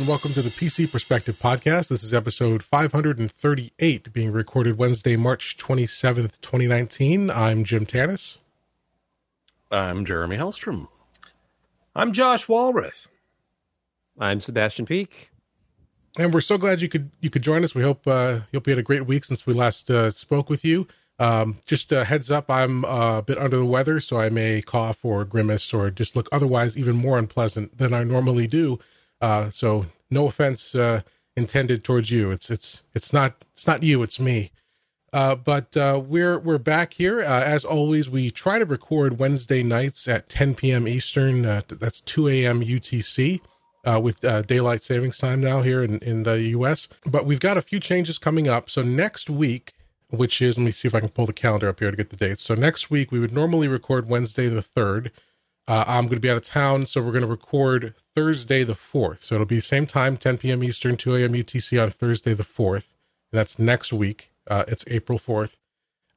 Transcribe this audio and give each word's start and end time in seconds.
and 0.00 0.08
welcome 0.08 0.32
to 0.32 0.40
the 0.40 0.48
PC 0.48 0.90
Perspective 0.90 1.38
Podcast. 1.38 1.88
This 1.88 2.02
is 2.02 2.14
episode 2.14 2.62
538, 2.62 4.10
being 4.14 4.32
recorded 4.32 4.78
Wednesday, 4.78 5.14
March 5.14 5.58
27th, 5.58 6.40
2019. 6.40 7.30
I'm 7.30 7.64
Jim 7.64 7.84
Tanous. 7.84 8.38
I'm 9.70 10.06
Jeremy 10.06 10.38
Hellstrom. 10.38 10.88
I'm 11.94 12.12
Josh 12.12 12.46
Walrath. 12.46 13.08
I'm 14.18 14.40
Sebastian 14.40 14.86
Peak. 14.86 15.32
And 16.18 16.32
we're 16.32 16.40
so 16.40 16.56
glad 16.56 16.80
you 16.80 16.88
could 16.88 17.10
you 17.20 17.28
could 17.28 17.42
join 17.42 17.62
us. 17.62 17.74
We 17.74 17.82
hope 17.82 18.06
uh, 18.06 18.40
you 18.52 18.56
hope 18.56 18.68
you 18.68 18.70
had 18.70 18.78
a 18.78 18.82
great 18.82 19.04
week 19.04 19.24
since 19.24 19.46
we 19.46 19.52
last 19.52 19.90
uh, 19.90 20.10
spoke 20.12 20.48
with 20.48 20.64
you. 20.64 20.88
Um, 21.18 21.58
just 21.66 21.92
a 21.92 22.04
heads 22.04 22.30
up, 22.30 22.50
I'm 22.50 22.86
uh, 22.86 23.18
a 23.18 23.22
bit 23.22 23.36
under 23.36 23.58
the 23.58 23.66
weather, 23.66 24.00
so 24.00 24.18
I 24.18 24.30
may 24.30 24.62
cough 24.62 25.04
or 25.04 25.26
grimace 25.26 25.74
or 25.74 25.90
just 25.90 26.16
look 26.16 26.26
otherwise 26.32 26.78
even 26.78 26.96
more 26.96 27.18
unpleasant 27.18 27.76
than 27.76 27.92
I 27.92 28.02
normally 28.02 28.46
do. 28.46 28.78
Uh, 29.20 29.50
so 29.50 29.86
no 30.10 30.26
offense 30.26 30.74
uh, 30.74 31.02
intended 31.36 31.84
towards 31.84 32.10
you. 32.10 32.30
It's 32.30 32.50
it's 32.50 32.82
it's 32.94 33.12
not 33.12 33.36
it's 33.52 33.66
not 33.66 33.82
you. 33.82 34.02
It's 34.02 34.20
me. 34.20 34.50
Uh, 35.12 35.34
but 35.34 35.76
uh, 35.76 36.00
we're 36.04 36.38
we're 36.38 36.58
back 36.58 36.92
here 36.92 37.20
uh, 37.20 37.42
as 37.44 37.64
always. 37.64 38.08
We 38.08 38.30
try 38.30 38.58
to 38.58 38.64
record 38.64 39.18
Wednesday 39.18 39.62
nights 39.62 40.06
at 40.06 40.28
10 40.28 40.54
p.m. 40.54 40.86
Eastern. 40.86 41.44
Uh, 41.44 41.62
that's 41.68 42.00
2 42.00 42.28
a.m. 42.28 42.62
UTC. 42.62 43.40
Uh, 43.82 43.98
with 43.98 44.22
uh, 44.26 44.42
daylight 44.42 44.82
savings 44.82 45.16
time 45.16 45.40
now 45.40 45.62
here 45.62 45.82
in, 45.82 45.98
in 46.00 46.22
the 46.22 46.38
US. 46.48 46.86
But 47.06 47.24
we've 47.24 47.40
got 47.40 47.56
a 47.56 47.62
few 47.62 47.80
changes 47.80 48.18
coming 48.18 48.46
up. 48.46 48.68
So 48.68 48.82
next 48.82 49.30
week, 49.30 49.72
which 50.10 50.42
is, 50.42 50.58
let 50.58 50.64
me 50.64 50.70
see 50.70 50.86
if 50.86 50.94
I 50.94 51.00
can 51.00 51.08
pull 51.08 51.24
the 51.24 51.32
calendar 51.32 51.66
up 51.66 51.80
here 51.80 51.90
to 51.90 51.96
get 51.96 52.10
the 52.10 52.16
dates. 52.16 52.42
So 52.42 52.54
next 52.54 52.90
week, 52.90 53.10
we 53.10 53.18
would 53.18 53.32
normally 53.32 53.68
record 53.68 54.06
Wednesday 54.06 54.48
the 54.48 54.60
3rd. 54.60 55.10
Uh, 55.70 55.84
I'm 55.86 56.06
going 56.06 56.16
to 56.16 56.20
be 56.20 56.28
out 56.28 56.36
of 56.36 56.42
town, 56.42 56.84
so 56.84 57.00
we're 57.00 57.12
going 57.12 57.24
to 57.24 57.30
record 57.30 57.94
Thursday 58.16 58.64
the 58.64 58.72
4th. 58.72 59.22
So 59.22 59.36
it'll 59.36 59.46
be 59.46 59.54
the 59.54 59.62
same 59.62 59.86
time, 59.86 60.16
10 60.16 60.38
p.m. 60.38 60.64
Eastern, 60.64 60.96
2 60.96 61.14
a.m. 61.14 61.30
UTC 61.30 61.80
on 61.80 61.90
Thursday 61.90 62.34
the 62.34 62.42
4th. 62.42 62.88
And 63.30 63.38
that's 63.38 63.56
next 63.56 63.92
week. 63.92 64.32
Uh, 64.48 64.64
it's 64.66 64.84
April 64.88 65.16
4th. 65.16 65.58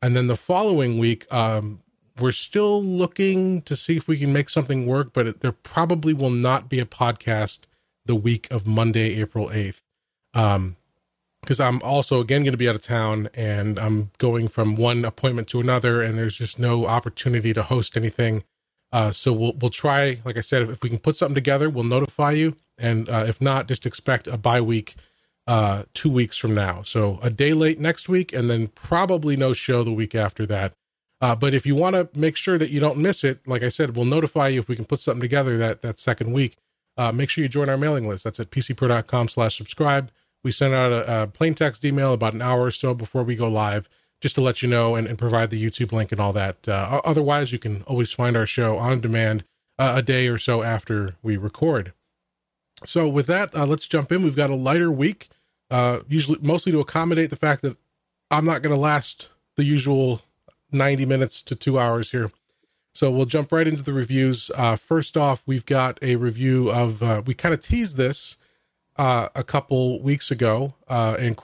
And 0.01 0.17
then 0.17 0.25
the 0.25 0.35
following 0.35 0.97
week, 0.97 1.31
um, 1.31 1.83
we're 2.19 2.31
still 2.31 2.83
looking 2.83 3.61
to 3.61 3.75
see 3.75 3.95
if 3.95 4.07
we 4.07 4.17
can 4.17 4.33
make 4.33 4.49
something 4.49 4.87
work, 4.87 5.13
but 5.13 5.27
it, 5.27 5.41
there 5.41 5.51
probably 5.51 6.15
will 6.15 6.31
not 6.31 6.67
be 6.67 6.79
a 6.79 6.85
podcast 6.85 7.65
the 8.07 8.15
week 8.15 8.47
of 8.49 8.65
Monday, 8.65 9.19
April 9.21 9.49
8th. 9.49 9.83
Um, 10.33 10.77
because 11.41 11.59
I'm 11.59 11.79
also 11.83 12.21
again 12.21 12.41
going 12.41 12.53
to 12.53 12.57
be 12.57 12.69
out 12.69 12.75
of 12.75 12.81
town 12.81 13.29
and 13.35 13.77
I'm 13.77 14.09
going 14.17 14.47
from 14.47 14.77
one 14.77 15.05
appointment 15.05 15.47
to 15.49 15.59
another, 15.59 16.01
and 16.01 16.17
there's 16.17 16.37
just 16.37 16.57
no 16.57 16.87
opportunity 16.87 17.53
to 17.53 17.61
host 17.61 17.95
anything. 17.95 18.43
Uh, 18.93 19.09
so 19.09 19.33
we'll 19.33 19.53
we'll 19.59 19.71
try, 19.71 20.19
like 20.23 20.37
I 20.37 20.41
said, 20.41 20.61
if, 20.61 20.69
if, 20.69 20.83
we 20.83 20.89
can 20.89 20.99
put 20.99 21.17
something 21.17 21.33
together, 21.33 21.67
we'll 21.67 21.83
notify 21.83 22.31
you, 22.33 22.55
and 22.77 23.09
uh, 23.09 23.25
if 23.27 23.41
not, 23.41 23.67
just 23.67 23.87
expect 23.87 24.27
a 24.27 24.37
bye 24.37 24.61
week 24.61 24.95
uh, 25.47 25.83
two 25.95 26.11
weeks 26.11 26.37
from 26.37 26.53
now. 26.53 26.83
So 26.83 27.19
a 27.23 27.31
day 27.31 27.53
late 27.53 27.79
next 27.79 28.07
week, 28.07 28.31
and 28.33 28.51
then 28.51 28.67
probably 28.67 29.35
no 29.35 29.51
show 29.51 29.83
the 29.83 29.91
week 29.91 30.13
after 30.13 30.45
that. 30.45 30.73
Uh, 31.21 31.35
but 31.35 31.55
if 31.55 31.65
you 31.65 31.73
want 31.73 31.95
to 31.95 32.07
make 32.13 32.35
sure 32.37 32.59
that 32.59 32.69
you 32.69 32.79
don't 32.79 32.99
miss 32.99 33.23
it, 33.23 33.39
like 33.47 33.63
I 33.63 33.69
said, 33.69 33.95
we'll 33.95 34.05
notify 34.05 34.49
you 34.49 34.59
if 34.59 34.67
we 34.67 34.75
can 34.75 34.85
put 34.85 34.99
something 34.99 35.21
together 35.21 35.57
that 35.57 35.81
that 35.81 35.97
second 35.97 36.31
week. 36.31 36.55
Uh, 36.95 37.11
make 37.11 37.31
sure 37.31 37.41
you 37.41 37.49
join 37.49 37.69
our 37.69 37.77
mailing 37.77 38.07
list. 38.07 38.23
That's 38.23 38.39
at 38.39 38.51
pcper.com 38.51 39.27
slash 39.27 39.57
subscribe. 39.57 40.11
We 40.43 40.51
send 40.51 40.75
out 40.75 40.91
a, 40.91 41.23
a, 41.23 41.27
plain 41.27 41.55
text 41.55 41.83
email 41.83 42.13
about 42.13 42.33
an 42.33 42.41
hour 42.41 42.63
or 42.63 42.71
so 42.71 42.93
before 42.93 43.23
we 43.23 43.35
go 43.35 43.47
live, 43.47 43.89
just 44.23 44.35
to 44.35 44.41
let 44.41 44.61
you 44.61 44.69
know 44.69 44.95
and, 44.95 45.05
and 45.05 45.17
provide 45.17 45.49
the 45.49 45.61
YouTube 45.61 45.91
link 45.91 46.13
and 46.13 46.21
all 46.21 46.31
that. 46.31 46.65
Uh, 46.65 47.01
otherwise, 47.03 47.51
you 47.51 47.59
can 47.59 47.81
always 47.81 48.13
find 48.13 48.37
our 48.37 48.45
show 48.45 48.77
on 48.77 49.01
demand 49.01 49.43
uh, 49.77 49.95
a 49.97 50.01
day 50.01 50.29
or 50.29 50.37
so 50.37 50.63
after 50.63 51.15
we 51.21 51.35
record. 51.35 51.91
So, 52.85 53.09
with 53.09 53.27
that, 53.27 53.53
uh, 53.53 53.65
let's 53.65 53.85
jump 53.85 54.13
in. 54.13 54.23
We've 54.23 54.33
got 54.33 54.49
a 54.49 54.55
lighter 54.55 54.89
week, 54.89 55.27
uh, 55.69 55.99
usually 56.07 56.39
mostly 56.41 56.71
to 56.71 56.79
accommodate 56.79 57.31
the 57.31 57.35
fact 57.35 57.63
that 57.63 57.75
I'm 58.31 58.45
not 58.45 58.61
going 58.61 58.73
to 58.73 58.79
last 58.79 59.29
the 59.57 59.65
usual 59.65 60.21
90 60.71 61.05
minutes 61.05 61.41
to 61.43 61.55
two 61.55 61.77
hours 61.77 62.11
here. 62.11 62.31
So 62.95 63.11
we'll 63.11 63.25
jump 63.25 63.51
right 63.51 63.67
into 63.67 63.83
the 63.83 63.91
reviews. 63.91 64.49
Uh, 64.55 64.77
first 64.77 65.17
off, 65.17 65.43
we've 65.45 65.65
got 65.65 65.99
a 66.01 66.15
review 66.15 66.71
of, 66.71 67.03
uh, 67.03 67.23
we 67.25 67.33
kind 67.33 67.53
of 67.53 67.61
teased 67.61 67.97
this 67.97 68.37
a 68.95 69.43
couple 69.45 70.01
weeks 70.01 70.31
ago. 70.31 70.75
And 70.87 71.35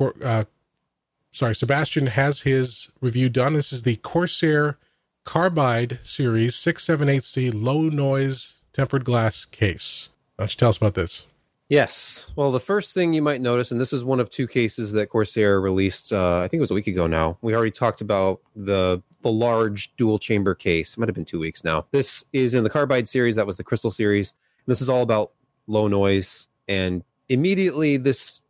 sorry, 1.32 1.56
Sebastian 1.56 2.08
has 2.08 2.42
his 2.42 2.90
review 3.02 3.30
done. 3.30 3.54
This 3.54 3.74
is 3.74 3.84
the 3.84 3.98
Corsair 3.98 4.78
Carbide 5.26 6.00
Series 6.04 6.54
678C 6.56 7.52
low 7.54 7.84
noise 7.84 8.56
tempered 8.74 9.06
glass 9.06 9.46
case. 9.46 10.10
Why 10.36 10.44
don't 10.44 10.54
you 10.54 10.58
tell 10.58 10.70
us 10.70 10.78
about 10.78 10.96
this? 10.96 11.26
Yes. 11.70 12.32
Well, 12.36 12.52
the 12.52 12.60
first 12.60 12.96
thing 12.96 13.14
you 13.14 13.22
might 13.22 13.42
notice, 13.42 13.72
and 13.72 13.80
this 13.80 13.94
is 13.94 14.04
one 14.04 14.20
of 14.20 14.32
two 14.32 14.48
cases 14.48 14.92
that 14.94 15.10
Corsair 15.10 15.62
released, 15.62 16.12
uh, 16.12 16.40
I 16.40 16.48
think 16.48 16.60
it 16.60 16.62
was 16.62 16.72
a 16.72 16.76
week 16.76 16.88
ago 16.88 17.06
now. 17.06 17.38
We 17.42 17.54
already 17.54 17.72
talked 17.72 18.02
about 18.02 18.42
the 18.56 19.02
the 19.22 19.32
large 19.32 19.96
dual 19.98 20.18
chamber 20.18 20.56
case. 20.56 20.94
It 20.94 20.98
might 20.98 21.10
have 21.10 21.16
been 21.16 21.26
two 21.26 21.40
weeks 21.40 21.64
now. 21.64 21.86
This 21.92 22.24
is 22.34 22.56
in 22.56 22.64
the 22.64 22.70
Carbide 22.70 23.08
series. 23.08 23.36
That 23.36 23.46
was 23.46 23.58
the 23.58 23.64
Crystal 23.64 23.92
series. 23.92 24.34
This 24.66 24.82
is 24.82 24.90
all 24.90 25.04
about 25.04 25.34
low 25.68 25.88
noise. 25.88 26.48
And 26.68 27.04
immediately, 27.28 27.98
this 27.98 28.42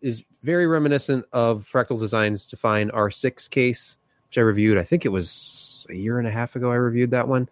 is 0.00 0.24
very 0.42 0.66
reminiscent 0.66 1.24
of 1.32 1.64
Fractal 1.64 1.98
Designs 1.98 2.46
Define 2.46 2.90
R6 2.90 3.50
case, 3.50 3.98
which 4.28 4.38
I 4.38 4.42
reviewed. 4.42 4.78
I 4.78 4.84
think 4.84 5.04
it 5.04 5.10
was 5.10 5.86
a 5.90 5.94
year 5.94 6.18
and 6.18 6.28
a 6.28 6.30
half 6.30 6.56
ago 6.56 6.70
I 6.70 6.76
reviewed 6.76 7.10
that 7.10 7.28
one. 7.28 7.48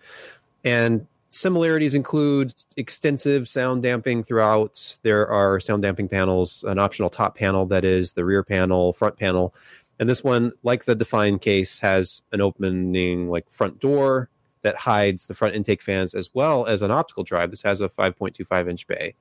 And 0.64 1.06
similarities 1.28 1.94
include 1.94 2.54
extensive 2.76 3.48
sound 3.48 3.82
damping 3.82 4.22
throughout. 4.22 4.98
There 5.02 5.26
are 5.28 5.60
sound 5.60 5.82
damping 5.82 6.08
panels, 6.08 6.64
an 6.64 6.78
optional 6.78 7.10
top 7.10 7.36
panel 7.36 7.66
that 7.66 7.84
is 7.84 8.12
the 8.12 8.24
rear 8.24 8.42
panel, 8.42 8.92
front 8.92 9.18
panel. 9.18 9.54
And 9.98 10.08
this 10.08 10.22
one, 10.22 10.52
like 10.62 10.84
the 10.84 10.94
Define 10.94 11.38
case, 11.38 11.78
has 11.78 12.22
an 12.32 12.40
opening 12.40 13.28
like 13.28 13.50
front 13.50 13.80
door 13.80 14.28
that 14.62 14.76
hides 14.76 15.26
the 15.26 15.34
front 15.34 15.54
intake 15.54 15.82
fans 15.82 16.14
as 16.14 16.30
well 16.34 16.66
as 16.66 16.82
an 16.82 16.90
optical 16.90 17.22
drive. 17.22 17.50
This 17.50 17.62
has 17.62 17.80
a 17.80 17.88
5.25 17.88 18.68
inch 18.68 18.86
bay, 18.86 19.14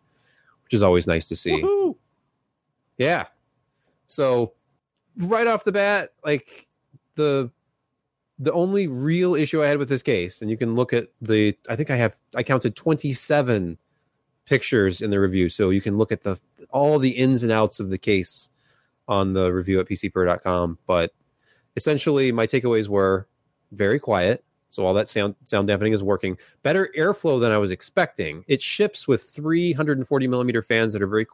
which 0.63 0.73
is 0.73 0.81
always 0.81 1.05
nice 1.05 1.27
to 1.29 1.35
see. 1.35 1.61
Woo-hoo! 1.61 1.84
Yeah. 2.97 3.25
So 4.07 4.53
right 5.17 5.47
off 5.47 5.63
the 5.63 5.71
bat, 5.71 6.11
like 6.23 6.67
the 7.15 7.51
the 8.39 8.51
only 8.51 8.87
real 8.87 9.35
issue 9.35 9.63
I 9.63 9.67
had 9.67 9.77
with 9.77 9.89
this 9.89 10.03
case, 10.03 10.41
and 10.41 10.49
you 10.49 10.57
can 10.57 10.75
look 10.75 10.93
at 10.93 11.07
the, 11.21 11.57
I 11.69 11.75
think 11.75 11.89
I 11.89 11.95
have, 11.95 12.17
I 12.35 12.43
counted 12.43 12.75
27 12.75 13.77
pictures 14.45 15.01
in 15.01 15.09
the 15.09 15.19
review. 15.19 15.49
So 15.49 15.69
you 15.69 15.81
can 15.81 15.97
look 15.97 16.11
at 16.11 16.23
the, 16.23 16.37
all 16.69 16.99
the 16.99 17.11
ins 17.11 17.43
and 17.43 17.51
outs 17.51 17.79
of 17.79 17.89
the 17.89 17.97
case 17.97 18.49
on 19.07 19.33
the 19.33 19.53
review 19.53 19.79
at 19.79 19.87
pcper.com. 19.87 20.77
But 20.85 21.13
essentially, 21.75 22.31
my 22.31 22.45
takeaways 22.45 22.87
were 22.87 23.27
very 23.71 23.99
quiet. 23.99 24.43
So 24.69 24.85
all 24.85 24.93
that 24.95 25.07
sound 25.07 25.35
sound 25.45 25.69
dampening 25.69 25.93
is 25.93 26.03
working. 26.03 26.37
Better 26.61 26.89
airflow 26.97 27.39
than 27.39 27.53
I 27.53 27.57
was 27.57 27.71
expecting. 27.71 28.43
It 28.49 28.61
ships 28.61 29.07
with 29.07 29.23
340 29.23 30.27
millimeter 30.27 30.61
fans 30.61 30.91
that 30.91 31.01
are 31.01 31.07
very, 31.07 31.25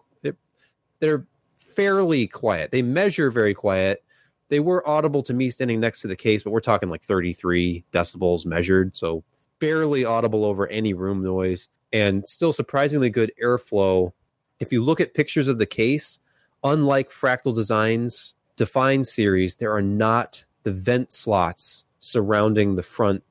they're 1.00 1.26
fairly 1.62 2.28
quiet. 2.28 2.72
They 2.72 2.82
measure 2.82 3.32
very 3.32 3.54
quiet 3.54 4.04
they 4.52 4.60
were 4.60 4.88
audible 4.88 5.24
to 5.24 5.34
me 5.34 5.50
standing 5.50 5.80
next 5.80 6.02
to 6.02 6.10
the 6.10 6.16
case, 6.16 6.44
but 6.44 6.52
we're 6.52 6.60
talking 6.60 6.90
like 6.90 7.04
33 7.04 7.86
decibels 7.94 8.46
measured, 8.46 8.98
so 8.98 9.24
barely 9.60 10.04
audible 10.04 10.44
over 10.44 10.68
any 10.68 10.94
room 10.94 11.24
noise, 11.24 11.70
and 11.94 12.28
still 12.28 12.52
surprisingly 12.52 13.10
good 13.10 13.32
airflow. 13.42 14.12
If 14.60 14.74
you 14.74 14.84
look 14.84 15.00
at 15.00 15.14
pictures 15.14 15.48
of 15.48 15.58
the 15.58 15.66
case, 15.66 16.20
unlike 16.66 17.12
Fractal 17.12 17.56
Designs 17.56 18.36
Define 18.58 19.06
series, 19.06 19.56
there 19.56 19.74
are 19.74 19.82
not 19.82 20.44
the 20.64 20.74
vent 20.74 21.14
slots 21.14 21.86
surrounding 22.02 22.76
the 22.76 22.84
front 22.84 23.24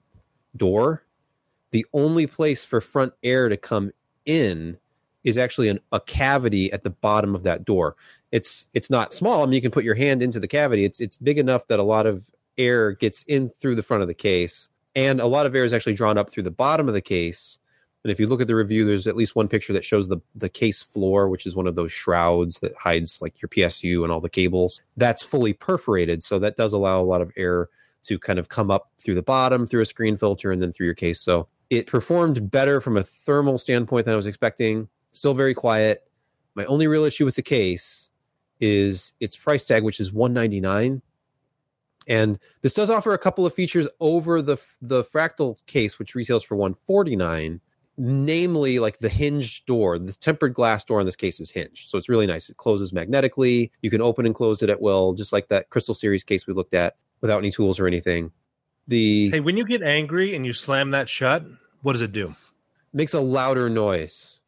door. 0.56 1.04
The 1.70 1.84
only 1.92 2.26
place 2.26 2.64
for 2.64 2.80
front 2.80 3.12
air 3.22 3.50
to 3.50 3.58
come 3.58 3.92
in 4.24 4.78
is 5.24 5.38
actually 5.38 5.68
an, 5.68 5.80
a 5.92 6.00
cavity 6.00 6.72
at 6.72 6.82
the 6.82 6.90
bottom 6.90 7.34
of 7.34 7.42
that 7.42 7.64
door 7.64 7.96
it's 8.32 8.66
it's 8.74 8.90
not 8.90 9.12
small. 9.12 9.42
I 9.42 9.46
mean, 9.46 9.54
you 9.54 9.60
can 9.60 9.70
put 9.70 9.84
your 9.84 9.94
hand 9.94 10.22
into 10.22 10.40
the 10.40 10.48
cavity. 10.48 10.84
It's 10.84 11.00
it's 11.00 11.16
big 11.16 11.38
enough 11.38 11.66
that 11.68 11.78
a 11.78 11.84
lot 11.84 12.06
of 12.06 12.30
air 12.58 12.92
gets 12.92 13.22
in 13.24 13.48
through 13.48 13.76
the 13.76 13.82
front 13.82 14.02
of 14.02 14.08
the 14.08 14.14
case, 14.14 14.68
and 14.94 15.20
a 15.20 15.26
lot 15.26 15.46
of 15.46 15.54
air 15.54 15.64
is 15.64 15.72
actually 15.72 15.94
drawn 15.94 16.18
up 16.18 16.30
through 16.30 16.44
the 16.44 16.50
bottom 16.50 16.88
of 16.88 16.94
the 16.94 17.00
case. 17.00 17.58
And 18.02 18.10
if 18.10 18.18
you 18.18 18.26
look 18.26 18.40
at 18.40 18.46
the 18.46 18.54
review, 18.54 18.86
there's 18.86 19.06
at 19.06 19.16
least 19.16 19.36
one 19.36 19.48
picture 19.48 19.72
that 19.72 19.84
shows 19.84 20.08
the 20.08 20.18
the 20.34 20.48
case 20.48 20.82
floor, 20.82 21.28
which 21.28 21.46
is 21.46 21.56
one 21.56 21.66
of 21.66 21.74
those 21.74 21.92
shrouds 21.92 22.60
that 22.60 22.74
hides 22.76 23.20
like 23.20 23.42
your 23.42 23.48
PSU 23.48 24.02
and 24.04 24.12
all 24.12 24.20
the 24.20 24.30
cables. 24.30 24.80
That's 24.96 25.24
fully 25.24 25.52
perforated, 25.52 26.22
so 26.22 26.38
that 26.38 26.56
does 26.56 26.72
allow 26.72 27.00
a 27.00 27.04
lot 27.04 27.20
of 27.20 27.32
air 27.36 27.68
to 28.04 28.18
kind 28.18 28.38
of 28.38 28.48
come 28.48 28.70
up 28.70 28.90
through 28.98 29.16
the 29.16 29.22
bottom, 29.22 29.66
through 29.66 29.82
a 29.82 29.86
screen 29.86 30.16
filter, 30.16 30.50
and 30.50 30.62
then 30.62 30.72
through 30.72 30.86
your 30.86 30.94
case. 30.94 31.20
So 31.20 31.48
it 31.68 31.86
performed 31.86 32.50
better 32.50 32.80
from 32.80 32.96
a 32.96 33.02
thermal 33.02 33.58
standpoint 33.58 34.06
than 34.06 34.14
I 34.14 34.16
was 34.16 34.26
expecting. 34.26 34.88
Still 35.12 35.34
very 35.34 35.54
quiet. 35.54 36.08
My 36.54 36.64
only 36.66 36.86
real 36.86 37.04
issue 37.04 37.24
with 37.24 37.36
the 37.36 37.42
case 37.42 38.10
is 38.60 39.12
its 39.20 39.36
price 39.36 39.64
tag, 39.64 39.82
which 39.82 40.00
is 40.00 40.12
199 40.12 41.02
and 42.08 42.38
this 42.62 42.74
does 42.74 42.90
offer 42.90 43.12
a 43.12 43.18
couple 43.18 43.46
of 43.46 43.54
features 43.54 43.88
over 44.00 44.42
the 44.42 44.56
the 44.82 45.04
fractal 45.04 45.56
case 45.66 45.98
which 45.98 46.14
retails 46.14 46.42
for 46.42 46.56
149 46.56 47.60
namely 47.96 48.78
like 48.78 48.98
the 48.98 49.08
hinged 49.08 49.66
door 49.66 49.98
the 49.98 50.12
tempered 50.12 50.54
glass 50.54 50.84
door 50.84 51.00
in 51.00 51.06
this 51.06 51.16
case 51.16 51.38
is 51.38 51.50
hinged. 51.50 51.90
So 51.90 51.98
it's 51.98 52.08
really 52.08 52.26
nice. 52.26 52.48
It 52.48 52.56
closes 52.56 52.94
magnetically. 52.94 53.70
You 53.82 53.90
can 53.90 54.00
open 54.00 54.24
and 54.24 54.34
close 54.34 54.62
it 54.62 54.70
at 54.70 54.80
will 54.80 55.12
just 55.12 55.32
like 55.32 55.48
that 55.48 55.68
crystal 55.68 55.94
series 55.94 56.24
case 56.24 56.46
we 56.46 56.54
looked 56.54 56.74
at 56.74 56.96
without 57.20 57.38
any 57.38 57.50
tools 57.50 57.78
or 57.78 57.86
anything. 57.86 58.32
The 58.88 59.30
Hey, 59.30 59.40
when 59.40 59.56
you 59.56 59.66
get 59.66 59.82
angry 59.82 60.34
and 60.34 60.46
you 60.46 60.54
slam 60.54 60.92
that 60.92 61.08
shut, 61.08 61.44
what 61.82 61.92
does 61.92 62.02
it 62.02 62.12
do? 62.12 62.34
makes 62.92 63.14
a 63.14 63.20
louder 63.20 63.70
noise 63.70 64.39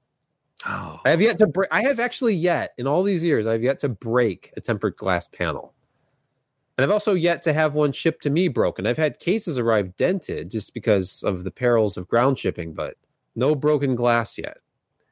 Oh, 0.66 1.00
i 1.04 1.10
have 1.10 1.20
yet 1.20 1.38
to 1.38 1.46
break 1.46 1.68
i 1.72 1.82
have 1.82 1.98
actually 1.98 2.34
yet 2.34 2.72
in 2.78 2.86
all 2.86 3.02
these 3.02 3.22
years 3.22 3.48
i've 3.48 3.64
yet 3.64 3.80
to 3.80 3.88
break 3.88 4.52
a 4.56 4.60
tempered 4.60 4.96
glass 4.96 5.28
panel. 5.28 5.74
And 6.76 6.84
i've 6.84 6.90
also 6.90 7.14
yet 7.14 7.42
to 7.42 7.52
have 7.52 7.74
one 7.74 7.92
shipped 7.92 8.22
to 8.24 8.30
me 8.30 8.48
broken. 8.48 8.86
I've 8.86 8.96
had 8.96 9.18
cases 9.18 9.58
arrive 9.58 9.96
dented 9.96 10.50
just 10.50 10.72
because 10.72 11.22
of 11.22 11.44
the 11.44 11.50
perils 11.50 11.96
of 11.96 12.08
ground 12.08 12.38
shipping 12.38 12.72
but 12.72 12.96
no 13.34 13.54
broken 13.54 13.94
glass 13.94 14.38
yet. 14.38 14.58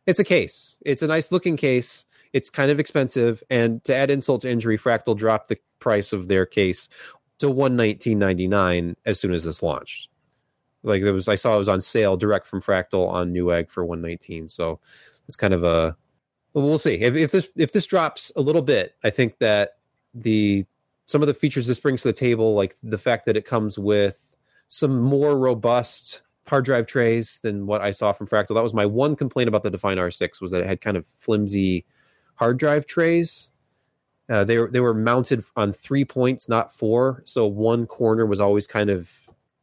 It's 0.06 0.18
a 0.18 0.24
case. 0.24 0.78
It's 0.84 1.02
a 1.02 1.06
nice 1.06 1.30
looking 1.30 1.56
case. 1.56 2.04
It's 2.32 2.50
kind 2.50 2.70
of 2.70 2.80
expensive. 2.80 3.42
And 3.50 3.82
to 3.84 3.94
add 3.94 4.10
insult 4.10 4.42
to 4.42 4.50
injury 4.50 4.78
fractal 4.78 5.16
dropped 5.16 5.48
the 5.48 5.58
price 5.78 6.12
of 6.12 6.28
their 6.28 6.46
case 6.46 6.88
to 7.38 7.46
119.99 7.46 8.94
as 9.04 9.18
soon 9.18 9.32
as 9.32 9.44
this 9.44 9.62
launched. 9.62 10.08
Like 10.82 11.02
there 11.02 11.12
was 11.12 11.28
i 11.28 11.34
saw 11.34 11.54
it 11.54 11.58
was 11.58 11.68
on 11.68 11.80
sale 11.80 12.16
direct 12.16 12.46
from 12.46 12.62
fractal 12.62 13.06
on 13.08 13.34
newegg 13.34 13.70
for 13.70 13.84
119 13.84 14.48
so 14.48 14.80
it's 15.30 15.36
kind 15.36 15.54
of 15.54 15.62
a 15.62 15.96
well, 16.54 16.76
see. 16.78 16.94
If, 16.94 17.14
if 17.14 17.30
this 17.30 17.48
if 17.54 17.70
this 17.70 17.86
drops 17.86 18.32
a 18.34 18.40
little 18.40 18.62
bit 18.62 18.96
i 19.04 19.10
think 19.10 19.38
that 19.38 19.78
the 20.12 20.66
some 21.06 21.22
of 21.22 21.28
the 21.28 21.34
features 21.34 21.68
this 21.68 21.78
brings 21.78 22.02
to 22.02 22.08
the 22.08 22.12
table 22.12 22.54
like 22.54 22.76
the 22.82 22.98
fact 22.98 23.26
that 23.26 23.36
it 23.36 23.44
comes 23.44 23.78
with 23.78 24.18
some 24.66 25.00
more 25.00 25.38
robust 25.38 26.22
hard 26.48 26.64
drive 26.64 26.86
trays 26.86 27.38
than 27.44 27.64
what 27.64 27.80
i 27.80 27.92
saw 27.92 28.12
from 28.12 28.26
fractal. 28.26 28.56
That 28.56 28.62
was 28.64 28.74
my 28.74 28.86
one 28.86 29.14
complaint 29.14 29.46
about 29.46 29.62
the 29.62 29.70
define 29.70 29.98
r6 29.98 30.40
was 30.40 30.50
that 30.50 30.62
it 30.62 30.66
had 30.66 30.80
kind 30.80 30.96
of 30.96 31.06
flimsy 31.06 31.86
hard 32.34 32.58
drive 32.58 32.86
trays. 32.86 33.50
Uh, 34.28 34.42
they 34.42 34.58
were 34.58 34.68
they 34.68 34.80
were 34.80 34.94
mounted 34.94 35.44
on 35.54 35.72
three 35.72 36.04
points 36.04 36.48
not 36.48 36.74
four. 36.74 37.22
So 37.24 37.46
one 37.46 37.86
corner 37.86 38.26
was 38.26 38.40
always 38.40 38.66
kind 38.66 38.90
of 38.90 39.12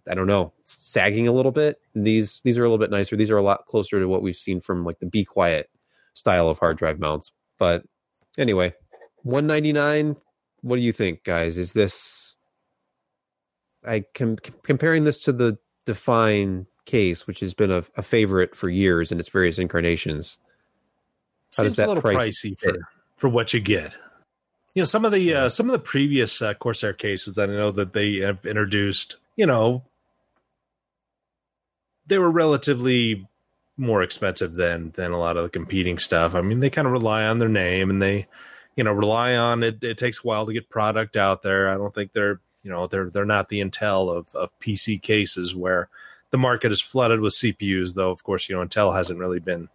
I 0.10 0.14
don't 0.14 0.28
know, 0.28 0.54
sagging 0.66 1.28
a 1.28 1.32
little 1.32 1.52
bit. 1.52 1.80
These 1.96 2.42
these 2.44 2.58
are 2.58 2.64
a 2.64 2.70
little 2.70 2.84
bit 2.84 2.92
nicer. 2.92 3.16
These 3.16 3.32
are 3.32 3.38
a 3.38 3.44
lot 3.44 3.66
closer 3.66 4.00
to 4.00 4.08
what 4.08 4.22
we've 4.22 4.36
seen 4.36 4.62
from 4.62 4.86
like 4.86 5.00
the 5.00 5.06
Be 5.06 5.26
Quiet 5.26 5.70
style 6.14 6.50
of 6.50 6.60
hard 6.60 6.78
drive 6.78 7.00
mounts. 7.00 7.32
But 7.58 7.84
anyway, 8.38 8.74
199 9.24 10.16
what 10.62 10.76
do 10.76 10.82
you 10.82 10.92
think 10.92 11.24
guys? 11.24 11.58
Is 11.58 11.74
this 11.74 12.36
I 13.86 14.04
com- 14.14 14.38
comparing 14.64 15.04
this 15.04 15.20
to 15.22 15.32
the 15.32 15.58
Define 15.86 16.68
case 16.86 17.28
which 17.28 17.40
has 17.42 17.54
been 17.54 17.72
a, 17.72 17.84
a 17.96 18.04
favorite 18.04 18.56
for 18.56 18.70
years 18.70 19.12
in 19.12 19.20
its 19.20 19.30
various 19.30 19.60
incarnations. 19.60 20.38
How 21.56 21.64
does 21.64 21.76
seems 21.76 21.86
a 21.86 21.88
little 21.88 22.02
price 22.02 22.42
pricey 22.42 22.58
fit? 22.58 22.76
for 22.76 22.80
for 23.18 23.30
what 23.30 23.54
you 23.54 23.60
get. 23.60 23.94
You 24.74 24.82
know, 24.82 24.86
some 24.86 25.06
of 25.06 25.12
the 25.12 25.34
uh, 25.34 25.50
some 25.50 25.68
of 25.68 25.74
the 25.74 25.80
previous 25.80 26.42
uh, 26.42 26.54
Corsair 26.56 26.94
cases 26.94 27.36
that 27.36 27.50
I 27.50 27.54
know 27.54 27.72
that 27.72 27.94
they 27.94 28.18
have 28.18 28.46
introduced, 28.46 29.18
you 29.36 29.46
know, 29.46 29.84
they 32.08 32.18
were 32.18 32.32
relatively 32.32 33.28
more 33.78 34.02
expensive 34.02 34.56
than 34.56 34.92
than 34.92 35.12
a 35.12 35.20
lot 35.20 35.38
of 35.38 35.44
the 35.44 35.50
competing 35.50 35.98
stuff. 35.98 36.36
I 36.36 36.42
mean, 36.42 36.60
they 36.60 36.70
kind 36.70 36.88
of 36.88 36.94
rely 36.94 37.26
on 37.26 37.40
their 37.40 37.50
name 37.50 37.90
and 37.90 38.02
they, 38.02 38.28
you 38.76 38.84
know, 38.84 38.94
rely 38.94 39.36
on 39.36 39.64
it. 39.64 39.84
It 39.84 39.98
takes 39.98 40.20
a 40.20 40.28
while 40.28 40.46
to 40.46 40.54
get 40.54 40.70
product 40.70 41.16
out 41.16 41.44
there. 41.44 41.70
I 41.70 41.76
don't 41.76 41.94
think 41.94 42.14
they're, 42.14 42.40
you 42.64 42.72
know, 42.72 42.88
they're 42.88 43.10
they're 43.10 43.26
not 43.26 43.50
the 43.50 43.62
Intel 43.62 44.16
of 44.16 44.34
of 44.36 44.58
PC 44.60 45.02
cases 45.02 45.56
where 45.56 45.90
the 46.32 46.38
market 46.38 46.72
is 46.72 46.82
flooded 46.82 47.22
with 47.22 47.34
CPUs. 47.34 47.94
Though, 47.94 48.12
of 48.12 48.24
course, 48.24 48.50
you 48.50 48.56
know, 48.56 48.66
Intel 48.66 48.96
hasn't 48.96 49.20
really 49.20 49.40
been 49.40 49.70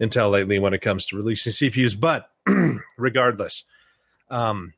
Intel 0.00 0.30
lately 0.30 0.58
when 0.58 0.74
it 0.74 0.82
comes 0.82 1.06
to 1.06 1.16
releasing 1.16 1.52
CPUs. 1.52 1.98
But 1.98 2.30
regardless, 2.98 3.64
um, 4.28 4.74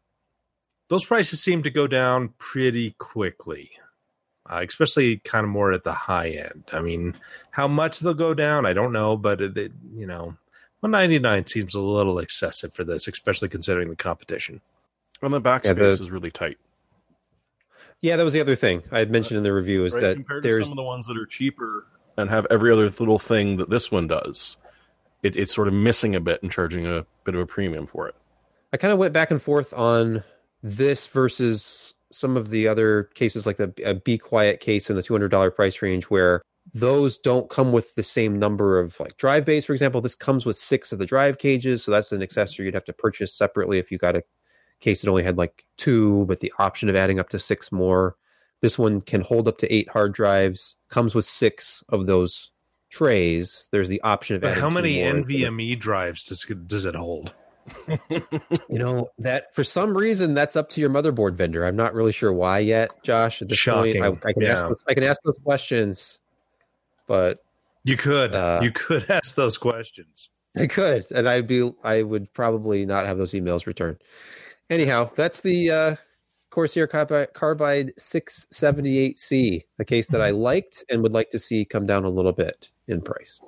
those 0.88 1.04
prices 1.04 1.42
seem 1.42 1.62
to 1.62 1.70
go 1.70 1.86
down 1.86 2.34
pretty 2.38 2.94
quickly, 2.98 3.70
uh, 4.48 4.64
especially 4.66 5.18
kind 5.18 5.44
of 5.44 5.50
more 5.50 5.72
at 5.72 5.84
the 5.84 5.92
high 5.92 6.30
end. 6.30 6.64
I 6.72 6.80
mean, 6.80 7.14
how 7.50 7.68
much 7.68 8.00
they'll 8.00 8.14
go 8.14 8.34
down, 8.34 8.66
I 8.66 8.72
don't 8.72 8.92
know, 8.92 9.16
but 9.16 9.40
it, 9.40 9.56
it, 9.56 9.72
you 9.94 10.06
know, 10.06 10.36
199 10.80 11.46
seems 11.46 11.74
a 11.74 11.80
little 11.80 12.18
excessive 12.18 12.74
for 12.74 12.84
this, 12.84 13.06
especially 13.06 13.48
considering 13.48 13.88
the 13.88 13.96
competition. 13.96 14.60
And 15.22 15.32
the 15.32 15.40
backspace 15.40 15.64
Yeah, 15.66 15.72
the- 15.74 15.88
is 15.90 16.10
really 16.10 16.30
tight. 16.32 16.58
Yeah, 18.00 18.16
that 18.16 18.24
was 18.24 18.32
the 18.32 18.40
other 18.40 18.56
thing 18.56 18.82
I 18.90 18.98
had 18.98 19.12
mentioned 19.12 19.38
in 19.38 19.44
the 19.44 19.52
review 19.52 19.84
is 19.84 19.94
right? 19.94 20.00
that 20.02 20.16
Compared 20.16 20.42
to 20.42 20.62
some 20.62 20.72
of 20.72 20.76
the 20.76 20.82
ones 20.82 21.06
that 21.06 21.16
are 21.16 21.24
cheaper 21.26 21.86
and 22.16 22.28
have 22.28 22.48
every 22.50 22.72
other 22.72 22.90
little 22.90 23.20
thing 23.20 23.58
that 23.58 23.70
this 23.70 23.92
one 23.92 24.08
does, 24.08 24.56
it, 25.22 25.36
it's 25.36 25.54
sort 25.54 25.68
of 25.68 25.74
missing 25.74 26.16
a 26.16 26.20
bit 26.20 26.42
and 26.42 26.50
charging 26.50 26.84
a 26.84 27.06
bit 27.22 27.36
of 27.36 27.40
a 27.40 27.46
premium 27.46 27.86
for 27.86 28.08
it. 28.08 28.16
I 28.72 28.76
kind 28.76 28.92
of 28.92 28.98
went 28.98 29.12
back 29.12 29.30
and 29.30 29.40
forth 29.40 29.72
on 29.72 30.24
this 30.64 31.06
versus 31.06 31.94
some 32.12 32.36
of 32.36 32.50
the 32.50 32.68
other 32.68 33.04
cases, 33.14 33.46
like 33.46 33.56
the 33.56 33.72
a 33.84 33.94
Be 33.94 34.18
Quiet 34.18 34.60
case 34.60 34.90
in 34.90 34.96
the 34.96 35.02
two 35.02 35.14
hundred 35.14 35.30
dollar 35.30 35.50
price 35.50 35.82
range, 35.82 36.04
where 36.04 36.42
those 36.74 37.18
don't 37.18 37.50
come 37.50 37.72
with 37.72 37.94
the 37.94 38.02
same 38.02 38.38
number 38.38 38.78
of 38.78 38.98
like 39.00 39.16
drive 39.16 39.44
bays. 39.44 39.66
For 39.66 39.72
example, 39.72 40.00
this 40.00 40.14
comes 40.14 40.46
with 40.46 40.56
six 40.56 40.92
of 40.92 40.98
the 40.98 41.06
drive 41.06 41.38
cages, 41.38 41.82
so 41.82 41.90
that's 41.90 42.12
an 42.12 42.22
accessory 42.22 42.66
you'd 42.66 42.74
have 42.74 42.84
to 42.84 42.92
purchase 42.92 43.34
separately 43.34 43.78
if 43.78 43.90
you 43.90 43.98
got 43.98 44.16
a 44.16 44.22
case 44.80 45.02
that 45.02 45.10
only 45.10 45.22
had 45.22 45.38
like 45.38 45.64
two, 45.76 46.24
but 46.26 46.40
the 46.40 46.52
option 46.58 46.88
of 46.88 46.96
adding 46.96 47.18
up 47.18 47.30
to 47.30 47.38
six 47.38 47.72
more. 47.72 48.16
This 48.60 48.78
one 48.78 49.00
can 49.00 49.22
hold 49.22 49.48
up 49.48 49.58
to 49.58 49.74
eight 49.74 49.88
hard 49.88 50.14
drives. 50.14 50.76
Comes 50.88 51.14
with 51.14 51.24
six 51.24 51.82
of 51.88 52.06
those 52.06 52.50
trays. 52.90 53.68
There's 53.72 53.88
the 53.88 54.00
option 54.02 54.36
of 54.36 54.42
But 54.42 54.52
adding 54.52 54.62
how 54.62 54.70
many. 54.70 54.98
NVMe 54.98 55.78
drives 55.78 56.22
does 56.22 56.44
does 56.66 56.84
it 56.84 56.94
hold? 56.94 57.32
You 58.68 58.78
know 58.78 59.10
that 59.18 59.54
for 59.54 59.64
some 59.64 59.96
reason 59.96 60.34
that's 60.34 60.56
up 60.56 60.68
to 60.70 60.80
your 60.80 60.90
motherboard 60.90 61.34
vendor. 61.34 61.64
I'm 61.64 61.76
not 61.76 61.94
really 61.94 62.12
sure 62.12 62.32
why 62.32 62.58
yet, 62.58 62.90
Josh. 63.02 63.40
At 63.42 63.48
this 63.48 63.58
Shocking. 63.58 64.02
point, 64.02 64.24
I, 64.24 64.28
I 64.28 64.32
can 64.32 64.44
ask 64.44 64.66
those, 64.66 64.78
I 64.88 64.94
can 64.94 65.04
ask 65.04 65.20
those 65.24 65.38
questions, 65.44 66.18
but 67.06 67.44
You 67.84 67.96
could 67.96 68.34
Uh, 68.34 68.60
you 68.62 68.72
could 68.72 69.06
ask 69.10 69.36
those 69.36 69.58
questions. 69.58 70.30
I 70.56 70.66
could, 70.66 71.06
and 71.12 71.28
I'd 71.28 71.46
be 71.46 71.72
I 71.82 72.02
would 72.02 72.32
probably 72.34 72.84
not 72.84 73.06
have 73.06 73.18
those 73.18 73.32
emails 73.32 73.66
returned. 73.66 73.98
Anyhow, 74.68 75.10
that's 75.16 75.40
the 75.40 75.70
uh, 75.70 75.96
Corsair 76.50 76.86
Carbide, 76.86 77.32
Carbide 77.32 77.92
678C, 77.98 79.62
a 79.78 79.84
case 79.84 80.08
that 80.08 80.20
I 80.20 80.30
liked 80.30 80.84
and 80.90 81.02
would 81.02 81.12
like 81.12 81.30
to 81.30 81.38
see 81.38 81.64
come 81.64 81.86
down 81.86 82.04
a 82.04 82.10
little 82.10 82.32
bit 82.32 82.70
in 82.88 83.00
price. 83.00 83.40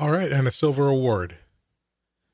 All 0.00 0.10
right, 0.10 0.30
and 0.30 0.46
a 0.46 0.50
silver 0.52 0.88
award. 0.88 1.36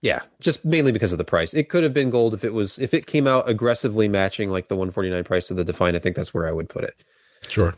Yeah, 0.00 0.20
just 0.40 0.64
mainly 0.64 0.92
because 0.92 1.12
of 1.12 1.18
the 1.18 1.24
price. 1.24 1.52
It 1.54 1.68
could 1.68 1.82
have 1.82 1.92
been 1.92 2.10
gold 2.10 2.32
if 2.32 2.44
it 2.44 2.54
was 2.54 2.78
if 2.78 2.94
it 2.94 3.06
came 3.06 3.26
out 3.26 3.48
aggressively 3.48 4.06
matching 4.08 4.48
like 4.50 4.68
the 4.68 4.76
149 4.76 5.24
price 5.24 5.50
of 5.50 5.56
the 5.56 5.64
Define. 5.64 5.96
I 5.96 5.98
think 5.98 6.14
that's 6.14 6.32
where 6.32 6.46
I 6.46 6.52
would 6.52 6.68
put 6.68 6.84
it. 6.84 7.02
Sure. 7.48 7.74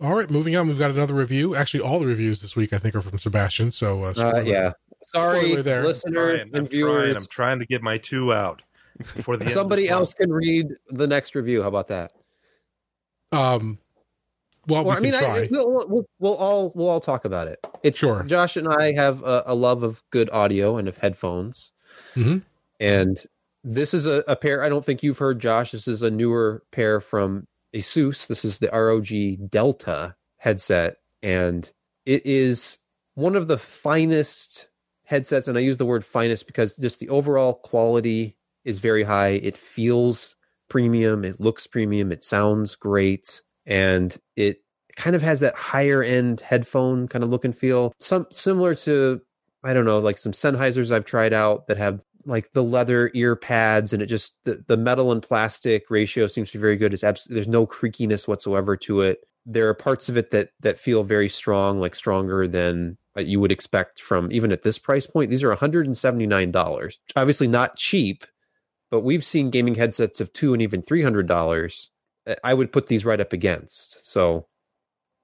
All 0.00 0.14
right, 0.14 0.30
moving 0.30 0.54
on. 0.54 0.68
We've 0.68 0.78
got 0.78 0.90
another 0.92 1.14
review. 1.14 1.56
Actually, 1.56 1.80
all 1.80 1.98
the 1.98 2.06
reviews 2.06 2.40
this 2.40 2.54
week 2.54 2.72
I 2.72 2.78
think 2.78 2.94
are 2.94 3.00
from 3.00 3.18
Sebastian. 3.18 3.70
So 3.72 4.04
uh, 4.04 4.14
Uh, 4.16 4.42
yeah. 4.44 4.72
Sorry, 5.02 5.40
Spoiler 5.46 5.62
there. 5.62 5.82
listeners 5.84 6.14
Trying, 6.14 6.40
I'm 6.40 6.46
and 6.46 6.52
trying. 6.52 6.66
viewers. 6.70 7.16
I'm 7.16 7.26
trying 7.30 7.58
to 7.60 7.66
get 7.66 7.82
my 7.82 7.98
two 7.98 8.32
out 8.32 8.62
for 9.04 9.36
the 9.36 9.44
end 9.44 9.50
of 9.50 9.54
Somebody 9.54 9.82
this 9.82 9.90
month. 9.90 10.00
else 10.00 10.14
can 10.14 10.32
read 10.32 10.68
the 10.90 11.06
next 11.06 11.34
review. 11.34 11.62
How 11.62 11.68
about 11.68 11.88
that? 11.88 12.12
Um, 13.32 13.78
well, 14.68 14.84
Well, 14.84 14.96
I 14.96 15.00
mean, 15.00 15.14
I, 15.14 15.48
we'll, 15.50 15.84
we'll, 15.88 16.04
we'll 16.18 16.34
all 16.36 16.72
we'll 16.74 16.88
all 16.88 17.00
talk 17.00 17.24
about 17.24 17.48
it. 17.48 17.58
It's 17.82 17.98
Sure. 17.98 18.22
Josh 18.24 18.56
and 18.56 18.68
I 18.68 18.92
have 18.92 19.22
a, 19.22 19.42
a 19.46 19.54
love 19.54 19.82
of 19.82 20.02
good 20.10 20.30
audio 20.30 20.76
and 20.76 20.86
of 20.88 20.96
headphones, 20.98 21.72
Mhm. 22.14 22.42
and 22.78 23.16
this 23.64 23.92
is 23.94 24.06
a, 24.06 24.22
a 24.28 24.36
pair. 24.36 24.62
I 24.62 24.68
don't 24.68 24.84
think 24.84 25.02
you've 25.02 25.18
heard, 25.18 25.40
Josh. 25.40 25.72
This 25.72 25.88
is 25.88 26.02
a 26.02 26.10
newer 26.10 26.62
pair 26.70 27.00
from 27.00 27.46
ASUS. 27.74 28.26
This 28.28 28.44
is 28.44 28.58
the 28.58 28.68
ROG 28.68 29.50
Delta 29.50 30.14
headset, 30.36 30.96
and 31.22 31.70
it 32.06 32.24
is 32.24 32.78
one 33.14 33.34
of 33.34 33.48
the 33.48 33.58
finest 33.58 34.68
headsets. 35.04 35.48
And 35.48 35.58
I 35.58 35.60
use 35.62 35.76
the 35.78 35.84
word 35.86 36.04
finest 36.04 36.46
because 36.46 36.76
just 36.76 37.00
the 37.00 37.08
overall 37.08 37.54
quality 37.54 38.36
is 38.64 38.78
very 38.78 39.02
high. 39.02 39.40
It 39.42 39.56
feels 39.56 40.36
premium. 40.68 41.24
It 41.24 41.40
looks 41.40 41.66
premium. 41.66 42.12
It 42.12 42.22
sounds 42.22 42.76
great, 42.76 43.42
and 43.68 44.16
it 44.34 44.62
kind 44.96 45.14
of 45.14 45.22
has 45.22 45.38
that 45.38 45.54
higher 45.54 46.02
end 46.02 46.40
headphone 46.40 47.06
kind 47.06 47.22
of 47.22 47.30
look 47.30 47.44
and 47.44 47.56
feel. 47.56 47.92
Some 48.00 48.26
similar 48.30 48.74
to 48.76 49.20
I 49.62 49.72
don't 49.72 49.84
know, 49.84 49.98
like 49.98 50.18
some 50.18 50.32
Sennheisers 50.32 50.90
I've 50.90 51.04
tried 51.04 51.32
out 51.32 51.66
that 51.68 51.76
have 51.78 52.00
like 52.24 52.52
the 52.52 52.62
leather 52.62 53.10
ear 53.14 53.36
pads, 53.36 53.92
and 53.92 54.02
it 54.02 54.06
just 54.06 54.34
the, 54.44 54.62
the 54.66 54.76
metal 54.76 55.12
and 55.12 55.22
plastic 55.22 55.84
ratio 55.90 56.26
seems 56.26 56.50
to 56.50 56.58
be 56.58 56.62
very 56.62 56.76
good. 56.76 56.92
It's 56.92 57.04
abs- 57.04 57.28
there's 57.30 57.48
no 57.48 57.66
creakiness 57.66 58.26
whatsoever 58.26 58.76
to 58.78 59.02
it. 59.02 59.20
There 59.46 59.68
are 59.68 59.74
parts 59.74 60.08
of 60.08 60.16
it 60.16 60.30
that 60.30 60.50
that 60.60 60.80
feel 60.80 61.04
very 61.04 61.28
strong, 61.28 61.80
like 61.80 61.94
stronger 61.94 62.48
than 62.48 62.96
you 63.16 63.40
would 63.40 63.50
expect 63.52 64.00
from 64.00 64.30
even 64.30 64.52
at 64.52 64.62
this 64.62 64.78
price 64.78 65.06
point. 65.06 65.30
These 65.30 65.42
are 65.42 65.48
179 65.48 66.50
dollars. 66.50 66.98
Obviously 67.16 67.48
not 67.48 67.76
cheap, 67.76 68.24
but 68.90 69.00
we've 69.00 69.24
seen 69.24 69.50
gaming 69.50 69.74
headsets 69.74 70.20
of 70.20 70.32
two 70.32 70.52
and 70.52 70.62
even 70.62 70.82
three 70.82 71.02
hundred 71.02 71.26
dollars. 71.26 71.90
I 72.44 72.54
would 72.54 72.72
put 72.72 72.86
these 72.86 73.04
right 73.04 73.20
up 73.20 73.32
against. 73.32 74.10
So 74.10 74.46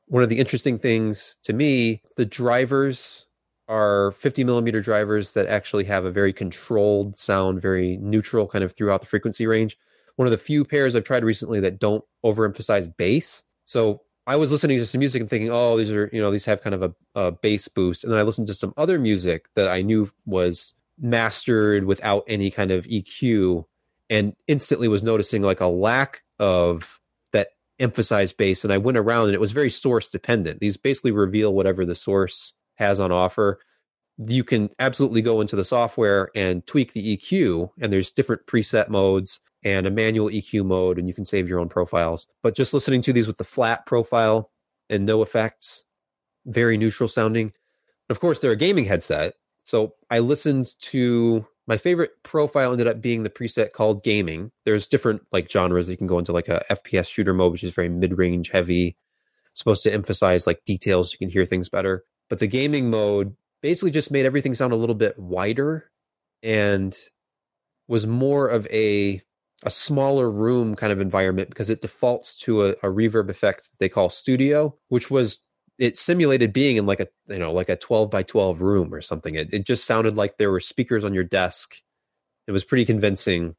one 0.07 0.23
of 0.23 0.29
the 0.29 0.39
interesting 0.39 0.79
things 0.79 1.37
to 1.43 1.53
me, 1.53 2.03
the 2.17 2.27
drivers 2.27 3.27
are 3.69 4.13
50 4.13 4.45
millimeter 4.45 4.81
drivers 4.81 5.33
that 5.33 5.47
actually 5.47 5.85
have 5.85 6.05
a 6.05 6.11
very 6.11 6.33
controlled 6.33 7.19
sound, 7.19 7.63
very 7.63 7.97
neutral 7.99 8.47
kind 8.47 8.63
of 8.63 8.73
throughout 8.73 9.01
the 9.01 9.07
frequency 9.07 9.47
range. 9.47 9.79
One 10.17 10.27
of 10.27 10.33
the 10.33 10.39
few 10.39 10.65
pairs 10.65 10.95
I've 10.95 11.05
tried 11.05 11.25
recently 11.25 11.61
that 11.61 11.79
don't 11.79 12.05
overemphasize 12.25 12.95
bass. 12.97 13.45
So 13.67 14.03
I 14.27 14.37
was 14.37 14.53
listening 14.53 14.79
to 14.79 14.87
some 14.87 15.01
music 15.01 15.21
and 15.21 15.31
thinking, 15.31 15.51
oh, 15.51 15.77
these 15.77 15.93
are, 15.93 16.09
you 16.13 16.21
know, 16.21 16.31
these 16.31 16.45
have 16.45 16.63
kind 16.63 16.75
of 16.75 16.83
a, 16.83 16.95
a 17.15 17.33
bass 17.33 17.69
boost. 17.69 18.05
And 18.05 18.13
then 18.13 18.21
I 18.21 18.23
listened 18.23 18.47
to 18.49 18.55
some 18.55 18.75
other 18.77 18.99
music 18.99 19.49
that 19.55 19.69
I 19.69 19.83
knew 19.83 20.11
was 20.27 20.75
mastered 20.99 21.85
without 21.85 22.25
any 22.27 22.51
kind 22.51 22.71
of 22.71 22.85
EQ 22.87 23.65
and 24.11 24.35
instantly 24.47 24.89
was 24.89 25.03
noticing 25.03 25.43
like 25.43 25.61
a 25.61 25.67
lack 25.67 26.23
of 26.39 27.01
that 27.33 27.49
emphasized 27.79 28.37
bass. 28.37 28.65
And 28.65 28.73
I 28.73 28.79
went 28.79 28.99
around 28.99 29.27
and 29.27 29.35
it 29.35 29.41
was 29.41 29.53
very 29.53 29.71
source 29.71 30.09
dependent. 30.09 30.61
These 30.61 30.77
basically 30.77 31.13
reveal 31.13 31.55
whatever 31.55 31.85
the 31.85 31.95
source 31.95 32.53
has 32.77 33.01
on 33.01 33.13
offer. 33.13 33.61
You 34.17 34.45
can 34.45 34.71
absolutely 34.79 35.23
go 35.23 35.41
into 35.41 35.57
the 35.57 35.65
software 35.65 36.31
and 36.35 36.65
tweak 36.67 36.93
the 36.93 37.17
EQ, 37.17 37.71
and 37.81 37.93
there's 37.93 38.13
different 38.13 38.47
preset 38.47 38.89
modes 38.89 39.41
and 39.65 39.87
a 39.87 39.91
manual 39.91 40.29
EQ 40.29 40.65
mode, 40.65 40.99
and 40.99 41.09
you 41.09 41.15
can 41.15 41.25
save 41.25 41.49
your 41.49 41.59
own 41.59 41.69
profiles. 41.69 42.29
But 42.43 42.55
just 42.55 42.75
listening 42.75 43.01
to 43.03 43.13
these 43.13 43.27
with 43.27 43.39
the 43.39 43.45
flat 43.45 43.87
profile 43.87 44.51
and 44.89 45.05
no 45.05 45.23
effects, 45.23 45.85
very 46.47 46.77
neutral 46.77 47.09
sounding. 47.09 47.53
Of 48.11 48.21
course, 48.21 48.39
they're 48.41 48.53
a 48.53 48.57
gaming 48.57 48.85
headset. 48.85 49.35
So 49.65 49.95
I 50.11 50.19
listened 50.19 50.79
to 50.81 51.47
my 51.67 51.77
favorite 51.77 52.11
profile 52.23 52.73
ended 52.73 52.87
up 52.87 53.01
being 53.01 53.23
the 53.23 53.31
preset 53.31 53.73
called 53.73 54.05
gaming. 54.05 54.51
There's 54.65 54.87
different 54.87 55.23
like 55.33 55.51
genres 55.51 55.89
you 55.89 55.97
can 55.97 56.07
go 56.07 56.19
into 56.19 56.33
like 56.33 56.49
a 56.49 56.65
FPS 56.71 57.09
shooter 57.09 57.35
mode, 57.35 57.53
which 57.53 57.65
is 57.65 57.71
very 57.73 57.89
mid-range 57.89 58.51
heavy, 58.51 58.97
supposed 59.55 59.83
to 59.85 59.93
emphasize 59.93 60.47
like 60.47 60.65
details. 60.65 61.13
You 61.13 61.19
can 61.19 61.31
hear 61.31 61.47
things 61.47 61.69
better. 61.69 62.05
But 62.29 62.39
the 62.39 62.47
gaming 62.47 62.91
mode 62.91 63.35
basically 63.63 63.91
just 63.91 64.11
made 64.11 64.27
everything 64.27 64.55
sound 64.55 64.73
a 64.73 64.77
little 64.77 64.95
bit 64.95 65.19
wider 65.19 65.91
and 66.43 66.97
was 67.89 68.07
more 68.07 68.49
of 68.49 68.67
a 68.67 69.23
a 69.63 69.71
smaller 69.71 70.31
room 70.31 70.75
kind 70.75 70.93
of 70.93 71.01
environment 71.01 71.49
because 71.49 71.71
it 71.71 71.81
defaults 71.81 72.37
to 72.41 72.65
a, 72.67 72.71
a 72.71 72.93
reverb 72.93 73.31
effect 73.31 73.71
they 73.79 73.89
call 73.89 74.11
studio, 74.11 74.77
which 74.89 75.11
was 75.11 75.39
it 75.79 75.97
simulated 75.97 76.53
being 76.53 76.77
in 76.77 76.87
like 76.87 77.01
a 77.01 77.09
you 77.29 77.39
know 77.39 77.53
like 77.53 77.69
a 77.69 77.77
12 77.77 78.11
by 78.11 78.23
12 78.23 78.61
room 78.61 78.93
or 78.95 79.01
something. 79.01 79.35
It, 79.35 79.53
it 79.53 79.67
just 79.67 79.85
sounded 79.85 80.17
like 80.17 80.39
there 80.39 80.51
were 80.51 80.61
speakers 80.61 81.05
on 81.05 81.15
your 81.15 81.25
desk. 81.25 81.77
It 82.47 82.53
was 82.53 82.65
pretty 82.65 82.85
convincing 82.85 83.55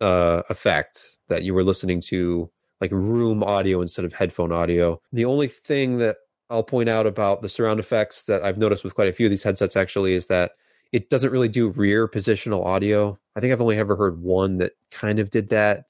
uh 0.00 0.42
effect 0.48 1.18
that 1.28 1.42
you 1.42 1.54
were 1.54 1.64
listening 1.64 2.00
to 2.00 2.48
like 2.80 2.92
room 2.92 3.42
audio 3.42 3.82
instead 3.82 4.04
of 4.04 4.12
headphone 4.12 4.52
audio. 4.52 5.00
The 5.12 5.24
only 5.24 5.48
thing 5.48 5.98
that 5.98 6.16
i'll 6.50 6.62
point 6.62 6.88
out 6.88 7.06
about 7.06 7.42
the 7.42 7.48
surround 7.48 7.78
effects 7.78 8.22
that 8.22 8.42
i've 8.42 8.56
noticed 8.56 8.82
with 8.82 8.94
quite 8.94 9.08
a 9.08 9.12
few 9.12 9.26
of 9.26 9.30
these 9.30 9.42
headsets 9.42 9.76
actually 9.76 10.14
is 10.14 10.28
that 10.28 10.52
it 10.92 11.10
doesn't 11.10 11.30
really 11.30 11.48
do 11.48 11.68
rear 11.68 12.08
positional 12.08 12.64
audio. 12.64 13.18
I 13.36 13.40
think 13.40 13.52
i've 13.52 13.60
only 13.60 13.76
ever 13.76 13.96
heard 13.96 14.22
one 14.22 14.58
that 14.58 14.72
kind 14.90 15.18
of 15.18 15.30
did 15.30 15.48
that 15.50 15.86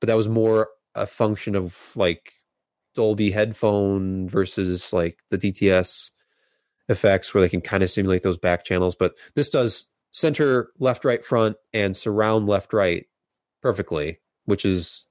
but 0.00 0.06
that 0.06 0.16
was 0.16 0.28
more 0.28 0.68
a 0.94 1.06
function 1.06 1.54
of 1.54 1.92
like 1.94 2.32
Dolby 2.94 3.30
headphone 3.30 4.28
versus 4.28 4.92
like 4.92 5.20
the 5.30 5.38
DTS 5.38 6.10
effects 6.88 7.32
where 7.32 7.40
they 7.40 7.48
can 7.48 7.60
kind 7.60 7.82
of 7.82 7.90
simulate 7.90 8.22
those 8.22 8.38
back 8.38 8.64
channels. 8.64 8.94
But 8.94 9.14
this 9.34 9.48
does 9.48 9.86
center, 10.10 10.70
left, 10.78 11.04
right, 11.04 11.24
front, 11.24 11.56
and 11.72 11.96
surround 11.96 12.46
left, 12.48 12.72
right 12.72 13.06
perfectly, 13.62 14.18
which 14.44 14.64
is 14.64 15.06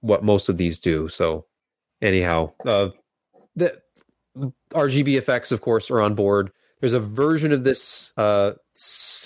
what 0.00 0.22
most 0.22 0.48
of 0.48 0.56
these 0.56 0.78
do. 0.78 1.08
So, 1.08 1.46
anyhow, 2.00 2.52
uh, 2.64 2.90
the 3.56 3.80
RGB 4.72 5.18
effects, 5.18 5.50
of 5.50 5.60
course, 5.60 5.90
are 5.90 6.00
on 6.00 6.14
board. 6.14 6.52
There's 6.80 6.94
a 6.94 7.00
version 7.00 7.50
of 7.50 7.64
this, 7.64 8.12
uh, 8.16 8.52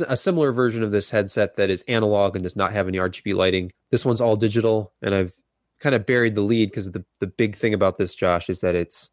a 0.08 0.16
similar 0.16 0.52
version 0.52 0.82
of 0.82 0.90
this 0.90 1.10
headset 1.10 1.56
that 1.56 1.68
is 1.68 1.84
analog 1.86 2.34
and 2.34 2.42
does 2.42 2.56
not 2.56 2.72
have 2.72 2.88
any 2.88 2.96
RGB 2.96 3.34
lighting. 3.34 3.72
This 3.90 4.06
one's 4.06 4.22
all 4.22 4.36
digital, 4.36 4.94
and 5.02 5.14
I've 5.14 5.34
kind 5.82 5.94
of 5.94 6.06
buried 6.06 6.34
the 6.36 6.40
lead 6.42 6.70
because 6.70 6.92
the 6.92 7.04
the 7.18 7.26
big 7.26 7.56
thing 7.56 7.74
about 7.74 7.98
this, 7.98 8.14
Josh, 8.14 8.48
is 8.48 8.60
that 8.60 8.74
it's 8.74 9.10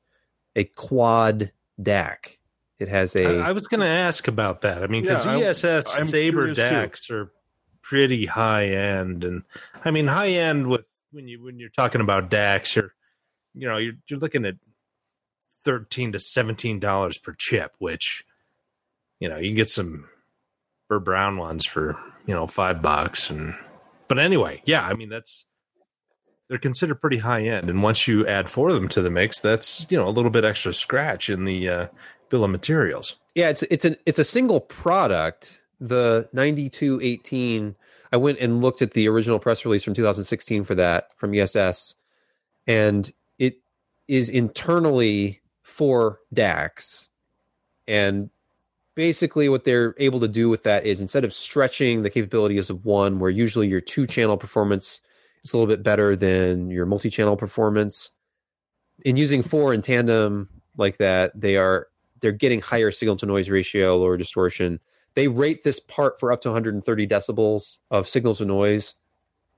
a 0.55 0.63
quad 0.63 1.51
DAC. 1.81 2.38
It 2.77 2.88
has 2.88 3.15
a. 3.15 3.41
I, 3.41 3.49
I 3.49 3.51
was 3.51 3.67
going 3.67 3.81
to 3.81 3.88
ask 3.88 4.27
about 4.27 4.61
that. 4.61 4.83
I 4.83 4.88
mean, 4.88 5.01
because 5.01 5.25
Yeah, 5.25 5.31
I'm- 5.33 5.43
ESS 5.43 5.99
I'm 5.99 6.07
Saber 6.07 6.53
too. 6.53 6.61
DACs 6.61 7.09
are 7.11 7.31
pretty 7.81 8.25
high 8.27 8.67
end, 8.67 9.23
and 9.23 9.43
I 9.83 9.91
mean 9.91 10.07
high 10.07 10.29
end 10.29 10.67
with 10.67 10.85
when 11.11 11.27
you 11.27 11.43
when 11.43 11.59
you're 11.59 11.69
talking 11.69 12.01
about 12.01 12.29
DACs, 12.29 12.75
you're 12.75 12.93
you 13.53 13.67
know 13.67 13.77
you're 13.77 13.95
you're 14.07 14.19
looking 14.19 14.45
at 14.45 14.55
thirteen 15.63 16.11
to 16.13 16.19
seventeen 16.19 16.79
dollars 16.79 17.17
per 17.17 17.33
chip, 17.33 17.73
which 17.79 18.23
you 19.19 19.27
know 19.27 19.38
you 19.38 19.49
can 19.49 19.55
get 19.57 19.69
some 19.69 20.07
Burr 20.88 20.99
Brown 20.99 21.35
ones 21.38 21.65
for 21.65 21.97
you 22.25 22.33
know 22.33 22.47
five 22.47 22.81
bucks, 22.81 23.29
and 23.29 23.55
but 24.07 24.19
anyway, 24.19 24.61
yeah, 24.65 24.85
I 24.88 24.93
mean 24.93 25.09
that's 25.09 25.45
they're 26.50 26.58
considered 26.58 27.00
pretty 27.00 27.20
high 27.20 27.44
end, 27.44 27.70
and 27.70 27.84
once 27.84 28.08
you 28.08 28.25
add 28.27 28.50
four 28.50 28.70
of 28.70 28.75
them 28.75 28.89
to 28.89 29.01
the 29.01 29.12
mix, 29.12 29.39
that's 29.39 29.86
you 29.89 29.98
know 29.98 30.08
a 30.08 30.10
little 30.10 30.32
bit 30.32 30.44
extra 30.44 30.74
scratch 30.74 31.29
in 31.29 31.46
the 31.46 31.70
uh, 31.70 31.88
bill 32.29 32.44
of 32.44 32.50
materials. 32.50 33.15
Yeah, 33.36 33.50
it's 33.50 33.63
it's 33.63 33.86
an 33.86 33.96
it's 34.06 34.20
a 34.20 34.24
single 34.24 34.60
product. 34.60 35.62
The 35.79 36.27
9218. 36.34 37.75
I 38.12 38.18
went 38.18 38.39
and 38.39 38.60
looked 38.60 38.82
at 38.82 38.91
the 38.91 39.08
original 39.08 39.38
press 39.38 39.63
release 39.63 39.84
from 39.84 39.94
2016 39.94 40.63
for 40.63 40.75
that 40.75 41.15
from 41.15 41.34
ESS, 41.34 41.94
and 42.68 43.10
it 43.38 43.60
is 44.08 44.29
internally 44.29 45.39
for 45.62 46.20
DACs. 46.34 47.08
And 47.88 48.32
basically, 48.96 49.48
what 49.48 49.63
they're 49.63 49.94
able 50.00 50.20
to 50.22 50.27
do 50.27 50.50
with 50.50 50.63
that 50.63 50.88
is 50.88 51.00
instead 51.00 51.24
of 51.24 51.32
stretching 51.32 52.01
the 52.01 52.10
capabilities 52.10 52.72
of 52.72 52.84
one, 52.84 53.20
where 53.20 53.29
usually 53.29 53.68
your 53.68 53.82
two 53.82 54.08
channel 54.08 54.36
performance 54.36 55.00
is 55.43 55.53
a 55.53 55.58
little 55.58 55.74
bit 55.74 55.84
better 55.84 56.15
than 56.15 56.69
your 56.69 56.86
multi 56.86 57.10
channel 57.10 57.36
performance, 57.36 58.12
in 59.05 59.17
using 59.17 59.43
four 59.43 59.74
in 59.74 59.81
tandem 59.81 60.50
like 60.77 60.98
that, 60.98 61.31
they 61.39 61.58
are 61.58 61.88
they're 62.22 62.31
getting 62.31 62.62
higher 62.62 62.91
signal 62.91 63.15
to 63.17 63.25
noise 63.25 63.50
ratio, 63.50 63.98
lower 63.98 64.17
distortion. 64.17 64.79
They 65.13 65.27
rate 65.27 65.63
this 65.63 65.79
part 65.79 66.19
for 66.19 66.31
up 66.31 66.41
to 66.41 66.50
130 66.50 67.08
decibels 67.08 67.77
of 67.91 68.08
signal 68.08 68.36
to 68.36 68.46
noise. 68.46 68.96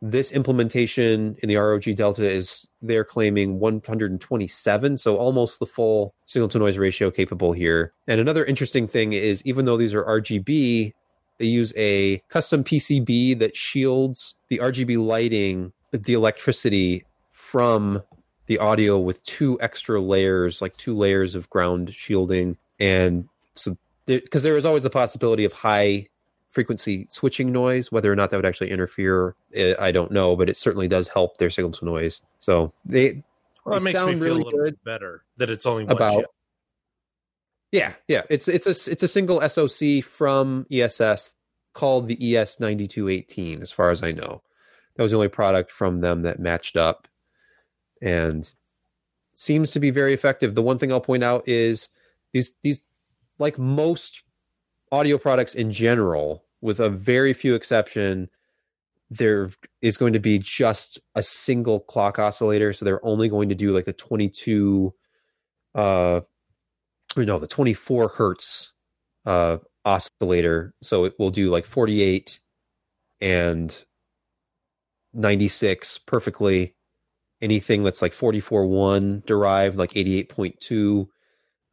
This 0.03 0.31
implementation 0.31 1.35
in 1.43 1.49
the 1.49 1.57
ROG 1.57 1.83
Delta 1.95 2.27
is 2.27 2.67
they're 2.81 3.03
claiming 3.03 3.59
127, 3.59 4.97
so 4.97 5.15
almost 5.17 5.59
the 5.59 5.65
full 5.65 6.15
signal 6.25 6.49
to 6.49 6.59
noise 6.59 6.77
ratio 6.77 7.11
capable 7.11 7.51
here. 7.51 7.93
And 8.07 8.19
another 8.19 8.45
interesting 8.45 8.87
thing 8.87 9.13
is 9.13 9.45
even 9.45 9.65
though 9.65 9.77
these 9.77 9.93
are 9.93 10.03
RGB, 10.03 10.93
they 11.41 11.47
use 11.47 11.73
a 11.75 12.19
custom 12.29 12.63
PCB 12.63 13.39
that 13.39 13.55
shields 13.57 14.35
the 14.49 14.59
RGB 14.59 15.03
lighting, 15.03 15.73
the 15.91 16.13
electricity 16.13 17.03
from 17.31 18.03
the 18.45 18.59
audio 18.59 18.99
with 18.99 19.23
two 19.23 19.57
extra 19.59 19.99
layers, 19.99 20.61
like 20.61 20.77
two 20.77 20.95
layers 20.95 21.33
of 21.33 21.49
ground 21.49 21.91
shielding. 21.91 22.57
And 22.79 23.27
so, 23.55 23.75
because 24.05 24.43
there 24.43 24.55
is 24.55 24.65
always 24.65 24.83
the 24.83 24.91
possibility 24.91 25.43
of 25.43 25.51
high 25.51 26.07
frequency 26.51 27.07
switching 27.09 27.51
noise, 27.51 27.91
whether 27.91 28.11
or 28.11 28.15
not 28.15 28.29
that 28.29 28.37
would 28.37 28.45
actually 28.45 28.69
interfere, 28.69 29.35
eh, 29.55 29.73
I 29.79 29.91
don't 29.91 30.11
know, 30.11 30.35
but 30.35 30.47
it 30.47 30.57
certainly 30.57 30.87
does 30.87 31.07
help 31.07 31.37
their 31.37 31.49
signal 31.49 31.71
to 31.71 31.85
noise. 31.85 32.21
So 32.37 32.71
they, 32.85 33.23
Well, 33.65 33.79
They 33.79 33.85
makes 33.85 33.95
me 33.95 33.99
sound 33.99 34.19
feel 34.19 34.37
really 34.37 34.51
good 34.51 34.77
better 34.83 35.23
that 35.37 35.49
it's 35.49 35.65
only 35.65 35.85
one 35.85 35.95
about 35.95 36.19
chip. 36.19 36.25
Yeah, 37.71 37.93
yeah, 38.07 38.23
it's 38.29 38.47
it's 38.47 38.67
a 38.67 38.91
it's 38.91 39.03
a 39.03 39.07
single 39.07 39.47
SOC 39.47 40.03
from 40.03 40.65
ESS 40.71 41.35
called 41.73 42.07
the 42.07 42.35
ES 42.35 42.59
ninety 42.59 42.87
two 42.87 43.07
eighteen, 43.07 43.61
as 43.61 43.71
far 43.71 43.91
as 43.91 44.03
I 44.03 44.11
know. 44.11 44.41
That 44.95 45.03
was 45.03 45.11
the 45.11 45.17
only 45.17 45.29
product 45.29 45.71
from 45.71 46.01
them 46.01 46.23
that 46.23 46.39
matched 46.39 46.75
up, 46.75 47.07
and 48.01 48.51
seems 49.35 49.71
to 49.71 49.79
be 49.79 49.89
very 49.89 50.13
effective. 50.13 50.53
The 50.53 50.61
one 50.61 50.77
thing 50.77 50.91
I'll 50.91 51.01
point 51.01 51.23
out 51.23 51.47
is 51.47 51.89
these 52.33 52.53
these 52.61 52.81
like 53.39 53.57
most 53.57 54.23
audio 54.91 55.17
products 55.17 55.55
in 55.55 55.71
general, 55.71 56.43
with 56.61 56.79
a 56.79 56.89
very 56.89 57.33
few 57.33 57.55
exception, 57.55 58.29
there 59.09 59.49
is 59.81 59.97
going 59.97 60.13
to 60.13 60.19
be 60.19 60.39
just 60.39 60.99
a 61.15 61.23
single 61.23 61.79
clock 61.79 62.19
oscillator. 62.19 62.73
So 62.73 62.85
they're 62.85 63.05
only 63.05 63.29
going 63.29 63.49
to 63.49 63.55
do 63.55 63.73
like 63.73 63.85
the 63.85 63.93
22, 63.93 64.93
uh, 65.75 66.21
or 67.17 67.25
no, 67.25 67.39
the 67.39 67.47
24 67.47 68.09
hertz 68.09 68.73
uh, 69.25 69.57
oscillator. 69.85 70.73
So 70.81 71.05
it 71.05 71.13
will 71.19 71.31
do 71.31 71.49
like 71.49 71.65
48 71.65 72.39
and 73.19 73.85
96 75.13 75.97
perfectly. 75.99 76.75
Anything 77.41 77.83
that's 77.83 78.01
like 78.01 78.13
44.1 78.13 79.25
derived, 79.25 79.77
like 79.77 79.91
88.2 79.91 81.07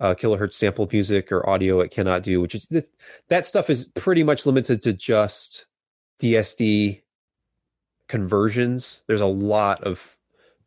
uh, 0.00 0.14
kilohertz 0.14 0.54
sampled 0.54 0.92
music 0.92 1.30
or 1.30 1.48
audio, 1.48 1.80
it 1.80 1.90
cannot 1.90 2.22
do, 2.22 2.40
which 2.40 2.54
is 2.54 2.66
that, 2.70 2.88
that 3.28 3.46
stuff 3.46 3.68
is 3.68 3.84
pretty 3.94 4.22
much 4.22 4.46
limited 4.46 4.80
to 4.82 4.94
just 4.94 5.66
DSD 6.22 7.02
conversions. 8.08 9.02
There's 9.06 9.20
a 9.20 9.26
lot 9.26 9.82
of 9.84 10.16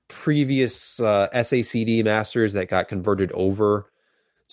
previous 0.07 0.99
uh, 0.99 1.29
SACD 1.33 2.03
masters 2.03 2.53
that 2.53 2.67
got 2.67 2.87
converted 2.87 3.31
over 3.31 3.90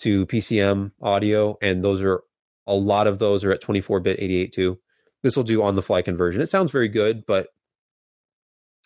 to 0.01 0.25
PCM 0.27 0.91
audio, 1.01 1.57
and 1.61 1.83
those 1.83 2.01
are 2.01 2.21
a 2.67 2.75
lot 2.75 3.07
of 3.07 3.19
those 3.19 3.43
are 3.43 3.51
at 3.51 3.61
24 3.61 3.99
bit 3.99 4.19
88 4.19 4.51
too. 4.51 4.79
This 5.21 5.35
will 5.35 5.43
do 5.43 5.63
on 5.63 5.75
the 5.75 5.81
fly 5.81 6.01
conversion. 6.01 6.41
It 6.41 6.49
sounds 6.49 6.71
very 6.71 6.87
good, 6.87 7.25
but 7.25 7.47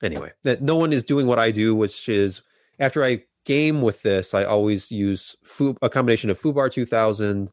anyway, 0.01 0.32
that 0.43 0.62
no 0.62 0.75
one 0.75 0.93
is 0.93 1.03
doing 1.03 1.27
what 1.27 1.39
I 1.39 1.51
do, 1.51 1.75
which 1.75 2.10
is 2.10 2.41
after 2.79 3.03
I 3.03 3.24
game 3.46 3.82
with 3.82 4.01
this, 4.01 4.34
I 4.34 4.43
always 4.46 4.91
use 4.91 5.36
Fu- 5.43 5.77
a 5.82 5.89
combination 5.89 6.29
of 6.29 6.41
foobar 6.41 6.72
2000 6.72 7.50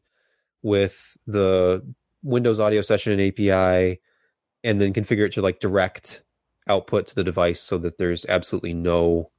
with 0.63 1.17
the 1.27 1.85
Windows 2.23 2.59
Audio 2.59 2.81
Session 2.81 3.19
API, 3.19 3.99
and 4.63 4.79
then 4.79 4.93
configure 4.93 5.25
it 5.25 5.33
to 5.33 5.41
like 5.41 5.59
direct 5.59 6.23
output 6.67 7.07
to 7.07 7.15
the 7.15 7.23
device 7.23 7.59
so 7.59 7.77
that 7.79 7.97
there's 7.97 8.25
absolutely 8.27 8.73
no 8.73 9.31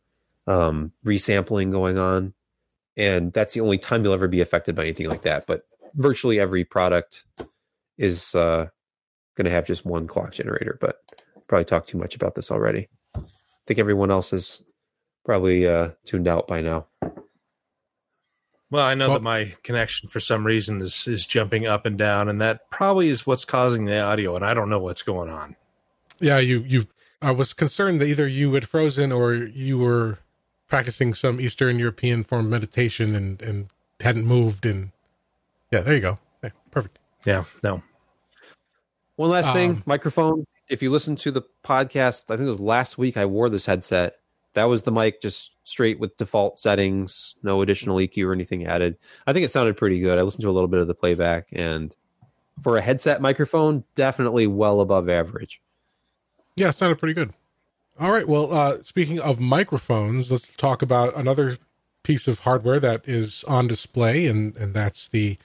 um, 0.47 0.93
resampling 1.07 1.71
going 1.71 1.99
on. 1.99 2.35
And 2.97 3.33
that's 3.33 3.55
the 3.55 3.61
only 3.61 3.79
time 3.79 4.05
you'll 4.05 4.13
ever 4.15 4.29
be 4.29 4.41
affected 4.41 4.75
by 4.75 4.83
anything 4.83 5.09
like 5.09 5.23
that. 5.23 5.47
But 5.47 5.63
virtually 5.95 6.39
every 6.41 6.65
product 6.65 7.25
is 7.99 8.35
uh, 8.35 8.69
going 9.37 9.45
to 9.47 9.51
have 9.51 9.67
just 9.67 9.85
one 9.87 10.07
clock 10.07 10.33
generator. 10.33 10.77
But 10.81 10.97
probably 11.47 11.65
talked 11.65 11.89
too 11.89 11.99
much 11.99 12.15
about 12.15 12.35
this 12.35 12.51
already. 12.51 12.89
I 13.17 13.21
think 13.67 13.79
everyone 13.79 14.11
else 14.11 14.33
is 14.33 14.63
probably 15.25 15.67
uh, 15.67 15.91
tuned 16.05 16.27
out 16.29 16.47
by 16.49 16.61
now. 16.61 16.87
Well, 18.71 18.85
I 18.85 18.95
know 18.95 19.09
Well- 19.09 19.19
that 19.19 19.23
my 19.23 19.55
connection 19.63 20.09
for 20.09 20.21
some 20.21 20.47
reason 20.47 20.81
is 20.81 21.07
is 21.07 21.27
jumping 21.27 21.67
up 21.67 21.85
and 21.85 21.99
down, 21.99 22.29
and 22.29 22.41
that 22.41 22.71
probably 22.71 23.09
is 23.11 23.27
what's 23.27 23.45
causing 23.45 23.85
the 23.85 24.01
audio, 24.01 24.35
and 24.35 24.45
I 24.45 24.55
don't 24.55 24.71
know 24.71 24.79
what's 24.79 25.03
going 25.03 25.29
on. 25.29 25.57
Yeah, 26.21 26.39
you 26.39 26.61
you. 26.61 26.87
I 27.21 27.31
was 27.33 27.53
concerned 27.53 28.01
that 28.01 28.07
either 28.09 28.27
you 28.27 28.53
had 28.55 28.67
frozen 28.69 29.13
or 29.13 29.35
you 29.35 29.79
were 29.79 30.19
practicing 30.73 31.13
some 31.13 31.39
Eastern 31.39 31.79
European 31.79 32.25
form 32.25 32.47
of 32.47 32.51
meditation 32.51 33.15
and 33.15 33.43
and 33.43 33.69
hadn't 34.01 34.25
moved. 34.25 34.65
And 34.65 34.91
yeah, 35.71 35.83
there 35.83 35.95
you 35.95 36.01
go. 36.01 36.19
Yeah, 36.43 36.49
perfect. 36.71 36.99
Yeah, 37.27 37.45
no. 37.63 37.83
One 39.17 39.29
last 39.29 39.53
thing, 39.53 39.73
Um, 39.73 39.83
microphone. 39.85 40.47
If 40.71 40.83
you 40.83 40.91
listen 40.91 41.15
to 41.17 41.31
the 41.31 41.43
podcast, 41.63 42.25
I 42.31 42.37
think 42.37 42.47
it 42.47 42.49
was 42.51 42.59
last 42.59 42.97
week 42.97 43.19
I 43.19 43.27
wore 43.27 43.51
this 43.51 43.67
headset. 43.67 44.17
That 44.55 44.65
was 44.65 44.83
the 44.85 44.91
mic 44.91 45.21
just 45.21 45.53
straight 45.65 46.01
with 46.01 46.17
default 46.17 46.59
settings, 46.59 47.37
no 47.43 47.61
additional 47.61 47.99
EQ 47.99 48.27
or 48.27 48.33
anything 48.33 48.67
added. 48.67 48.97
I 49.27 49.35
think 49.35 49.45
it 49.45 49.49
sounded 49.51 49.77
pretty 49.77 50.01
good. 50.01 50.19
I 50.19 50.23
listened 50.23 50.41
to 50.43 50.49
a 50.49 50.53
little 50.53 50.69
bit 50.69 50.81
of 50.81 50.87
the 50.89 50.95
playback 50.95 51.49
and 51.53 51.95
for 52.63 52.79
a 52.79 52.81
headset 52.81 53.21
microphone, 53.21 53.85
definitely 53.95 54.47
well 54.47 54.81
above 54.81 55.11
average. 55.11 55.61
Yeah, 56.57 56.71
it 56.71 56.73
sounded 56.73 56.99
pretty 56.99 57.15
good. 57.15 57.35
All 58.03 58.11
right. 58.11 58.27
Well, 58.27 58.53
uh, 58.53 58.83
speaking 58.83 59.21
of 59.21 59.39
microphones, 59.39 60.33
let's 60.33 60.57
talk 60.57 60.83
about 60.83 61.17
another 61.17 61.59
piece 62.03 62.27
of 62.27 62.41
hardware 62.41 62.81
that 62.81 63.07
is 63.09 63.45
on 63.45 63.69
display, 63.69 64.27
and 64.27 64.57
and 64.57 64.75
that's 64.75 65.07
the 65.07 65.39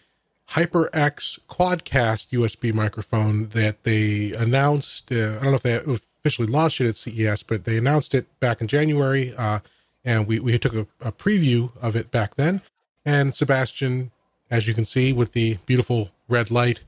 HyperX 0.50 1.38
Quadcast 1.48 2.30
USB 2.32 2.74
microphone 2.74 3.50
that 3.50 3.84
they 3.84 4.34
announced. 4.34 5.12
Uh, 5.12 5.38
I 5.40 5.44
don't 5.44 5.52
know 5.52 5.54
if 5.54 5.62
they 5.62 5.76
officially 5.76 6.48
launched 6.48 6.82
it 6.82 6.88
at 6.88 6.96
CES, 6.96 7.44
but 7.44 7.66
they 7.66 7.78
announced 7.78 8.16
it 8.16 8.26
back 8.40 8.60
in 8.60 8.68
January, 8.68 9.36
uh, 9.38 9.60
and 10.04 10.26
we 10.26 10.40
we 10.40 10.58
took 10.58 10.74
a, 10.74 10.88
a 11.00 11.12
preview 11.12 11.70
of 11.80 11.96
it 11.96 12.10
back 12.10 12.38
then. 12.38 12.64
And 13.06 13.36
Sebastian, 13.36 14.10
as 14.50 14.68
you 14.68 14.74
can 14.74 14.86
see 14.86 15.14
with 15.14 15.34
the 15.34 15.58
beautiful 15.68 16.10
red 16.28 16.50
light, 16.50 16.82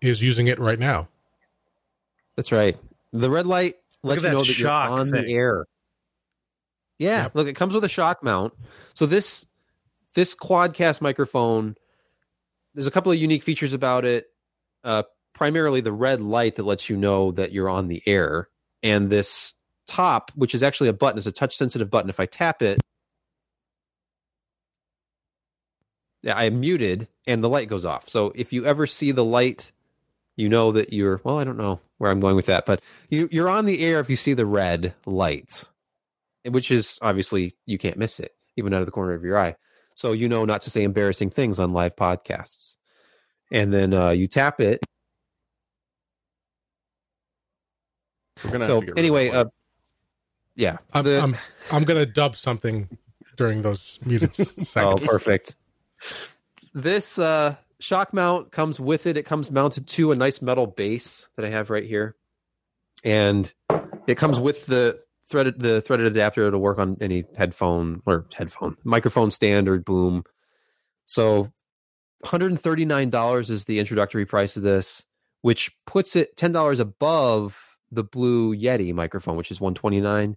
is 0.00 0.22
using 0.22 0.46
it 0.46 0.58
right 0.58 0.78
now. 0.78 1.08
That's 2.36 2.52
right. 2.52 2.78
The 3.12 3.28
red 3.28 3.46
light 3.46 3.76
lets 4.04 4.22
you 4.22 4.30
know 4.30 4.38
that 4.40 4.46
that 4.46 4.58
you're 4.58 4.70
on 4.70 5.10
thing. 5.10 5.24
the 5.24 5.32
air. 5.32 5.66
Yeah, 6.98 7.24
Yep. 7.24 7.34
look, 7.34 7.48
it 7.48 7.54
comes 7.54 7.74
with 7.74 7.84
a 7.84 7.88
shock 7.88 8.22
mount. 8.22 8.52
So 8.94 9.06
this 9.06 9.44
this 10.14 10.34
quadcast 10.34 11.00
microphone, 11.00 11.74
there's 12.74 12.86
a 12.86 12.90
couple 12.92 13.10
of 13.10 13.18
unique 13.18 13.42
features 13.42 13.72
about 13.72 14.04
it. 14.04 14.26
Uh, 14.84 15.02
primarily 15.32 15.80
the 15.80 15.92
red 15.92 16.20
light 16.20 16.54
that 16.56 16.62
lets 16.64 16.88
you 16.88 16.96
know 16.96 17.32
that 17.32 17.50
you're 17.52 17.68
on 17.68 17.88
the 17.88 18.00
air, 18.06 18.48
and 18.82 19.10
this 19.10 19.54
top, 19.88 20.30
which 20.36 20.54
is 20.54 20.62
actually 20.62 20.88
a 20.88 20.92
button, 20.92 21.18
is 21.18 21.26
a 21.26 21.32
touch 21.32 21.56
sensitive 21.56 21.90
button. 21.90 22.08
If 22.10 22.20
I 22.20 22.26
tap 22.26 22.62
it, 22.62 22.78
yeah, 26.22 26.34
I 26.36 26.44
am 26.44 26.60
muted, 26.60 27.08
and 27.26 27.42
the 27.42 27.48
light 27.48 27.68
goes 27.68 27.84
off. 27.84 28.08
So 28.08 28.32
if 28.34 28.52
you 28.52 28.64
ever 28.64 28.86
see 28.86 29.10
the 29.12 29.24
light, 29.24 29.72
you 30.36 30.48
know 30.48 30.72
that 30.72 30.92
you're. 30.92 31.20
Well, 31.24 31.38
I 31.38 31.44
don't 31.44 31.56
know 31.56 31.80
where 31.98 32.10
I'm 32.10 32.20
going 32.20 32.36
with 32.36 32.46
that, 32.46 32.66
but 32.66 32.82
you, 33.10 33.28
you're 33.30 33.48
on 33.48 33.66
the 33.66 33.84
air 33.84 34.00
if 34.00 34.10
you 34.10 34.16
see 34.16 34.34
the 34.34 34.46
red 34.46 34.94
light, 35.06 35.64
which 36.44 36.70
is 36.70 36.98
obviously 37.02 37.54
you 37.66 37.78
can't 37.78 37.96
miss 37.96 38.18
it, 38.20 38.32
even 38.56 38.74
out 38.74 38.80
of 38.80 38.86
the 38.86 38.92
corner 38.92 39.12
of 39.14 39.22
your 39.24 39.38
eye. 39.38 39.54
So 39.94 40.12
you 40.12 40.28
know 40.28 40.44
not 40.44 40.60
to 40.62 40.70
say 40.70 40.82
embarrassing 40.82 41.30
things 41.30 41.58
on 41.60 41.72
live 41.72 41.94
podcasts. 41.96 42.76
And 43.52 43.72
then 43.72 43.94
uh, 43.94 44.10
you 44.10 44.26
tap 44.26 44.60
it. 44.60 44.80
We're 48.44 48.50
gonna 48.50 48.64
So 48.64 48.74
have 48.74 48.80
to 48.80 48.86
get 48.86 48.98
anyway, 48.98 49.28
uh, 49.30 49.44
yeah, 50.56 50.78
I'm 50.92 51.04
the- 51.04 51.20
I'm, 51.22 51.36
I'm 51.72 51.84
gonna 51.84 52.06
dub 52.06 52.36
something 52.36 52.88
during 53.36 53.62
those 53.62 53.98
muted 54.04 54.30
s- 54.38 54.76
Oh, 54.76 54.96
perfect. 54.96 55.56
This 56.74 57.18
uh, 57.18 57.54
shock 57.84 58.14
mount 58.14 58.50
comes 58.50 58.80
with 58.80 59.06
it. 59.06 59.16
It 59.16 59.24
comes 59.24 59.50
mounted 59.50 59.86
to 59.88 60.10
a 60.10 60.16
nice 60.16 60.40
metal 60.40 60.66
base 60.66 61.28
that 61.36 61.44
I 61.44 61.50
have 61.50 61.70
right 61.70 61.84
here, 61.84 62.16
and 63.04 63.52
it 64.06 64.16
comes 64.16 64.40
with 64.40 64.66
the 64.66 64.98
threaded 65.28 65.60
the 65.60 65.80
threaded 65.80 66.06
adapter. 66.06 66.46
It'll 66.46 66.60
work 66.60 66.78
on 66.78 66.96
any 67.00 67.24
headphone 67.36 68.02
or 68.06 68.26
headphone 68.34 68.76
microphone 68.84 69.30
stand 69.30 69.68
or 69.68 69.78
boom. 69.78 70.24
So, 71.04 71.40
one 71.40 71.52
hundred 72.24 72.52
and 72.52 72.60
thirty 72.60 72.84
nine 72.84 73.10
dollars 73.10 73.50
is 73.50 73.66
the 73.66 73.78
introductory 73.78 74.24
price 74.24 74.56
of 74.56 74.62
this, 74.62 75.04
which 75.42 75.70
puts 75.86 76.16
it 76.16 76.36
ten 76.36 76.52
dollars 76.52 76.80
above 76.80 77.78
the 77.92 78.04
Blue 78.04 78.56
Yeti 78.56 78.92
microphone, 78.94 79.36
which 79.36 79.50
is 79.50 79.60
one 79.60 79.74
twenty 79.74 80.00
nine 80.00 80.36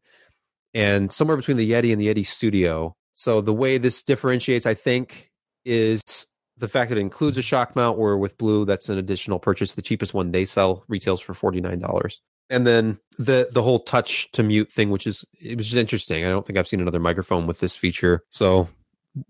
and 0.73 1.11
somewhere 1.11 1.37
between 1.37 1.57
the 1.57 1.71
Yeti 1.71 1.91
and 1.91 1.99
the 1.99 2.07
Yeti 2.07 2.25
Studio. 2.25 2.95
So 3.13 3.41
the 3.41 3.53
way 3.53 3.79
this 3.79 4.03
differentiates, 4.03 4.65
I 4.67 4.75
think, 4.75 5.31
is 5.65 6.27
the 6.57 6.67
fact 6.67 6.89
that 6.89 6.97
it 6.97 7.01
includes 7.01 7.37
a 7.37 7.41
shock 7.41 7.75
mount. 7.75 7.97
Where 7.97 8.17
with 8.17 8.37
Blue, 8.37 8.65
that's 8.65 8.89
an 8.89 8.97
additional 8.97 9.39
purchase. 9.39 9.73
The 9.73 9.81
cheapest 9.81 10.13
one 10.13 10.31
they 10.31 10.45
sell 10.45 10.83
retails 10.87 11.21
for 11.21 11.33
forty 11.33 11.61
nine 11.61 11.79
dollars. 11.79 12.21
And 12.49 12.65
then 12.65 12.99
the 13.17 13.49
the 13.51 13.63
whole 13.63 13.79
touch 13.79 14.31
to 14.31 14.43
mute 14.43 14.71
thing, 14.71 14.89
which 14.89 15.05
is 15.07 15.25
it 15.39 15.57
was 15.57 15.67
just 15.67 15.77
interesting. 15.77 16.25
I 16.25 16.29
don't 16.29 16.45
think 16.45 16.57
I've 16.57 16.67
seen 16.67 16.81
another 16.81 16.99
microphone 16.99 17.47
with 17.47 17.59
this 17.59 17.75
feature. 17.75 18.23
So 18.29 18.69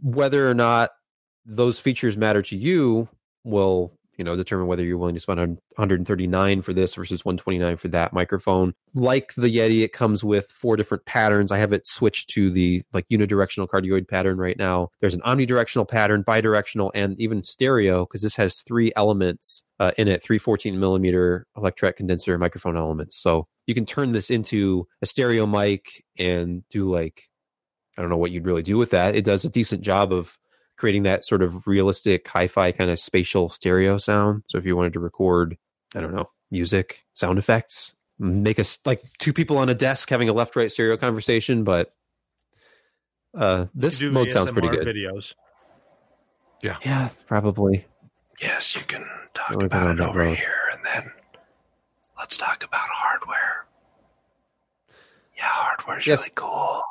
whether 0.01 0.49
or 0.49 0.53
not 0.53 0.91
those 1.45 1.79
features 1.79 2.17
matter 2.17 2.41
to 2.43 2.55
you 2.55 3.07
will 3.43 3.96
you 4.17 4.25
know 4.25 4.35
determine 4.35 4.67
whether 4.67 4.83
you're 4.83 4.97
willing 4.97 5.15
to 5.15 5.21
spend 5.21 5.39
139 5.39 6.61
for 6.61 6.73
this 6.73 6.95
versus 6.95 7.23
129 7.23 7.77
for 7.77 7.87
that 7.89 8.13
microphone. 8.13 8.73
Like 8.93 9.33
the 9.35 9.55
yeti 9.55 9.83
it 9.83 9.93
comes 9.93 10.23
with 10.23 10.49
four 10.49 10.75
different 10.75 11.05
patterns. 11.05 11.51
I 11.51 11.59
have 11.59 11.71
it 11.71 11.85
switched 11.85 12.29
to 12.31 12.49
the 12.49 12.83
like 12.93 13.07
unidirectional 13.09 13.67
cardioid 13.67 14.07
pattern 14.07 14.37
right 14.37 14.57
now. 14.57 14.89
There's 15.01 15.13
an 15.13 15.21
omnidirectional 15.21 15.87
pattern 15.87 16.23
bidirectional 16.23 16.91
and 16.93 17.19
even 17.19 17.43
stereo 17.43 18.05
because 18.05 18.23
this 18.23 18.35
has 18.35 18.61
three 18.61 18.91
elements 18.95 19.63
uh, 19.79 19.91
in 19.97 20.07
it 20.07 20.23
three 20.23 20.39
14 20.39 20.79
millimeter 20.79 21.45
electret 21.55 21.95
condenser 21.95 22.37
microphone 22.37 22.75
elements. 22.75 23.15
So 23.15 23.47
you 23.67 23.75
can 23.75 23.85
turn 23.85 24.13
this 24.13 24.31
into 24.31 24.87
a 25.01 25.05
stereo 25.05 25.45
mic 25.45 26.03
and 26.17 26.63
do 26.69 26.89
like 26.89 27.29
i 27.97 28.01
don't 28.01 28.09
know 28.09 28.17
what 28.17 28.31
you'd 28.31 28.45
really 28.45 28.63
do 28.63 28.77
with 28.77 28.89
that. 28.91 29.15
It 29.15 29.25
does 29.25 29.45
a 29.45 29.49
decent 29.49 29.81
job 29.81 30.11
of 30.11 30.37
creating 30.77 31.03
that 31.03 31.25
sort 31.25 31.41
of 31.41 31.67
realistic 31.67 32.27
hi-fi 32.27 32.71
kind 32.71 32.89
of 32.89 32.99
spatial 32.99 33.49
stereo 33.49 33.97
sound. 33.97 34.43
So 34.47 34.57
if 34.57 34.65
you 34.65 34.75
wanted 34.75 34.93
to 34.93 34.99
record, 34.99 35.57
I 35.95 35.99
don't 35.99 36.13
know, 36.13 36.29
music, 36.51 37.03
sound 37.13 37.39
effects, 37.39 37.95
make 38.19 38.59
us 38.59 38.79
like 38.85 39.01
two 39.19 39.33
people 39.33 39.57
on 39.57 39.69
a 39.69 39.75
desk 39.75 40.09
having 40.09 40.29
a 40.29 40.33
left-right 40.33 40.71
stereo 40.71 40.97
conversation, 40.97 41.63
but 41.63 41.93
uh 43.37 43.65
this 43.75 44.01
You 44.01 44.09
do 44.09 44.13
mode 44.13 44.31
sounds 44.31 44.51
pretty 44.51 44.69
good. 44.69 44.87
Videos. 44.87 45.35
Yeah, 46.63 46.77
Yeah, 46.83 47.09
probably. 47.27 47.85
Yes, 48.41 48.75
you 48.75 48.81
can 48.83 49.05
talk 49.33 49.51
We're 49.55 49.65
about 49.65 49.89
it 49.95 49.99
over 49.99 50.19
road. 50.19 50.37
here, 50.37 50.53
and 50.73 50.81
then 50.85 51.11
let's 52.17 52.37
talk 52.37 52.63
about 52.63 52.81
hardware. 52.87 53.65
Yeah, 55.37 55.43
hardware's 55.45 56.07
Yes. 56.07 56.21
really 56.21 56.31
cool. 56.35 56.81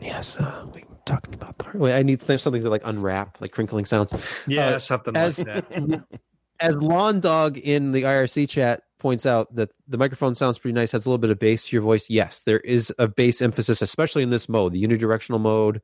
Yes, 0.00 0.38
uh, 0.38 0.64
we 0.72 0.84
were 0.88 0.96
talking 1.08 1.34
about 1.34 1.58
the 1.58 1.76
Wait, 1.76 1.94
I 1.96 2.02
need 2.02 2.20
something 2.22 2.62
to 2.62 2.70
like 2.70 2.82
unwrap, 2.84 3.40
like 3.40 3.52
crinkling 3.52 3.84
sounds. 3.84 4.12
Yeah, 4.46 4.68
Uh, 4.70 4.78
something 4.78 5.16
as- 5.16 5.38
like 5.44 5.68
that. 5.68 6.04
As 6.60 6.74
Lawn 6.82 7.20
Dog 7.20 7.56
in 7.56 7.92
the 7.92 8.02
IRC 8.02 8.48
chat 8.48 8.82
points 8.98 9.24
out 9.26 9.54
that 9.54 9.70
the 9.86 9.96
microphone 9.96 10.34
sounds 10.34 10.58
pretty 10.58 10.72
nice, 10.74 10.90
has 10.90 11.06
a 11.06 11.08
little 11.08 11.18
bit 11.18 11.30
of 11.30 11.38
bass 11.38 11.68
to 11.68 11.76
your 11.76 11.82
voice. 11.84 12.10
Yes, 12.10 12.42
there 12.42 12.58
is 12.58 12.92
a 12.98 13.06
bass 13.06 13.40
emphasis, 13.40 13.80
especially 13.80 14.24
in 14.24 14.30
this 14.30 14.48
mode. 14.48 14.72
The 14.72 14.82
unidirectional 14.82 15.40
mode 15.40 15.80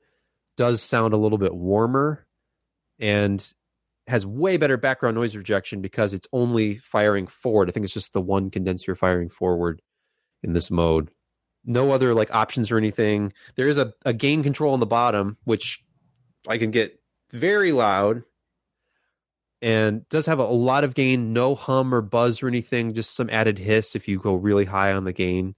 does 0.56 0.82
sound 0.82 1.14
a 1.14 1.16
little 1.16 1.38
bit 1.38 1.54
warmer 1.54 2.26
and 2.98 3.46
has 4.08 4.26
way 4.26 4.56
better 4.56 4.76
background 4.76 5.14
noise 5.16 5.36
rejection 5.36 5.80
because 5.80 6.12
it's 6.12 6.26
only 6.32 6.78
firing 6.78 7.28
forward. 7.28 7.68
I 7.68 7.72
think 7.72 7.84
it's 7.84 7.94
just 7.94 8.12
the 8.12 8.20
one 8.20 8.50
condenser 8.50 8.96
firing 8.96 9.28
forward 9.28 9.80
in 10.42 10.54
this 10.54 10.72
mode. 10.72 11.08
No 11.64 11.90
other 11.92 12.14
like 12.14 12.34
options 12.34 12.70
or 12.70 12.78
anything. 12.78 13.32
There 13.56 13.68
is 13.68 13.78
a, 13.78 13.92
a 14.04 14.12
gain 14.12 14.42
control 14.42 14.72
on 14.74 14.80
the 14.80 14.86
bottom, 14.86 15.36
which 15.44 15.82
I 16.46 16.58
can 16.58 16.70
get 16.70 17.00
very 17.30 17.72
loud 17.72 18.22
and 19.62 20.06
does 20.10 20.26
have 20.26 20.40
a, 20.40 20.42
a 20.42 20.44
lot 20.44 20.84
of 20.84 20.94
gain, 20.94 21.32
no 21.32 21.54
hum 21.54 21.94
or 21.94 22.02
buzz 22.02 22.42
or 22.42 22.48
anything, 22.48 22.92
just 22.94 23.14
some 23.14 23.30
added 23.30 23.58
hiss 23.58 23.96
if 23.96 24.06
you 24.08 24.18
go 24.18 24.34
really 24.34 24.64
high 24.66 24.92
on 24.92 25.04
the 25.04 25.12
gain. 25.12 25.54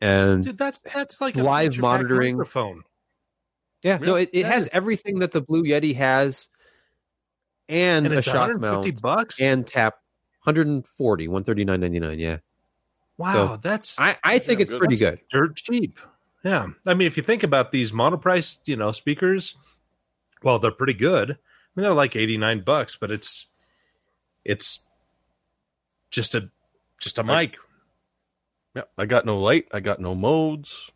And 0.00 0.42
Dude, 0.42 0.56
that's 0.56 0.78
that's 0.78 1.20
like 1.20 1.36
a 1.36 1.42
Live 1.42 1.76
monitoring. 1.76 2.36
microphone. 2.36 2.82
yeah, 3.84 3.98
no, 3.98 4.14
it, 4.16 4.30
it 4.32 4.42
That 4.44 4.52
has 4.52 4.66
is- 4.66 4.74
everything 4.74 5.18
that 5.18 5.32
the 5.32 5.42
Blue 5.42 5.62
Yeti 5.64 5.94
has 5.96 6.48
and, 7.68 8.06
And 8.06 8.14
a 8.14 8.22
shock 8.22 8.48
150 8.48 8.90
mount 8.92 9.02
bucks. 9.02 9.40
and 9.40 9.66
tap 9.66 9.96
140, 10.44 11.28
139.99. 11.28 12.18
Yeah. 12.18 12.38
Wow, 13.20 13.56
that's 13.56 13.98
I, 14.00 14.16
I 14.24 14.38
think 14.38 14.58
Yeah, 14.58 14.62
it's 14.62 14.70
good. 14.70 14.78
pretty 14.78 14.96
That's- 14.96 15.18
good. 15.30 15.38
dirt 15.38 15.56
cheap. 15.56 15.98
Yeah, 16.44 16.68
I 16.86 16.94
mean, 16.94 17.06
if 17.06 17.16
you 17.18 17.22
think 17.22 17.42
about 17.42 17.70
these 17.70 17.92
monoprice, 17.92 18.60
you 18.64 18.74
know, 18.76 18.92
speakers, 18.92 19.56
well, 20.42 20.58
they're 20.58 20.70
pretty 20.70 20.94
good. 20.94 21.32
I 21.32 21.34
mean, 21.76 21.82
they're 21.84 21.92
like 21.92 22.16
eighty 22.16 22.36
nine 22.38 22.60
bucks, 22.60 22.96
but 22.96 23.10
it's 23.12 23.46
it's 24.44 24.86
just 26.10 26.34
a 26.34 26.50
just 26.98 27.18
a 27.18 27.22
Right. 27.22 27.50
mic. 27.52 27.58
Yeah, 28.74 28.82
I 28.96 29.04
got 29.06 29.26
no 29.26 29.38
light. 29.38 29.66
I 29.72 29.80
got 29.80 30.00
no 30.00 30.14
modes. 30.14 30.90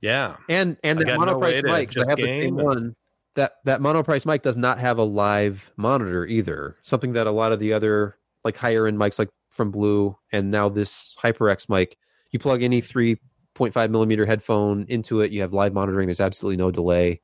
Yeah, 0.00 0.36
And 0.48 0.76
and 0.84 0.98
I 1.00 1.02
that 1.04 1.16
got 1.18 1.26
no 1.26 1.38
way 1.38 1.52
monoprice 1.52 1.60
to 1.60 1.66
mic, 1.66 1.88
'cause 1.88 1.94
just 1.96 2.08
I 2.08 2.12
have 2.12 2.16
the 2.18 2.24
same 2.42 2.56
one. 2.56 2.94
That 3.34 3.56
that 3.64 3.80
monoprice 3.80 4.26
mic 4.26 4.42
does 4.42 4.56
not 4.56 4.78
have 4.78 4.98
a 4.98 5.02
live 5.04 5.70
monitor 5.76 6.24
either. 6.26 6.76
Something 6.82 7.12
that 7.14 7.26
a 7.26 7.30
lot 7.30 7.52
of 7.52 7.60
the 7.60 7.72
other 7.72 8.16
like 8.48 8.56
higher 8.56 8.86
end 8.86 8.98
mics, 8.98 9.18
like 9.18 9.28
from 9.50 9.70
Blue, 9.70 10.16
and 10.32 10.50
now 10.50 10.70
this 10.70 11.14
HyperX 11.22 11.68
mic, 11.68 11.98
you 12.30 12.38
plug 12.38 12.62
any 12.62 12.80
three 12.80 13.18
point 13.54 13.74
five 13.74 13.90
millimeter 13.90 14.24
headphone 14.24 14.86
into 14.88 15.20
it, 15.20 15.32
you 15.32 15.42
have 15.42 15.52
live 15.52 15.74
monitoring. 15.74 16.06
There's 16.06 16.20
absolutely 16.20 16.56
no 16.56 16.70
delay. 16.70 17.20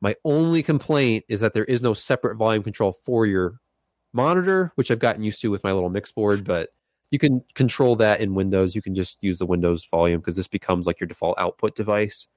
My 0.00 0.14
only 0.24 0.62
complaint 0.62 1.24
is 1.28 1.40
that 1.40 1.54
there 1.54 1.64
is 1.64 1.80
no 1.80 1.94
separate 1.94 2.36
volume 2.36 2.62
control 2.62 2.92
for 2.92 3.26
your 3.26 3.60
monitor, 4.12 4.72
which 4.74 4.90
I've 4.90 4.98
gotten 4.98 5.22
used 5.22 5.40
to 5.42 5.50
with 5.50 5.64
my 5.64 5.72
little 5.72 5.90
mix 5.90 6.12
board, 6.12 6.44
but 6.44 6.68
you 7.10 7.18
can 7.18 7.42
control 7.54 7.96
that 7.96 8.20
in 8.20 8.34
Windows. 8.34 8.74
You 8.74 8.82
can 8.82 8.94
just 8.94 9.16
use 9.22 9.38
the 9.38 9.46
Windows 9.46 9.86
volume 9.90 10.20
because 10.20 10.36
this 10.36 10.48
becomes 10.48 10.86
like 10.86 11.00
your 11.00 11.08
default 11.08 11.38
output 11.38 11.74
device. 11.74 12.28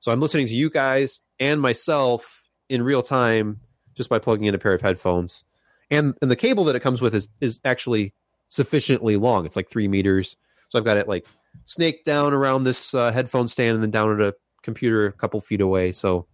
So 0.00 0.12
I'm 0.12 0.20
listening 0.20 0.46
to 0.46 0.54
you 0.54 0.70
guys 0.70 1.20
and 1.40 1.60
myself 1.60 2.48
in 2.68 2.82
real 2.82 3.02
time 3.02 3.60
just 3.94 4.08
by 4.08 4.18
plugging 4.18 4.46
in 4.46 4.54
a 4.54 4.58
pair 4.58 4.74
of 4.74 4.82
headphones. 4.82 5.44
And 5.94 6.14
and 6.22 6.30
the 6.30 6.36
cable 6.36 6.64
that 6.64 6.76
it 6.76 6.80
comes 6.80 7.00
with 7.00 7.14
is 7.14 7.28
is 7.40 7.60
actually 7.64 8.12
sufficiently 8.48 9.16
long. 9.16 9.46
It's 9.46 9.56
like 9.56 9.68
three 9.70 9.88
meters. 9.88 10.36
So 10.68 10.78
I've 10.78 10.84
got 10.84 10.96
it 10.96 11.08
like 11.08 11.26
snaked 11.66 12.04
down 12.04 12.32
around 12.32 12.64
this 12.64 12.94
uh, 12.94 13.12
headphone 13.12 13.48
stand 13.48 13.74
and 13.74 13.82
then 13.82 13.90
down 13.90 14.12
at 14.12 14.26
a 14.26 14.34
computer 14.62 15.06
a 15.06 15.12
couple 15.12 15.40
feet 15.40 15.60
away. 15.60 15.92
So 15.92 16.26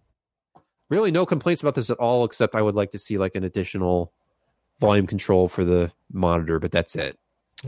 really 0.89 1.11
no 1.11 1.25
complaints 1.25 1.61
about 1.61 1.75
this 1.75 1.89
at 1.89 1.97
all, 1.97 2.23
except 2.25 2.55
I 2.55 2.61
would 2.61 2.75
like 2.75 2.91
to 2.91 2.99
see 2.99 3.17
like 3.17 3.35
an 3.35 3.43
additional 3.43 4.11
volume 4.79 5.07
control 5.07 5.47
for 5.47 5.63
the 5.63 5.91
monitor, 6.11 6.59
but 6.59 6.71
that's 6.71 6.95
it. 6.95 7.17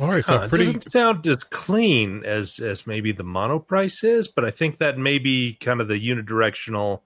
All 0.01 0.09
right, 0.09 0.25
so 0.25 0.39
Huh, 0.39 0.45
it 0.45 0.49
pretty. 0.49 0.65
doesn't 0.65 0.83
sound 0.91 1.27
as 1.27 1.43
clean 1.43 2.23
as 2.25 2.59
as 2.59 2.87
maybe 2.87 3.11
the 3.11 3.23
monoprice 3.23 4.03
is, 4.03 4.27
but 4.27 4.43
I 4.43 4.49
think 4.51 4.79
that 4.79 4.97
may 4.97 5.19
be 5.19 5.53
kind 5.61 5.79
of 5.79 5.87
the 5.87 5.99
unidirectional. 5.99 7.01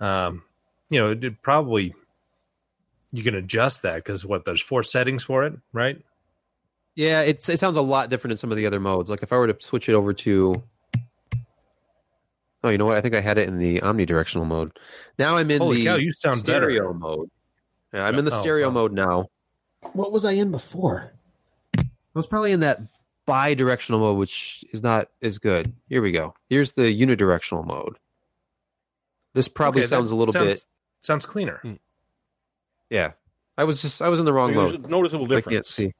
Um, 0.00 0.42
you 0.88 0.98
know, 0.98 1.10
it 1.10 1.42
probably 1.42 1.94
you 3.14 3.22
can 3.22 3.34
adjust 3.36 3.82
that 3.82 3.96
because 3.96 4.26
what 4.26 4.44
there's 4.44 4.60
four 4.60 4.82
settings 4.82 5.22
for 5.22 5.44
it, 5.44 5.54
right? 5.72 6.00
Yeah, 6.96 7.22
it's 7.22 7.48
it 7.48 7.58
sounds 7.58 7.76
a 7.76 7.80
lot 7.82 8.10
different 8.10 8.32
in 8.32 8.36
some 8.38 8.50
of 8.50 8.56
the 8.56 8.66
other 8.66 8.80
modes. 8.80 9.08
Like 9.08 9.22
if 9.22 9.32
I 9.32 9.36
were 9.36 9.46
to 9.46 9.56
switch 9.64 9.88
it 9.88 9.94
over 9.94 10.12
to 10.12 10.62
Oh, 12.62 12.70
you 12.70 12.78
know 12.78 12.86
what? 12.86 12.96
I 12.96 13.02
think 13.02 13.14
I 13.14 13.20
had 13.20 13.36
it 13.36 13.46
in 13.46 13.58
the 13.58 13.80
omnidirectional 13.80 14.46
mode. 14.46 14.72
Now 15.18 15.36
I'm 15.36 15.50
in 15.50 15.60
Holy 15.60 15.78
the 15.78 15.84
cow, 15.84 15.94
you 15.96 16.12
sound 16.12 16.40
stereo 16.40 16.80
better. 16.80 16.94
mode. 16.94 17.30
Yeah, 17.92 18.06
I'm 18.06 18.18
in 18.18 18.24
the 18.24 18.34
Oh, 18.34 18.40
stereo 18.40 18.68
oh. 18.68 18.70
mode 18.70 18.92
now. 18.92 19.28
What 19.92 20.12
was 20.12 20.24
I 20.24 20.32
in 20.32 20.50
before? 20.50 21.12
I 21.78 21.82
was 22.14 22.26
probably 22.26 22.52
in 22.52 22.60
that 22.60 22.80
bi-directional 23.26 24.00
mode, 24.00 24.16
which 24.18 24.64
is 24.72 24.82
not 24.82 25.08
as 25.22 25.38
good. 25.38 25.72
Here 25.88 26.00
we 26.00 26.10
go. 26.10 26.34
Here's 26.48 26.72
the 26.72 26.82
unidirectional 26.84 27.66
mode. 27.66 27.98
This 29.34 29.46
probably 29.48 29.82
Okay, 29.82 29.88
sounds 29.88 30.10
a 30.10 30.14
little 30.14 30.32
sounds- 30.32 30.52
bit. 30.54 30.66
Sounds 31.02 31.26
cleaner. 31.26 31.58
Hmm. 31.58 31.74
Yeah, 32.90 33.12
I 33.58 33.64
was 33.64 33.82
just 33.82 34.00
I 34.02 34.08
was 34.08 34.18
in 34.20 34.24
the 34.26 34.32
wrong 34.32 34.54
There's 34.54 34.72
mode. 34.72 34.84
a 34.84 34.88
noticeable 34.88 35.24
I 35.26 35.28
can't 35.28 35.44
difference. 35.44 35.68
see. 35.70 35.92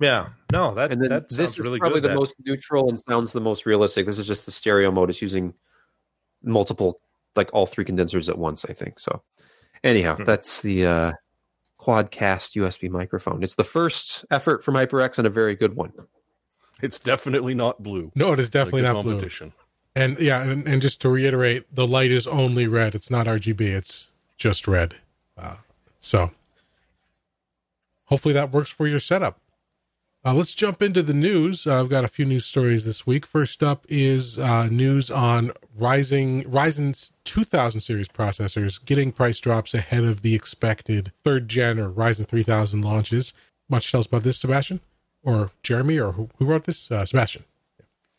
Yeah, 0.00 0.28
no, 0.52 0.74
that 0.74 0.90
and 0.92 1.00
then 1.00 1.08
that 1.10 1.28
this 1.28 1.50
is 1.50 1.60
really 1.60 1.78
probably 1.78 2.00
good. 2.00 2.04
the 2.04 2.08
that- 2.14 2.16
most 2.20 2.34
neutral 2.44 2.88
and 2.88 2.98
sounds 2.98 3.32
the 3.32 3.40
most 3.40 3.64
realistic. 3.66 4.06
This 4.06 4.18
is 4.18 4.26
just 4.26 4.44
the 4.44 4.50
stereo 4.52 4.90
mode. 4.90 5.10
It's 5.10 5.22
using 5.22 5.54
multiple, 6.42 7.00
like 7.36 7.50
all 7.52 7.66
three 7.66 7.84
condensers 7.84 8.28
at 8.28 8.36
once. 8.38 8.64
I 8.68 8.72
think 8.72 8.98
so. 8.98 9.22
Anyhow, 9.84 10.16
Hmm. 10.16 10.24
that's 10.24 10.62
the 10.62 10.86
uh, 10.86 11.12
Quadcast 11.80 12.56
USB 12.56 12.88
microphone. 12.90 13.42
It's 13.42 13.54
the 13.54 13.64
first 13.64 14.24
effort 14.30 14.64
from 14.64 14.74
HyperX 14.74 15.18
and 15.18 15.26
a 15.26 15.30
very 15.30 15.54
good 15.54 15.74
one. 15.76 15.92
It's 16.82 16.98
definitely 16.98 17.54
not 17.54 17.82
blue. 17.82 18.10
No, 18.14 18.32
it 18.32 18.40
is 18.40 18.50
definitely 18.50 18.82
like 18.82 18.90
the 18.90 18.94
not 18.94 19.02
blue. 19.04 19.12
competition. 19.12 19.52
And 19.96 20.18
yeah, 20.18 20.42
and, 20.42 20.66
and 20.66 20.82
just 20.82 21.00
to 21.02 21.08
reiterate, 21.08 21.72
the 21.72 21.86
light 21.86 22.10
is 22.10 22.26
only 22.26 22.66
red. 22.66 22.94
It's 22.96 23.10
not 23.10 23.26
RGB. 23.26 23.60
It's 23.60 24.10
just 24.38 24.66
red. 24.66 24.96
Uh, 25.38 25.56
so 26.04 26.30
hopefully 28.04 28.34
that 28.34 28.52
works 28.52 28.70
for 28.70 28.86
your 28.86 29.00
setup. 29.00 29.40
Uh, 30.26 30.32
let's 30.32 30.54
jump 30.54 30.80
into 30.80 31.02
the 31.02 31.12
news. 31.12 31.66
Uh, 31.66 31.80
I've 31.80 31.90
got 31.90 32.04
a 32.04 32.08
few 32.08 32.24
news 32.24 32.46
stories 32.46 32.84
this 32.86 33.06
week. 33.06 33.26
First 33.26 33.62
up 33.62 33.84
is 33.90 34.38
uh, 34.38 34.68
news 34.68 35.10
on 35.10 35.50
Ryzen 35.78 36.46
Ryzen's 36.46 37.12
2000 37.24 37.80
series 37.82 38.08
processors 38.08 38.82
getting 38.86 39.12
price 39.12 39.38
drops 39.38 39.74
ahead 39.74 40.04
of 40.04 40.22
the 40.22 40.34
expected 40.34 41.12
third 41.24 41.46
gen 41.48 41.78
or 41.78 41.90
Ryzen 41.90 42.26
3000 42.26 42.80
launches. 42.82 43.34
Much 43.68 43.90
tell 43.90 44.00
us 44.00 44.06
about 44.06 44.22
this, 44.22 44.38
Sebastian, 44.38 44.80
or 45.22 45.50
Jeremy, 45.62 45.98
or 45.98 46.12
who, 46.12 46.28
who 46.38 46.46
wrote 46.46 46.64
this? 46.64 46.90
Uh, 46.90 47.04
Sebastian. 47.04 47.44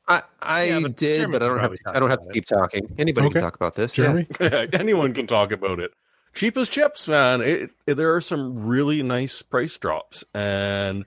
I, 0.07 0.21
I 0.43 0.63
Yeah, 0.65 0.79
but 0.81 0.95
did, 0.97 1.17
Jeremy 1.21 1.31
but 1.31 1.41
I 1.43 1.47
don't 1.47 1.59
have 1.59 1.71
to, 1.71 1.79
I 1.87 1.99
don't 1.99 2.09
have 2.11 2.21
to 2.21 2.31
keep 2.33 2.45
talking. 2.45 2.87
Anybody 2.99 3.27
Okay. 3.27 3.33
can 3.33 3.41
talk 3.41 3.55
about 3.55 3.73
this. 3.73 3.97
Yeah. 3.97 4.23
Jeremy. 4.39 4.69
Anyone 4.73 5.13
can 5.15 5.25
talk 5.25 5.51
about 5.51 5.79
it. 5.79 5.91
Cheap 6.35 6.57
as 6.57 6.69
chips, 6.69 7.07
man. 7.07 7.41
It, 7.41 7.71
it- 7.87 7.95
there 7.95 8.13
are 8.15 8.21
some 8.21 8.65
really 8.65 9.01
nice 9.01 9.41
price 9.41 9.77
drops, 9.77 10.23
and 10.33 11.05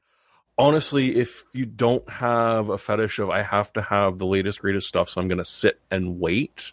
honestly, 0.56 1.16
if 1.16 1.44
you 1.52 1.66
don't 1.66 2.08
have 2.10 2.70
a 2.70 2.78
fetish 2.78 3.18
of 3.18 3.30
I 3.30 3.42
have 3.42 3.72
to 3.74 3.82
have 3.82 4.18
the 4.18 4.26
latest 4.26 4.60
greatest 4.60 4.88
stuff, 4.88 5.08
so 5.10 5.20
I'm 5.20 5.28
going 5.28 5.38
to 5.38 5.44
sit 5.44 5.80
and 5.90 6.18
wait. 6.18 6.72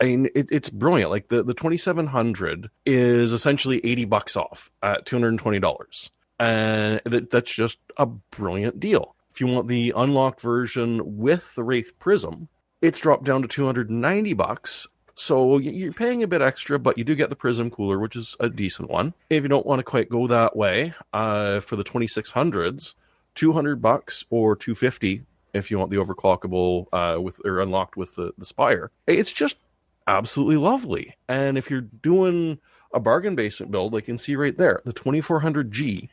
I 0.00 0.04
mean, 0.06 0.28
it, 0.34 0.48
it's 0.50 0.70
brilliant. 0.70 1.10
Like 1.10 1.28
the 1.28 1.42
the 1.44 1.54
2700 1.54 2.70
is 2.86 3.32
essentially 3.32 3.80
80 3.84 4.06
bucks 4.06 4.36
off 4.36 4.70
at 4.82 5.04
220 5.06 5.60
dollars, 5.60 6.10
and 6.40 7.00
that, 7.04 7.30
that's 7.30 7.54
just 7.54 7.78
a 7.98 8.06
brilliant 8.06 8.80
deal. 8.80 9.14
If 9.30 9.40
you 9.40 9.46
want 9.46 9.68
the 9.68 9.92
unlocked 9.94 10.40
version 10.40 11.18
with 11.18 11.54
the 11.54 11.62
Wraith 11.62 11.98
Prism, 11.98 12.48
it's 12.80 13.00
dropped 13.00 13.24
down 13.24 13.42
to 13.42 13.48
290 13.48 14.32
bucks. 14.32 14.86
So 15.14 15.58
you're 15.58 15.92
paying 15.92 16.22
a 16.22 16.26
bit 16.26 16.40
extra, 16.40 16.78
but 16.78 16.96
you 16.96 17.04
do 17.04 17.14
get 17.14 17.28
the 17.28 17.36
Prism 17.36 17.70
cooler, 17.70 17.98
which 17.98 18.16
is 18.16 18.34
a 18.40 18.48
decent 18.48 18.88
one. 18.88 19.12
If 19.28 19.42
you 19.42 19.48
don't 19.48 19.66
want 19.66 19.80
to 19.80 19.84
quite 19.84 20.08
go 20.08 20.26
that 20.26 20.56
way, 20.56 20.94
uh, 21.12 21.60
for 21.60 21.76
the 21.76 21.84
2600s, 21.84 22.94
200 23.34 23.82
bucks 23.82 24.24
or 24.30 24.56
250 24.56 25.24
if 25.52 25.70
you 25.70 25.78
want 25.78 25.90
the 25.90 25.96
overclockable 25.96 26.86
uh, 26.92 27.20
with 27.20 27.40
or 27.44 27.60
unlocked 27.60 27.96
with 27.96 28.14
the, 28.14 28.32
the 28.38 28.44
Spire. 28.44 28.90
It's 29.06 29.32
just 29.32 29.58
absolutely 30.06 30.56
lovely. 30.56 31.14
And 31.28 31.58
if 31.58 31.70
you're 31.70 31.80
doing 31.80 32.58
a 32.94 33.00
bargain 33.00 33.34
basement 33.34 33.72
build, 33.72 33.94
I 33.94 34.00
can 34.00 34.18
see 34.18 34.36
right 34.36 34.56
there, 34.56 34.80
the 34.84 34.92
2400G 34.92 36.08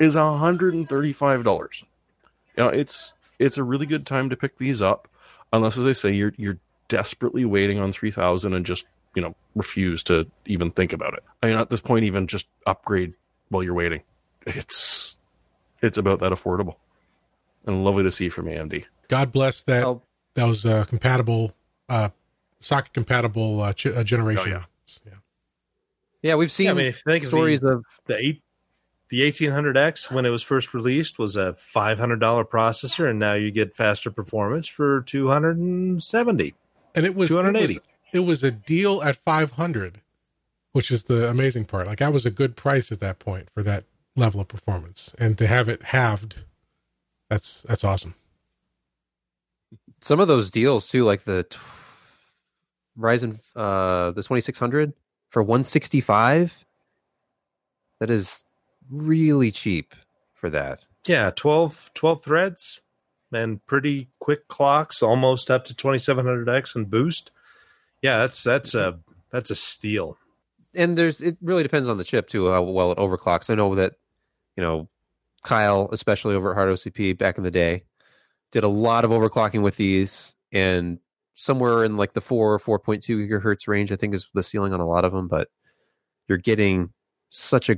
is 0.00 0.16
$135. 0.16 1.82
You 1.82 1.86
know, 2.56 2.68
it's 2.68 3.12
it's 3.38 3.58
a 3.58 3.64
really 3.64 3.86
good 3.86 4.06
time 4.06 4.30
to 4.30 4.36
pick 4.36 4.58
these 4.58 4.80
up, 4.80 5.08
unless, 5.52 5.76
as 5.76 5.86
I 5.86 5.92
say, 5.92 6.12
you're 6.12 6.32
you're 6.36 6.58
desperately 6.94 7.44
waiting 7.44 7.80
on 7.80 7.92
3000 7.92 8.54
and 8.54 8.64
just 8.64 8.86
you 9.16 9.22
know 9.22 9.34
refuse 9.56 10.04
to 10.04 10.30
even 10.46 10.70
think 10.70 10.92
about 10.92 11.14
it. 11.14 11.24
I 11.42 11.48
mean, 11.48 11.58
at 11.58 11.68
this 11.70 11.80
point, 11.80 12.04
even 12.04 12.28
just 12.28 12.46
upgrade 12.66 13.14
while 13.48 13.64
you're 13.64 13.74
waiting. 13.74 14.02
It's 14.46 15.16
it's 15.82 15.98
about 15.98 16.20
that 16.20 16.30
affordable 16.30 16.76
and 17.66 17.82
lovely 17.82 18.04
to 18.04 18.10
see 18.10 18.28
from 18.28 18.46
AMD. 18.46 18.84
God 19.08 19.32
bless 19.32 19.62
that. 19.64 19.84
Oh. 19.84 20.02
That 20.34 20.44
was 20.44 20.66
uh, 20.66 20.84
compatible, 20.84 21.52
uh, 21.88 22.08
socket 22.58 22.92
compatible 22.92 23.60
uh, 23.60 23.72
ch- 23.72 23.86
uh, 23.86 24.02
generation. 24.02 24.52
Oh, 24.52 24.64
yeah. 25.06 25.12
Yeah, 26.22 26.36
we've 26.36 26.50
seen 26.50 26.66
Yeah, 26.66 26.70
I 26.70 26.74
mean, 26.74 26.86
if 26.86 27.02
you 27.04 27.12
think 27.12 27.24
of 27.24 27.28
stories 27.28 27.60
the, 27.60 27.68
of 27.68 27.84
the 28.06 28.16
eight, 28.16 28.42
the 29.10 29.20
1800X 29.20 30.10
when 30.10 30.24
it 30.24 30.30
was 30.30 30.42
first 30.42 30.72
released 30.72 31.18
was 31.18 31.36
a 31.36 31.52
$500 31.52 32.18
processor, 32.48 33.08
and 33.08 33.18
now 33.18 33.34
you 33.34 33.50
get 33.50 33.76
faster 33.76 34.10
performance 34.10 34.66
for 34.66 35.02
270. 35.02 36.44
And 36.44 36.63
it 36.94 37.14
was 37.14 37.28
280. 37.30 37.74
It 37.74 37.76
was, 37.76 37.82
it 38.12 38.18
was 38.20 38.44
a 38.44 38.50
deal 38.50 39.02
at 39.02 39.16
five 39.16 39.52
hundred, 39.52 40.00
which 40.72 40.90
is 40.90 41.04
the 41.04 41.28
amazing 41.28 41.64
part. 41.64 41.86
Like 41.86 41.98
that 41.98 42.12
was 42.12 42.24
a 42.24 42.30
good 42.30 42.56
price 42.56 42.92
at 42.92 43.00
that 43.00 43.18
point 43.18 43.48
for 43.52 43.62
that 43.62 43.84
level 44.16 44.40
of 44.40 44.48
performance, 44.48 45.14
and 45.18 45.36
to 45.38 45.46
have 45.46 45.68
it 45.68 45.82
halved, 45.82 46.44
that's 47.28 47.62
that's 47.62 47.84
awesome. 47.84 48.14
Some 50.00 50.20
of 50.20 50.28
those 50.28 50.50
deals 50.50 50.88
too, 50.88 51.04
like 51.04 51.24
the 51.24 51.44
t- 51.44 51.58
Ryzen, 52.98 53.40
uh, 53.56 54.10
the 54.10 54.22
2600 54.22 54.92
for 55.30 55.42
165. 55.42 56.64
That 58.00 58.10
is 58.10 58.44
really 58.90 59.50
cheap 59.50 59.94
for 60.34 60.50
that. 60.50 60.84
Yeah, 61.06 61.30
12, 61.34 61.90
12 61.94 62.22
threads 62.22 62.80
and 63.34 63.64
pretty 63.66 64.08
quick 64.20 64.48
clocks, 64.48 65.02
almost 65.02 65.50
up 65.50 65.64
to 65.66 65.74
2700X 65.74 66.74
and 66.74 66.90
boost. 66.90 67.30
Yeah, 68.02 68.18
that's 68.18 68.42
that's 68.42 68.74
a 68.74 68.98
that's 69.30 69.50
a 69.50 69.56
steal. 69.56 70.16
And 70.74 70.98
there's 70.98 71.20
it 71.20 71.36
really 71.40 71.62
depends 71.62 71.88
on 71.88 71.98
the 71.98 72.04
chip 72.04 72.28
too, 72.28 72.50
how 72.50 72.62
well 72.62 72.92
it 72.92 72.98
overclocks. 72.98 73.50
I 73.50 73.54
know 73.54 73.74
that, 73.74 73.94
you 74.56 74.62
know, 74.62 74.88
Kyle, 75.42 75.88
especially 75.92 76.34
over 76.34 76.50
at 76.50 76.56
Hard 76.56 76.70
OCP 76.70 77.16
back 77.16 77.38
in 77.38 77.44
the 77.44 77.50
day, 77.50 77.84
did 78.52 78.64
a 78.64 78.68
lot 78.68 79.04
of 79.04 79.10
overclocking 79.10 79.62
with 79.62 79.76
these 79.76 80.34
and 80.52 80.98
somewhere 81.34 81.84
in 81.84 81.96
like 81.96 82.12
the 82.12 82.20
four 82.20 82.54
or 82.54 82.78
4.2 82.78 83.28
gigahertz 83.28 83.66
range, 83.66 83.92
I 83.92 83.96
think 83.96 84.14
is 84.14 84.28
the 84.34 84.42
ceiling 84.42 84.72
on 84.72 84.80
a 84.80 84.86
lot 84.86 85.04
of 85.04 85.12
them, 85.12 85.28
but 85.28 85.48
you're 86.28 86.38
getting 86.38 86.92
such 87.30 87.68
a 87.68 87.76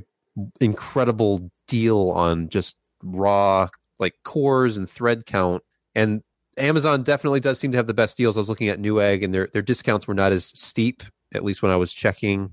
incredible 0.59 1.49
deal 1.67 2.09
on 2.09 2.49
just 2.49 2.75
raw 3.01 3.67
like 3.99 4.15
cores 4.23 4.77
and 4.77 4.89
thread 4.89 5.25
count. 5.25 5.63
And 5.95 6.23
Amazon 6.57 7.03
definitely 7.03 7.39
does 7.39 7.59
seem 7.59 7.71
to 7.71 7.77
have 7.77 7.87
the 7.87 7.93
best 7.93 8.17
deals. 8.17 8.37
I 8.37 8.39
was 8.39 8.49
looking 8.49 8.69
at 8.69 8.79
Newegg 8.79 9.23
and 9.23 9.33
their 9.33 9.47
their 9.47 9.61
discounts 9.61 10.07
were 10.07 10.13
not 10.13 10.31
as 10.31 10.45
steep, 10.55 11.03
at 11.33 11.43
least 11.43 11.61
when 11.61 11.71
I 11.71 11.75
was 11.75 11.93
checking. 11.93 12.51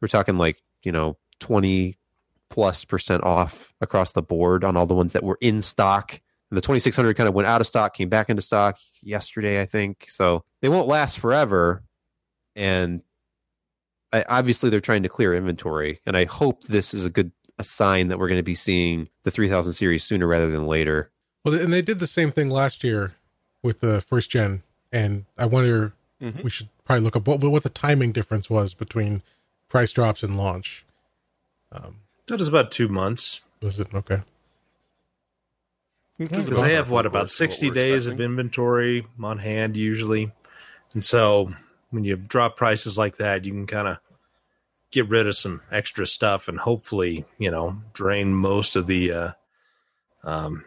We're 0.00 0.08
talking 0.08 0.38
like, 0.38 0.62
you 0.82 0.92
know, 0.92 1.16
20 1.40 1.96
plus 2.50 2.84
percent 2.84 3.24
off 3.24 3.72
across 3.80 4.12
the 4.12 4.22
board 4.22 4.64
on 4.64 4.76
all 4.76 4.86
the 4.86 4.94
ones 4.94 5.12
that 5.12 5.22
were 5.22 5.38
in 5.40 5.62
stock. 5.62 6.12
And 6.50 6.56
the 6.56 6.62
2600 6.62 7.14
kind 7.14 7.28
of 7.28 7.34
went 7.34 7.46
out 7.46 7.60
of 7.60 7.66
stock, 7.66 7.94
came 7.94 8.08
back 8.08 8.30
into 8.30 8.42
stock 8.42 8.78
yesterday, 9.02 9.60
I 9.60 9.66
think. 9.66 10.06
So 10.08 10.44
they 10.62 10.68
won't 10.68 10.88
last 10.88 11.18
forever. 11.18 11.84
And 12.56 13.02
I, 14.12 14.24
obviously, 14.28 14.70
they're 14.70 14.80
trying 14.80 15.02
to 15.02 15.08
clear 15.08 15.34
inventory. 15.34 16.00
And 16.06 16.16
I 16.16 16.24
hope 16.24 16.64
this 16.64 16.94
is 16.94 17.04
a 17.04 17.10
good 17.10 17.32
a 17.58 17.64
sign 17.64 18.08
that 18.08 18.18
we're 18.18 18.28
going 18.28 18.38
to 18.38 18.44
be 18.44 18.54
seeing 18.54 19.08
the 19.24 19.30
3000 19.30 19.72
series 19.72 20.04
sooner 20.04 20.26
rather 20.26 20.50
than 20.50 20.66
later. 20.66 21.10
Well, 21.44 21.54
and 21.54 21.72
they 21.72 21.82
did 21.82 21.98
the 21.98 22.06
same 22.06 22.30
thing 22.30 22.50
last 22.50 22.84
year 22.84 23.12
with 23.62 23.80
the 23.80 24.00
first 24.00 24.30
gen. 24.30 24.62
And 24.92 25.24
I 25.36 25.46
wonder, 25.46 25.92
mm-hmm. 26.20 26.42
we 26.42 26.50
should 26.50 26.68
probably 26.84 27.04
look 27.04 27.16
up 27.16 27.26
what, 27.26 27.40
what 27.40 27.62
the 27.62 27.68
timing 27.68 28.12
difference 28.12 28.48
was 28.48 28.74
between 28.74 29.22
price 29.68 29.92
drops 29.92 30.22
and 30.22 30.36
launch. 30.36 30.84
Um, 31.72 31.96
that 32.26 32.40
is 32.40 32.48
about 32.48 32.70
two 32.70 32.88
months. 32.88 33.40
Was 33.62 33.80
it 33.80 33.92
okay? 33.94 34.18
Because 36.18 36.60
they 36.60 36.74
have 36.74 36.90
what 36.90 37.06
about 37.06 37.30
sixty 37.30 37.70
days 37.70 38.06
expecting. 38.06 38.24
of 38.24 38.30
inventory 38.30 39.06
on 39.22 39.38
hand 39.38 39.76
usually, 39.76 40.32
and 40.92 41.04
so 41.04 41.52
when 41.90 42.04
you 42.04 42.16
drop 42.16 42.56
prices 42.56 42.98
like 42.98 43.18
that, 43.18 43.44
you 43.44 43.52
can 43.52 43.66
kind 43.66 43.88
of 43.88 43.98
get 44.90 45.08
rid 45.08 45.26
of 45.26 45.36
some 45.36 45.62
extra 45.70 46.06
stuff 46.06 46.48
and 46.48 46.60
hopefully 46.60 47.24
you 47.38 47.50
know 47.50 47.76
drain 47.92 48.32
most 48.32 48.76
of 48.76 48.86
the 48.86 49.12
uh, 49.12 49.30
um, 50.24 50.64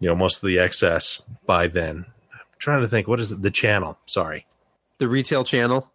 you 0.00 0.08
know 0.08 0.14
most 0.14 0.42
of 0.42 0.46
the 0.46 0.58
excess 0.58 1.22
by 1.46 1.66
then. 1.66 2.06
I'm 2.32 2.40
trying 2.58 2.82
to 2.82 2.88
think 2.88 3.08
what 3.08 3.20
is 3.20 3.32
it? 3.32 3.42
The 3.42 3.50
channel. 3.50 3.98
Sorry, 4.06 4.46
the 4.98 5.08
retail 5.08 5.44
channel. 5.44 5.90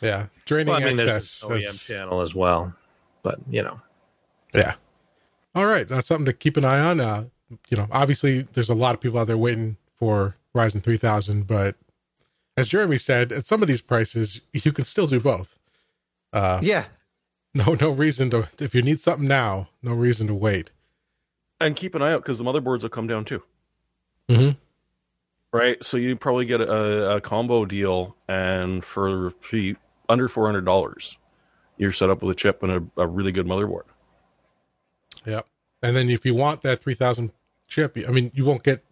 Yeah, 0.00 0.26
draining 0.44 0.68
well, 0.68 0.82
I 0.82 0.84
mean, 0.84 1.00
excess. 1.00 1.44
OEM 1.44 1.86
channel 1.86 2.20
as 2.20 2.34
well, 2.34 2.74
but 3.22 3.38
you 3.50 3.62
know. 3.62 3.80
Yeah. 4.54 4.74
All 5.54 5.66
right, 5.66 5.88
that's 5.88 6.06
something 6.06 6.26
to 6.26 6.32
keep 6.32 6.56
an 6.56 6.64
eye 6.64 6.78
on. 6.78 7.00
Uh, 7.00 7.24
you 7.68 7.76
know, 7.76 7.86
obviously, 7.90 8.42
there's 8.42 8.68
a 8.68 8.74
lot 8.74 8.94
of 8.94 9.00
people 9.00 9.18
out 9.18 9.26
there 9.26 9.38
waiting 9.38 9.76
for 9.96 10.36
Ryzen 10.54 10.82
3000, 10.82 11.46
but 11.46 11.76
as 12.58 12.68
Jeremy 12.68 12.98
said, 12.98 13.30
at 13.30 13.46
some 13.46 13.62
of 13.62 13.68
these 13.68 13.80
prices, 13.80 14.40
you 14.52 14.72
can 14.72 14.84
still 14.84 15.06
do 15.06 15.20
both. 15.20 15.60
Uh, 16.32 16.58
yeah. 16.62 16.86
No, 17.54 17.74
no 17.80 17.90
reason 17.90 18.30
to. 18.30 18.48
If 18.58 18.74
you 18.74 18.82
need 18.82 19.00
something 19.00 19.26
now, 19.26 19.68
no 19.82 19.92
reason 19.94 20.26
to 20.26 20.34
wait. 20.34 20.70
And 21.60 21.74
keep 21.74 21.94
an 21.94 22.02
eye 22.02 22.12
out 22.12 22.22
because 22.22 22.38
the 22.38 22.44
motherboards 22.44 22.82
will 22.82 22.88
come 22.90 23.06
down 23.06 23.24
too. 23.24 23.42
Mm-hmm. 24.28 24.58
Right. 25.56 25.82
So 25.82 25.96
you 25.96 26.14
probably 26.14 26.44
get 26.44 26.60
a, 26.60 27.16
a 27.16 27.20
combo 27.20 27.64
deal, 27.64 28.16
and 28.28 28.84
for 28.84 29.32
under 30.08 30.28
four 30.28 30.46
hundred 30.46 30.64
dollars, 30.66 31.16
you're 31.78 31.92
set 31.92 32.10
up 32.10 32.22
with 32.22 32.32
a 32.32 32.34
chip 32.34 32.62
and 32.62 32.72
a, 32.72 33.02
a 33.02 33.06
really 33.06 33.32
good 33.32 33.46
motherboard. 33.46 33.84
Yep. 35.24 35.46
And 35.82 35.96
then 35.96 36.10
if 36.10 36.26
you 36.26 36.34
want 36.34 36.62
that 36.62 36.80
3000 36.80 37.32
chip, 37.66 37.96
I 38.06 38.10
mean, 38.10 38.30
you 38.34 38.44
won't 38.44 38.62
get 38.62 38.84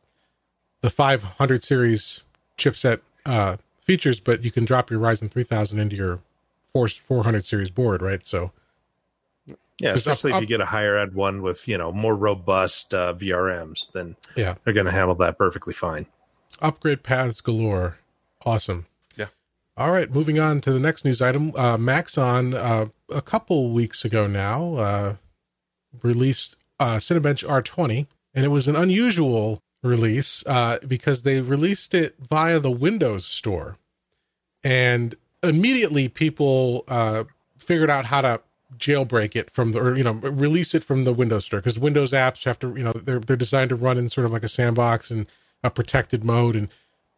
the 0.81 0.91
500 0.91 1.63
series 1.63 2.23
chipset 2.57 3.01
uh, 3.27 3.57
features, 3.83 4.21
but 4.21 4.45
you 4.45 4.51
can 4.51 4.65
drop 4.65 4.91
your 4.91 5.01
Ryzen 5.01 5.31
3000 5.31 5.79
into 5.79 5.97
your 5.97 6.21
400 6.73 7.45
series 7.45 7.71
board, 7.71 8.03
right? 8.03 8.27
So, 8.27 8.53
yeah, 9.81 9.91
especially 9.91 10.33
up, 10.33 10.39
if 10.39 10.43
you 10.43 10.47
get 10.47 10.61
a 10.61 10.67
higher 10.67 10.97
end 10.97 11.15
one 11.15 11.43
with 11.43 11.69
you 11.69 11.77
know 11.77 11.93
more 11.93 12.15
robust 12.15 12.95
uh, 12.95 13.15
VRMs, 13.15 13.93
then 13.93 14.17
yeah, 14.35 14.55
they're 14.65 14.75
going 14.75 14.87
to 14.87 14.93
handle 14.93 15.15
that 15.17 15.39
perfectly 15.39 15.75
fine. 15.75 16.07
Upgrade 16.61 17.03
paths 17.03 17.41
galore, 17.41 17.99
awesome. 18.45 18.87
Yeah. 19.17 19.27
All 19.77 19.91
right, 19.91 20.11
moving 20.11 20.39
on 20.39 20.61
to 20.63 20.73
the 20.73 20.81
next 20.81 21.05
news 21.05 21.21
item. 21.21 21.53
Uh, 21.57 21.77
Maxon, 21.77 22.55
uh, 22.55 22.87
a 23.11 23.21
couple 23.21 23.71
weeks 23.71 24.05
ago 24.05 24.27
now, 24.27 24.75
uh, 24.77 25.17
released 26.03 26.57
uh, 26.81 26.97
Cinebench 26.97 27.47
R20, 27.47 28.07
and 28.35 28.45
it 28.45 28.49
was 28.49 28.69
an 28.69 28.77
unusual 28.77 29.63
release 29.87 30.45
uh, 30.47 30.79
because 30.87 31.23
they 31.23 31.41
released 31.41 31.95
it 31.95 32.15
via 32.19 32.59
the 32.59 32.71
Windows 32.71 33.27
Store, 33.27 33.79
and 34.63 35.15
immediately 35.43 36.09
people 36.09 36.85
uh, 36.89 37.25
figured 37.59 37.91
out 37.91 38.07
how 38.07 38.21
to 38.21 38.41
jailbreak 38.79 39.37
it 39.37 39.51
from 39.51 39.73
the 39.73 39.81
or 39.81 39.97
you 39.97 40.05
know 40.05 40.13
release 40.13 40.75
it 40.75 40.85
from 40.85 41.05
the 41.05 41.13
Windows 41.13 41.45
Store 41.45 41.61
because 41.61 41.79
Windows 41.79 42.13
apps 42.13 42.45
have 42.45 42.59
to 42.59 42.75
you 42.77 42.85
know 42.85 42.93
they're 42.93 43.21
they're 43.21 43.37
designed 43.37 43.71
to 43.71 43.77
run 43.77 43.99
in 43.99 44.09
sort 44.09 44.25
of 44.25 44.33
like 44.33 44.43
a 44.43 44.49
sandbox 44.49 45.11
and 45.11 45.27
a 45.63 45.71
protected 45.71 46.25
mode. 46.25 46.57
And 46.57 46.69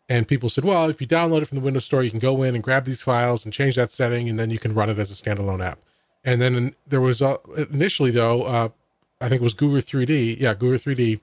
and 0.08 0.28
people 0.28 0.48
said 0.48 0.64
well 0.64 0.88
if 0.88 1.00
you 1.00 1.06
download 1.06 1.42
it 1.42 1.46
from 1.46 1.58
the 1.58 1.64
Windows 1.64 1.84
Store 1.84 2.02
you 2.02 2.10
can 2.10 2.18
go 2.18 2.42
in 2.42 2.54
and 2.54 2.62
grab 2.62 2.84
these 2.84 3.02
files 3.02 3.44
and 3.44 3.52
change 3.52 3.76
that 3.76 3.90
setting 3.90 4.28
and 4.28 4.38
then 4.38 4.50
you 4.50 4.58
can 4.58 4.74
run 4.74 4.90
it 4.90 4.98
as 4.98 5.10
a 5.10 5.14
standalone 5.14 5.64
app. 5.64 5.78
And 6.24 6.40
then 6.40 6.74
there 6.86 7.00
was 7.00 7.22
uh, 7.22 7.38
initially 7.70 8.10
though, 8.10 8.42
uh, 8.42 8.68
I 9.20 9.28
think 9.28 9.40
it 9.40 9.44
was 9.44 9.54
Guru 9.54 9.80
3D, 9.80 10.40
yeah, 10.40 10.54
Guru 10.54 10.78
3D, 10.78 11.20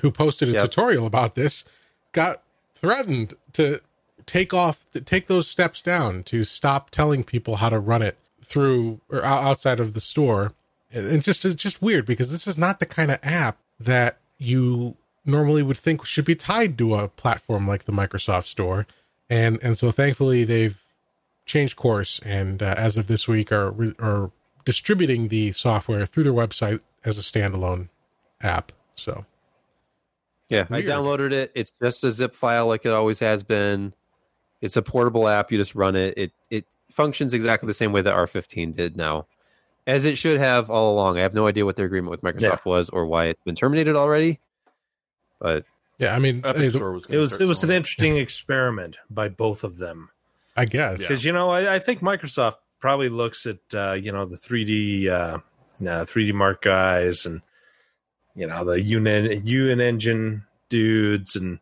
who 0.00 0.10
posted 0.10 0.48
a 0.48 0.52
yep. 0.52 0.64
tutorial 0.64 1.06
about 1.06 1.34
this, 1.34 1.64
got 2.12 2.42
threatened 2.74 3.34
to 3.54 3.80
take 4.26 4.54
off, 4.54 4.90
to 4.92 5.00
take 5.00 5.26
those 5.26 5.48
steps 5.48 5.82
down 5.82 6.22
to 6.24 6.44
stop 6.44 6.90
telling 6.90 7.24
people 7.24 7.56
how 7.56 7.68
to 7.68 7.78
run 7.78 8.02
it 8.02 8.16
through 8.44 9.00
or 9.10 9.24
outside 9.24 9.80
of 9.80 9.94
the 9.94 10.00
store. 10.00 10.52
And 10.92 11.22
just 11.22 11.44
it's 11.44 11.54
just 11.54 11.82
weird 11.82 12.06
because 12.06 12.30
this 12.30 12.46
is 12.46 12.58
not 12.58 12.80
the 12.80 12.86
kind 12.86 13.10
of 13.10 13.18
app 13.22 13.58
that 13.78 14.18
you 14.38 14.96
normally 15.24 15.62
would 15.62 15.78
think 15.78 16.04
should 16.04 16.24
be 16.24 16.34
tied 16.34 16.76
to 16.78 16.94
a 16.94 17.08
platform 17.08 17.68
like 17.68 17.84
the 17.84 17.92
Microsoft 17.92 18.46
Store. 18.46 18.86
And 19.28 19.62
and 19.62 19.78
so 19.78 19.90
thankfully 19.90 20.44
they've 20.44 20.82
changed 21.46 21.76
course 21.76 22.20
and 22.24 22.62
uh, 22.62 22.74
as 22.76 22.96
of 22.96 23.06
this 23.06 23.28
week 23.28 23.52
are 23.52 23.74
are 23.98 24.30
distributing 24.64 25.28
the 25.28 25.52
software 25.52 26.06
through 26.06 26.24
their 26.24 26.32
website 26.32 26.80
as 27.04 27.18
a 27.18 27.22
standalone 27.22 27.88
app. 28.42 28.72
So 28.96 29.24
yeah, 30.50 30.66
Weird. 30.68 30.88
I 30.88 30.92
downloaded 30.92 31.32
it. 31.32 31.52
It's 31.54 31.72
just 31.82 32.04
a 32.04 32.10
zip 32.10 32.34
file 32.34 32.66
like 32.66 32.84
it 32.84 32.92
always 32.92 33.18
has 33.20 33.42
been. 33.42 33.94
It's 34.60 34.76
a 34.76 34.82
portable 34.82 35.28
app. 35.28 35.50
You 35.50 35.58
just 35.58 35.74
run 35.74 35.96
it. 35.96 36.14
It 36.16 36.32
it 36.50 36.66
functions 36.90 37.32
exactly 37.32 37.66
the 37.66 37.74
same 37.74 37.92
way 37.92 38.02
that 38.02 38.14
R15 38.14 38.74
did 38.74 38.96
now, 38.96 39.26
as 39.86 40.04
it 40.04 40.18
should 40.18 40.38
have 40.38 40.68
all 40.68 40.92
along. 40.92 41.18
I 41.18 41.22
have 41.22 41.34
no 41.34 41.46
idea 41.46 41.64
what 41.64 41.76
their 41.76 41.86
agreement 41.86 42.10
with 42.10 42.22
Microsoft 42.22 42.42
yeah. 42.42 42.58
was 42.64 42.90
or 42.90 43.06
why 43.06 43.26
it's 43.26 43.42
been 43.44 43.54
terminated 43.54 43.96
already. 43.96 44.40
But 45.38 45.64
yeah, 45.98 46.14
I 46.14 46.18
mean, 46.18 46.42
hey, 46.42 46.68
the, 46.68 46.80
was 46.80 47.06
it 47.08 47.16
was 47.16 47.40
it 47.40 47.46
was 47.46 47.62
an 47.62 47.70
interesting 47.70 48.16
experiment 48.16 48.96
by 49.08 49.28
both 49.28 49.64
of 49.64 49.78
them. 49.78 50.10
I 50.56 50.64
guess 50.64 50.98
because 50.98 51.24
you 51.24 51.32
know 51.32 51.50
I, 51.50 51.76
I, 51.76 51.78
think 51.78 52.00
Microsoft 52.00 52.56
probably 52.80 53.08
looks 53.08 53.46
at 53.46 53.58
uh, 53.72 53.92
you 53.92 54.10
know 54.10 54.26
the 54.26 54.36
3D 54.36 55.08
uh, 55.08 55.38
3D 55.80 56.34
Mark 56.34 56.62
guys 56.62 57.24
and 57.24 57.40
you 58.34 58.46
know 58.46 58.64
the 58.64 58.80
UN 58.80 59.44
UN 59.44 59.80
engine 59.80 60.44
dudes 60.68 61.36
and 61.36 61.58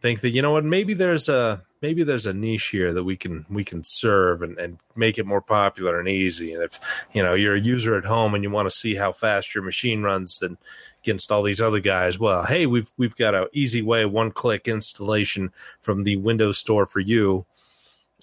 think 0.00 0.20
that 0.20 0.30
you 0.30 0.42
know 0.42 0.52
what 0.52 0.64
maybe 0.64 0.94
there's 0.94 1.28
a 1.28 1.62
maybe 1.80 2.04
there's 2.04 2.26
a 2.26 2.32
niche 2.32 2.68
here 2.68 2.92
that 2.92 3.04
we 3.04 3.16
can 3.16 3.46
we 3.50 3.64
can 3.64 3.82
serve 3.84 4.42
and, 4.42 4.58
and 4.58 4.78
make 4.96 5.18
it 5.18 5.26
more 5.26 5.40
popular 5.40 5.98
and 5.98 6.08
easy. 6.08 6.52
And 6.52 6.62
if 6.62 6.78
you 7.12 7.22
know 7.22 7.34
you're 7.34 7.54
a 7.54 7.60
user 7.60 7.94
at 7.94 8.04
home 8.04 8.34
and 8.34 8.42
you 8.42 8.50
want 8.50 8.66
to 8.66 8.76
see 8.76 8.96
how 8.96 9.12
fast 9.12 9.54
your 9.54 9.64
machine 9.64 10.02
runs 10.02 10.40
and 10.42 10.56
against 11.02 11.32
all 11.32 11.42
these 11.42 11.60
other 11.60 11.80
guys 11.80 12.16
well 12.16 12.44
hey 12.44 12.64
we've 12.64 12.92
we've 12.96 13.16
got 13.16 13.34
an 13.34 13.48
easy 13.52 13.82
way 13.82 14.04
one 14.04 14.30
click 14.30 14.68
installation 14.68 15.52
from 15.80 16.04
the 16.04 16.16
windows 16.16 16.58
store 16.58 16.86
for 16.86 17.00
you. 17.00 17.44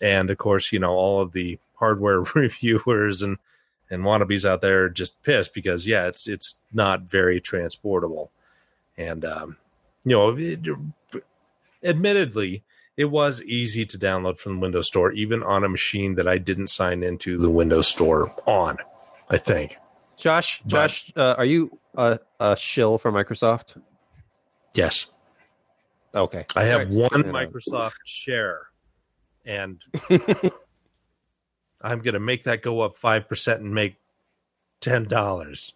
And 0.02 0.30
of 0.30 0.38
course, 0.38 0.72
you 0.72 0.80
know, 0.80 0.93
all 0.93 1.22
of 1.22 1.34
the 1.34 1.60
hardware 1.76 2.22
reviewers 2.36 3.22
and 3.22 3.38
and 3.89 4.04
wannabes 4.04 4.45
out 4.45 4.62
there 4.62 4.86
are 4.86 4.89
just 4.89 5.21
pissed 5.23 5.54
because 5.54 5.88
yeah, 5.88 6.08
it's 6.08 6.28
it's 6.28 6.62
not 6.73 7.02
very 7.04 7.39
transportable, 7.39 8.32
and 8.97 9.25
um, 9.25 9.58
you 10.04 10.12
know, 10.15 10.36
it, 10.38 10.60
admittedly, 11.84 12.63
it 12.97 13.06
was 13.06 13.43
easy 13.43 13.86
to 13.86 13.97
download 13.97 14.39
from 14.39 14.56
the 14.56 14.60
Windows 14.60 14.88
Store, 14.88 15.12
even 15.12 15.43
on 15.43 15.63
a 15.63 15.69
machine 15.69 16.15
that 16.15 16.28
I 16.28 16.38
didn't 16.38 16.67
sign 16.67 17.04
into 17.04 17.38
the 17.38 17.49
Windows 17.49 17.88
Store 17.88 18.34
on. 18.45 18.78
I 19.30 19.38
think. 19.38 19.78
Josh, 20.17 20.62
Josh, 20.67 21.13
uh, 21.15 21.36
are 21.38 21.45
you 21.45 21.80
a, 21.95 22.19
a 22.39 22.58
shill 22.58 22.97
for 22.97 23.12
Microsoft? 23.12 23.82
Yes, 24.73 25.08
Okay, 26.15 26.45
I 26.56 26.63
have 26.63 26.80
right, 26.80 26.88
one 26.88 27.10
just 27.10 27.12
checking 27.12 27.30
it 27.30 27.36
out. 27.36 27.52
Microsoft 27.54 27.93
share, 28.06 28.62
and 29.45 29.82
I'm 31.81 31.99
going 31.99 32.13
to 32.13 32.19
make 32.19 32.43
that 32.43 32.61
go 32.61 32.81
up 32.81 32.97
five 32.97 33.27
percent 33.27 33.61
and 33.61 33.73
make 33.73 33.95
ten 34.81 35.05
dollars. 35.05 35.73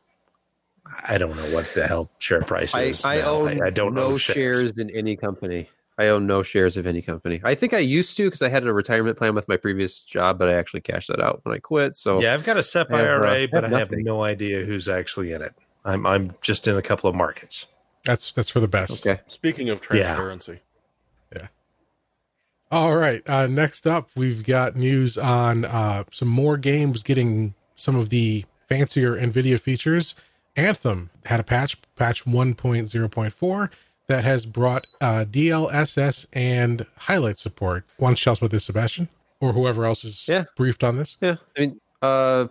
I 1.08 1.18
don't 1.18 1.36
know 1.36 1.56
what 1.56 1.74
the 1.74 1.88
hell 1.88 2.10
share 2.20 2.42
price 2.42 2.76
is. 2.76 3.06
I 3.06 3.18
now. 3.18 3.30
own 3.30 3.62
I, 3.62 3.68
I 3.68 3.70
don't 3.70 3.94
no 3.94 4.10
know 4.10 4.18
shares 4.18 4.78
in 4.78 4.90
any 4.90 5.16
company. 5.16 5.70
I 5.98 6.08
own 6.08 6.26
no 6.26 6.42
shares 6.42 6.76
of 6.76 6.88
any 6.88 7.02
company. 7.02 7.40
I 7.44 7.56
think 7.56 7.74
I 7.74 7.78
used 7.78 8.18
to 8.18 8.26
because 8.26 8.42
I 8.42 8.50
had 8.50 8.66
a 8.66 8.74
retirement 8.74 9.18
plan 9.18 9.36
with 9.36 9.48
my 9.48 9.58
previous 9.58 10.02
job, 10.02 10.40
but 10.40 10.50
I 10.50 10.54
actually 10.54 10.82
cashed 10.82 11.10
that 11.10 11.22
out 11.22 11.42
when 11.44 11.56
I 11.56 11.60
quit. 11.60 11.96
So 11.96 12.20
Yeah, 12.20 12.34
I've 12.34 12.44
got 12.44 12.58
a 12.58 12.64
SEP 12.64 12.92
I 12.92 12.98
have, 12.98 13.06
uh, 13.06 13.26
IRA, 13.26 13.32
I 13.32 13.48
but 13.48 13.64
have 13.64 13.74
I 13.74 13.80
have 13.80 13.92
no 13.92 14.24
idea 14.24 14.66
who's 14.66 14.90
actually 14.90 15.32
in 15.32 15.42
it. 15.42 15.54
I'm 15.86 16.06
I'm 16.06 16.34
just 16.42 16.68
in 16.68 16.76
a 16.76 16.82
couple 16.82 17.10
of 17.10 17.16
markets. 17.16 17.68
That's 18.04 18.34
that's 18.34 18.50
for 18.50 18.60
the 18.60 18.68
best. 18.68 19.06
okay. 19.06 19.22
Speaking 19.28 19.70
of 19.70 19.82
transparency, 19.82 20.60
All 22.74 22.96
right. 22.96 23.22
Uh, 23.30 23.46
next 23.46 23.86
up, 23.86 24.10
we've 24.16 24.44
got 24.44 24.76
news 24.76 25.16
on 25.16 25.64
uh, 25.64 26.06
some 26.12 26.28
more 26.28 26.58
games 26.58 27.04
getting 27.04 27.54
some 27.76 27.96
of 27.96 28.10
the 28.10 28.46
fancier 28.68 29.16
NVIDIA 29.16 29.60
features. 29.60 30.16
Anthem 30.56 31.12
had 31.26 31.40
a 31.40 31.44
patch, 31.44 31.78
patch 31.96 32.26
1.0.4, 32.26 33.70
that 34.08 34.24
has 34.24 34.48
brought 34.48 34.88
uh, 35.02 35.24
DLSS 35.30 36.26
and 36.34 36.88
highlight 36.98 37.38
support. 37.38 37.86
Why 37.98 38.08
don't 38.08 38.20
you 38.20 38.24
tell 38.24 38.32
us 38.32 38.40
about 38.40 38.50
this, 38.50 38.66
Sebastian? 38.66 39.08
Or 39.40 39.54
whoever 39.54 39.86
else 39.86 40.04
is 40.04 40.28
Yeah. 40.28 40.46
briefed 40.58 40.84
on 40.84 40.98
this? 40.98 41.18
Yeah, 41.22 41.36
I 41.56 41.60
mean, 41.60 41.80
uh, 42.02 42.48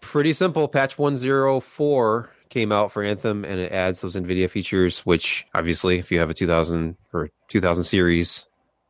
pretty 0.00 0.32
simple. 0.32 0.66
Patch 0.68 0.96
one 0.98 1.18
zero 1.18 1.60
four 1.60 2.30
came 2.48 2.72
out 2.72 2.90
for 2.90 3.02
Anthem, 3.02 3.44
and 3.44 3.60
it 3.60 3.70
adds 3.70 4.00
those 4.00 4.16
NVIDIA 4.16 4.48
features. 4.48 5.00
Which 5.00 5.46
obviously, 5.54 5.98
if 5.98 6.10
you 6.10 6.18
have 6.20 6.30
a 6.30 6.34
two 6.34 6.46
thousand 6.46 6.96
or 7.12 7.28
two 7.48 7.60
thousand 7.60 7.84
series 7.84 8.46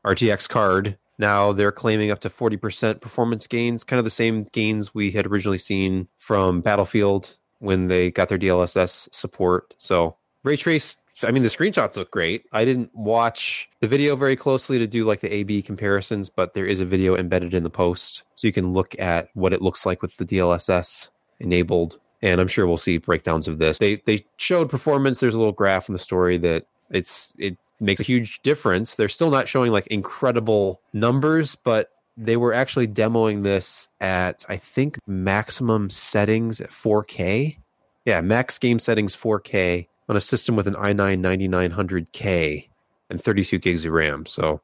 RTX 0.07 0.49
card, 0.49 0.97
now 1.19 1.53
they're 1.53 1.73
claiming 1.73 2.11
up 2.11 2.21
to 2.21 2.31
forty 2.31 2.57
percent 2.57 3.01
performance 3.01 3.47
gains, 3.47 3.85
kind 3.85 3.99
of 3.99 4.05
the 4.05 4.11
same 4.11 4.45
gains 4.45 4.95
we 4.95 5.11
had 5.11 5.27
originally 5.27 5.59
seen 5.59 6.09
from 6.19 6.61
Battlefield 6.61 7.37
when 7.59 7.89
they 7.89 8.11
got 8.11 8.29
their 8.29 8.39
DLSS 8.39 9.09
support. 9.13 9.75
So 9.79 10.17
ray 10.45 10.57
trace. 10.57 10.97
I 11.25 11.33
mean, 11.33 11.43
the 11.43 11.49
screenshots 11.49 11.97
look 11.97 12.13
great. 12.13 12.45
I 12.53 12.65
didn't 12.65 12.95
watch 12.95 13.69
the 13.81 13.89
video 13.89 14.15
very 14.15 14.37
closely 14.37 14.79
to 14.79 14.87
do 14.87 15.05
like 15.05 15.19
the 15.19 15.35
A/B 15.35 15.63
comparisons, 15.63 16.31
but 16.31 16.55
there 16.55 16.67
is 16.67 16.79
a 16.79 16.85
video 16.85 17.17
embedded 17.17 17.55
in 17.55 17.65
the 17.65 17.71
post, 17.71 18.23
so 18.37 18.47
you 18.47 18.53
can 18.53 18.73
look 18.73 18.99
at 19.01 19.31
what 19.35 19.53
it 19.53 19.61
looks 19.61 19.85
like 19.85 20.01
with 20.01 20.17
the 20.17 20.25
DLSS 20.25 21.11
enabled. 21.41 21.99
And 22.23 22.41
I'm 22.41 22.49
sure 22.49 22.67
we'll 22.67 22.77
see 22.77 22.99
breakdowns 22.99 23.49
of 23.49 23.59
this. 23.59 23.79
They 23.79 23.97
they 23.97 24.25
showed 24.37 24.71
performance. 24.71 25.19
There's 25.19 25.35
a 25.35 25.39
little 25.39 25.53
graph 25.53 25.89
in 25.89 25.93
the 25.93 25.99
story 25.99 26.39
that 26.39 26.67
it's 26.91 27.33
it 27.39 27.59
makes 27.81 28.01
a 28.01 28.05
huge 28.05 28.41
difference. 28.43 28.97
They're 28.97 29.09
still 29.09 29.31
not 29.31 29.49
showing 29.49 29.73
like 29.73 29.87
incredible 29.89 30.81
numbers, 30.93 31.57
but 31.57 31.91
they 32.17 32.37
were 32.37 32.53
actually 32.53 32.89
demoing 32.89 33.45
this 33.45 33.89
at 34.01 34.45
I 34.49 34.57
think 34.57 34.99
maximum 35.07 35.91
settings 35.91 36.61
at 36.61 36.71
4K. 36.71 37.57
Yeah, 38.05 38.21
max 38.21 38.59
game 38.59 38.79
settings 38.79 39.15
4K 39.15 39.87
on 40.09 40.17
a 40.17 40.21
system 40.21 40.57
with 40.57 40.67
an 40.67 40.75
i9 40.75 41.21
9900K 41.21 42.69
and 43.11 43.23
32 43.23 43.59
gigs 43.59 43.85
of 43.85 43.93
RAM. 43.93 44.27
So 44.27 44.61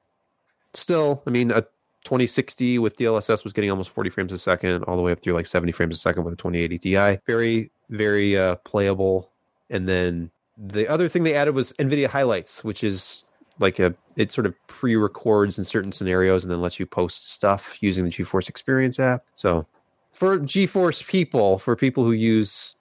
still, 0.72 1.22
I 1.26 1.30
mean, 1.30 1.50
a 1.50 1.62
2060 2.04 2.78
with 2.78 2.96
DLSS 2.96 3.44
was 3.44 3.52
getting 3.52 3.70
almost 3.70 3.90
40 3.90 4.10
frames 4.10 4.32
a 4.32 4.38
second, 4.38 4.84
all 4.84 4.96
the 4.96 5.02
way 5.02 5.12
up 5.12 5.20
through 5.20 5.34
like 5.34 5.46
70 5.46 5.72
frames 5.72 5.94
a 5.94 5.98
second 5.98 6.24
with 6.24 6.34
a 6.34 6.36
2080 6.36 6.78
Ti. 6.78 7.18
Very, 7.26 7.70
very 7.90 8.38
uh, 8.38 8.56
playable. 8.56 9.30
And 9.70 9.88
then 9.88 10.30
the 10.56 10.88
other 10.88 11.08
thing 11.08 11.24
they 11.24 11.34
added 11.34 11.54
was 11.54 11.72
NVIDIA 11.74 12.06
Highlights, 12.06 12.62
which 12.62 12.84
is 12.84 13.24
like 13.58 13.78
a 13.78 13.94
it 14.16 14.32
sort 14.32 14.46
of 14.46 14.54
pre-records 14.66 15.58
in 15.58 15.64
certain 15.64 15.92
scenarios 15.92 16.44
and 16.44 16.50
then 16.50 16.60
lets 16.60 16.78
you 16.78 16.86
post 16.86 17.32
stuff 17.32 17.76
using 17.80 18.04
the 18.04 18.10
GeForce 18.10 18.48
Experience 18.48 18.98
app. 18.98 19.22
So 19.34 19.66
for 20.12 20.38
GeForce 20.38 21.06
people, 21.06 21.58
for 21.58 21.74
people 21.76 22.04
who 22.04 22.12
use, 22.12 22.76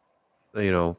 you 0.56 0.72
know, 0.72 0.98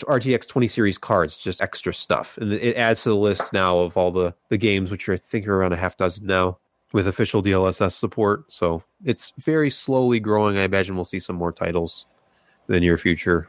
RTX 0.00 0.48
20 0.48 0.66
series 0.66 0.98
cards, 0.98 1.36
just 1.36 1.62
extra 1.62 1.94
stuff, 1.94 2.36
and 2.38 2.52
it 2.52 2.76
adds 2.76 3.02
to 3.04 3.10
the 3.10 3.16
list 3.16 3.52
now 3.52 3.78
of 3.78 3.96
all 3.96 4.10
the 4.10 4.34
the 4.48 4.58
games, 4.58 4.90
which 4.90 5.08
are 5.08 5.14
I 5.14 5.16
think 5.16 5.46
are 5.46 5.56
around 5.56 5.72
a 5.72 5.76
half 5.76 5.96
dozen 5.96 6.26
now 6.26 6.58
with 6.92 7.06
official 7.06 7.42
DLSS 7.42 7.92
support. 7.92 8.50
So 8.52 8.82
it's 9.04 9.32
very 9.38 9.70
slowly 9.70 10.20
growing. 10.20 10.58
I 10.58 10.64
imagine 10.64 10.96
we'll 10.96 11.04
see 11.04 11.20
some 11.20 11.36
more 11.36 11.52
titles 11.52 12.06
in 12.68 12.74
the 12.74 12.80
near 12.80 12.98
future. 12.98 13.48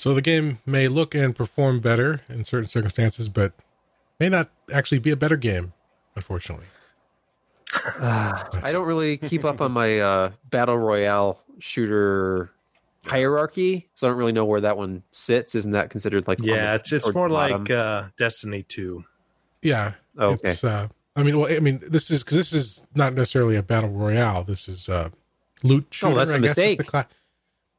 So 0.00 0.14
the 0.14 0.22
game 0.22 0.60
may 0.64 0.88
look 0.88 1.14
and 1.14 1.36
perform 1.36 1.80
better 1.80 2.22
in 2.30 2.42
certain 2.42 2.70
circumstances, 2.70 3.28
but 3.28 3.52
may 4.18 4.30
not 4.30 4.48
actually 4.72 4.98
be 4.98 5.10
a 5.10 5.16
better 5.16 5.36
game, 5.36 5.74
unfortunately. 6.16 6.64
I 7.74 8.70
don't 8.72 8.86
really 8.86 9.18
keep 9.18 9.44
up 9.44 9.60
on 9.60 9.72
my 9.72 10.00
uh, 10.00 10.30
battle 10.48 10.78
royale 10.78 11.44
shooter 11.58 12.50
hierarchy, 13.04 13.90
so 13.94 14.06
I 14.06 14.10
don't 14.10 14.16
really 14.16 14.32
know 14.32 14.46
where 14.46 14.62
that 14.62 14.78
one 14.78 15.02
sits. 15.10 15.54
Isn't 15.54 15.72
that 15.72 15.90
considered 15.90 16.26
like 16.26 16.38
Yeah, 16.40 16.70
the- 16.70 16.74
it's 16.76 16.92
it's 16.92 17.14
more 17.14 17.28
bottom? 17.28 17.64
like 17.64 17.70
uh, 17.70 18.04
Destiny 18.16 18.62
Two. 18.62 19.04
Yeah. 19.60 19.92
Oh, 20.16 20.30
okay. 20.30 20.52
It's, 20.52 20.64
uh, 20.64 20.88
I 21.14 21.22
mean, 21.22 21.38
well, 21.38 21.52
I 21.54 21.60
mean, 21.60 21.78
this 21.86 22.10
is 22.10 22.22
because 22.22 22.38
this 22.38 22.54
is 22.54 22.86
not 22.94 23.12
necessarily 23.12 23.56
a 23.56 23.62
battle 23.62 23.90
royale. 23.90 24.44
This 24.44 24.66
is 24.66 24.88
uh, 24.88 25.10
loot 25.62 25.88
shooter. 25.90 26.14
Oh, 26.14 26.16
that's 26.16 26.30
a 26.30 26.36
I 26.36 26.38
guess 26.38 26.48
mistake. 26.56 26.78
the 26.78 26.84
cla- 26.84 27.08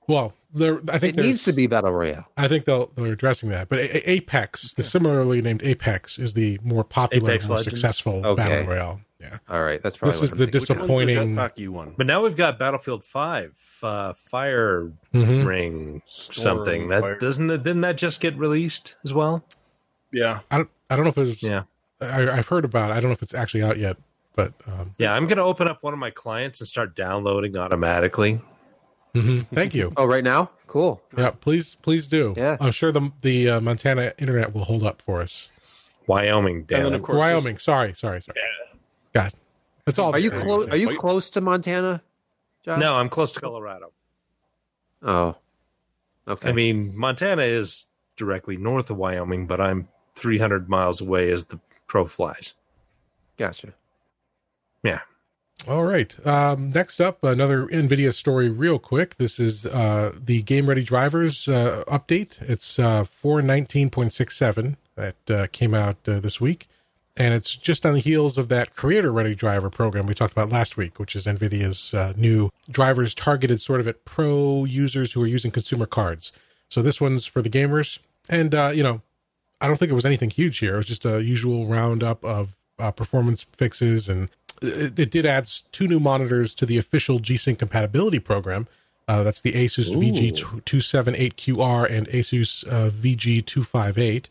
well, 0.07 0.33
there, 0.53 0.79
I 0.91 0.97
think 0.99 1.17
it 1.17 1.21
needs 1.21 1.43
to 1.43 1.53
be 1.53 1.67
battle 1.67 1.91
royale. 1.91 2.25
I 2.37 2.47
think 2.47 2.65
they'll 2.65 2.91
they're 2.95 3.11
addressing 3.13 3.49
that. 3.49 3.69
But 3.69 3.79
A- 3.79 3.97
A- 4.09 4.11
Apex, 4.15 4.73
the 4.73 4.83
similarly 4.83 5.41
named 5.41 5.61
Apex, 5.63 6.19
is 6.19 6.33
the 6.33 6.59
more 6.63 6.83
popular, 6.83 7.29
Apex 7.31 7.47
more 7.47 7.57
Legends? 7.57 8.01
probably 8.01 8.23
Okay. 8.25 8.35
battle 8.43 8.67
royale. 8.67 9.01
Yeah. 9.19 9.37
All 9.49 9.61
right, 9.63 9.81
that's 9.83 9.95
probably 9.97 10.13
This 10.13 10.21
what 10.21 10.25
is 10.25 10.31
I'm 10.33 10.37
the 10.39 10.45
thinking. 10.45 10.61
Which 10.61 10.69
one's 10.69 10.79
the 10.79 10.83
Disappointing. 10.85 11.35
jetpack 11.35 11.51
you 11.59 11.71
won? 11.71 11.93
But 11.95 12.07
now 12.07 12.23
we've 12.23 12.35
got 12.35 12.57
Battlefield 12.57 13.03
Five, 13.03 13.53
uh, 13.83 14.13
Fire 14.13 14.91
Mhm. 15.13 15.45
Ring 15.45 16.01
Storm, 16.07 16.57
something. 16.57 16.87
That 16.89 17.01
Fire- 17.01 17.19
doesn't 17.19 17.49
it, 17.51 17.57
didn't 17.63 17.81
that 17.81 17.97
just 17.97 18.19
get 18.19 18.35
released 18.37 18.95
as 19.03 19.13
well? 19.13 19.43
Yeah, 20.11 20.39
I 20.49 20.57
don't, 20.57 20.69
I 20.89 20.95
don't 20.95 21.05
know 21.05 21.09
if 21.11 21.17
it's. 21.19 21.43
Yeah, 21.43 21.63
I, 22.01 22.29
I've 22.29 22.47
heard 22.47 22.65
about. 22.65 22.89
it. 22.89 22.93
I 22.95 22.99
don't 22.99 23.09
know 23.09 23.13
if 23.13 23.21
it's 23.21 23.33
actually 23.35 23.61
out 23.63 23.77
yet. 23.77 23.95
But 24.35 24.53
um, 24.65 24.93
yeah. 24.97 25.13
I'm 25.13 25.27
gonna 25.27 25.43
open 25.45 25.67
up 25.67 25.83
one 25.83 25.93
of 25.93 25.99
my 25.99 26.09
clients 26.09 26.59
and 26.61 26.67
start 26.67 26.95
downloading 26.95 27.55
automatically. 27.57 28.41
Mhm. 29.13 29.47
thank 29.53 29.73
you. 29.73 29.91
Oh, 29.97 30.05
right 30.05 30.23
now, 30.23 30.51
cool. 30.67 31.01
Yeah, 31.17 31.31
please, 31.31 31.75
please 31.81 32.07
do. 32.07 32.33
Yeah. 32.37 32.57
I'm 32.59 32.71
sure 32.71 32.91
the 32.91 33.11
the 33.21 33.49
uh, 33.49 33.59
Montana 33.61 34.13
internet 34.17 34.53
will 34.53 34.63
hold 34.63 34.83
up 34.83 35.01
for 35.01 35.21
us. 35.21 35.49
Wyoming, 36.07 36.63
damn 36.63 36.77
And 36.77 36.85
then, 36.87 36.93
of 36.95 37.03
course, 37.03 37.17
Wyoming. 37.17 37.57
Sorry, 37.57 37.93
sorry, 37.93 38.21
sorry. 38.21 38.37
Yeah. 38.37 38.77
God, 39.13 39.33
that's 39.85 39.99
all. 39.99 40.13
Are 40.13 40.19
you 40.19 40.31
close? 40.31 40.69
Are 40.69 40.75
you 40.75 40.97
close 40.97 41.29
to 41.31 41.41
Montana? 41.41 42.01
Josh? 42.65 42.79
No, 42.79 42.95
I'm 42.95 43.09
close 43.09 43.31
to 43.33 43.39
Colorado. 43.39 43.91
Oh, 45.01 45.35
okay. 46.27 46.49
I 46.49 46.51
mean, 46.51 46.97
Montana 46.97 47.43
is 47.43 47.87
directly 48.15 48.57
north 48.57 48.89
of 48.89 48.97
Wyoming, 48.97 49.47
but 49.47 49.59
I'm 49.59 49.87
300 50.15 50.69
miles 50.69 51.01
away 51.01 51.31
as 51.31 51.45
the 51.45 51.59
crow 51.87 52.05
flies. 52.05 52.53
gotcha. 53.37 53.73
Yeah. 54.83 55.01
All 55.67 55.83
right. 55.83 56.15
Um, 56.25 56.71
next 56.71 56.99
up, 56.99 57.23
another 57.23 57.67
NVIDIA 57.67 58.13
story, 58.13 58.49
real 58.49 58.79
quick. 58.79 59.17
This 59.17 59.39
is 59.39 59.65
uh, 59.67 60.11
the 60.17 60.41
Game 60.41 60.67
Ready 60.67 60.83
Drivers 60.83 61.47
uh, 61.47 61.83
update. 61.87 62.41
It's 62.41 62.79
uh, 62.79 63.03
419.67 63.03 64.77
that 64.95 65.15
uh, 65.29 65.47
came 65.51 65.75
out 65.75 65.97
uh, 66.07 66.19
this 66.19 66.41
week. 66.41 66.67
And 67.15 67.35
it's 67.35 67.55
just 67.55 67.85
on 67.85 67.93
the 67.93 67.99
heels 67.99 68.39
of 68.39 68.49
that 68.49 68.75
Creator 68.75 69.11
Ready 69.11 69.35
Driver 69.35 69.69
program 69.69 70.07
we 70.07 70.15
talked 70.15 70.31
about 70.31 70.49
last 70.49 70.77
week, 70.77 70.97
which 70.97 71.15
is 71.15 71.27
NVIDIA's 71.27 71.93
uh, 71.93 72.13
new 72.15 72.49
drivers 72.71 73.13
targeted 73.13 73.61
sort 73.61 73.81
of 73.81 73.87
at 73.87 74.03
pro 74.03 74.65
users 74.65 75.13
who 75.13 75.21
are 75.21 75.27
using 75.27 75.51
consumer 75.51 75.85
cards. 75.85 76.31
So 76.69 76.81
this 76.81 76.99
one's 76.99 77.27
for 77.27 77.43
the 77.43 77.49
gamers. 77.49 77.99
And, 78.29 78.53
you 78.75 78.81
know, 78.81 79.01
I 79.59 79.67
don't 79.67 79.77
think 79.77 79.91
it 79.91 79.95
was 79.95 80.05
anything 80.05 80.31
huge 80.31 80.57
here. 80.57 80.75
It 80.75 80.77
was 80.77 80.85
just 80.87 81.05
a 81.05 81.21
usual 81.21 81.67
roundup 81.67 82.25
of 82.25 82.55
uh, 82.81 82.91
performance 82.91 83.45
fixes, 83.53 84.09
and 84.09 84.29
it, 84.61 84.97
it 84.99 85.11
did 85.11 85.25
add 85.25 85.47
two 85.71 85.87
new 85.87 85.99
monitors 85.99 86.53
to 86.55 86.65
the 86.65 86.77
official 86.77 87.19
G-Sync 87.19 87.59
compatibility 87.59 88.19
program. 88.19 88.67
Uh, 89.07 89.23
that's 89.23 89.41
the 89.41 89.51
Asus 89.53 89.89
VG278QR 89.95 91.89
and 91.91 92.07
Asus 92.09 92.65
uh, 92.67 92.89
VG258. 92.89 94.25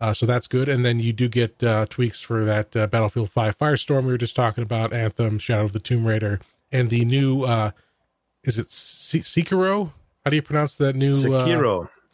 Uh, 0.00 0.14
so 0.14 0.26
that's 0.26 0.46
good. 0.46 0.68
And 0.68 0.84
then 0.84 0.98
you 0.98 1.12
do 1.12 1.28
get 1.28 1.62
uh, 1.62 1.86
tweaks 1.88 2.20
for 2.20 2.44
that 2.44 2.74
uh, 2.74 2.86
Battlefield 2.86 3.30
5 3.30 3.58
Firestorm 3.58 4.04
we 4.04 4.12
were 4.12 4.18
just 4.18 4.36
talking 4.36 4.62
about, 4.62 4.92
Anthem, 4.92 5.38
Shadow 5.38 5.64
of 5.64 5.72
the 5.72 5.78
Tomb 5.78 6.06
Raider, 6.06 6.40
and 6.72 6.88
the 6.90 7.04
new, 7.04 7.44
uh, 7.44 7.70
is 8.42 8.58
it 8.58 8.70
Se- 8.72 9.20
Sekiro? 9.20 9.92
How 10.24 10.30
do 10.30 10.36
you 10.36 10.42
pronounce 10.42 10.74
that 10.76 10.96
new? 10.96 11.12
Uh, 11.12 11.46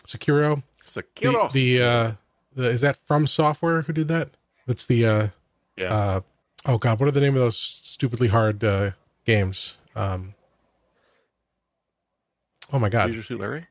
Sekiro. 0.05 0.63
Sekiro 0.85 1.51
the 1.53 1.79
the 1.79 1.83
uh 1.85 2.13
the 2.55 2.69
is 2.71 2.81
that 2.81 2.99
FromSoftware 3.09 3.85
who 3.85 3.93
did 3.93 4.09
that? 4.09 4.31
That's 4.67 4.87
the 4.87 5.07
uh 5.07 5.29
Yeah. 5.77 5.93
uh 5.93 6.21
oh 6.67 6.79
god, 6.79 7.01
what 7.01 7.09
are 7.09 7.12
the 7.12 7.21
name 7.21 7.35
of 7.35 7.41
those 7.41 7.57
stupidly 7.57 8.29
hard 8.29 8.62
uh 8.64 8.91
games? 9.25 9.79
Um 9.95 10.35
Oh 12.73 12.79
my 12.79 12.89
god. 12.89 13.11
Leisure 13.11 13.23
Suit 13.23 13.41
Larry. 13.41 13.67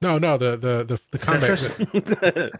No, 0.00 0.18
no, 0.18 0.36
the 0.38 0.56
the 0.56 0.84
the, 0.84 1.00
the 1.10 1.18
combat 1.18 2.52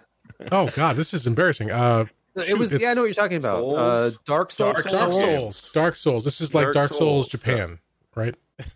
Oh 0.52 0.68
god, 0.74 0.96
this 0.96 1.14
is 1.14 1.26
embarrassing. 1.26 1.70
Uh 1.70 2.06
it 2.36 2.46
Shoot, 2.46 2.58
was. 2.58 2.80
Yeah, 2.80 2.90
I 2.90 2.94
know 2.94 3.00
what 3.00 3.06
you're 3.06 3.14
talking 3.14 3.36
about. 3.38 3.58
Souls? 3.58 3.76
Uh, 3.76 4.10
Dark 4.24 4.50
Souls. 4.52 4.74
Dark 4.74 4.90
Dark 4.90 5.10
Souls. 5.12 5.32
Souls. 5.34 5.72
Dark 5.72 5.96
Souls. 5.96 6.24
This 6.24 6.40
is 6.40 6.54
like 6.54 6.66
Dark, 6.66 6.74
Dark 6.74 6.88
Souls, 6.90 6.98
Souls, 6.98 7.28
Japan, 7.28 7.78
right? 8.14 8.36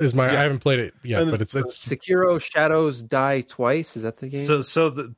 Is 0.00 0.14
my 0.14 0.26
Yeah. 0.30 0.40
I 0.40 0.42
haven't 0.42 0.58
played 0.60 0.78
it 0.80 0.94
yet, 1.02 1.22
And 1.22 1.30
but 1.30 1.40
it's 1.40 1.54
it's 1.54 1.86
Sekiro 1.88 2.40
Shadows 2.40 3.02
Die 3.02 3.40
Twice. 3.42 3.96
Is 3.96 4.02
that 4.02 4.18
the 4.18 4.28
game? 4.28 4.46
So 4.46 4.62
so 4.62 4.90
the 4.90 5.14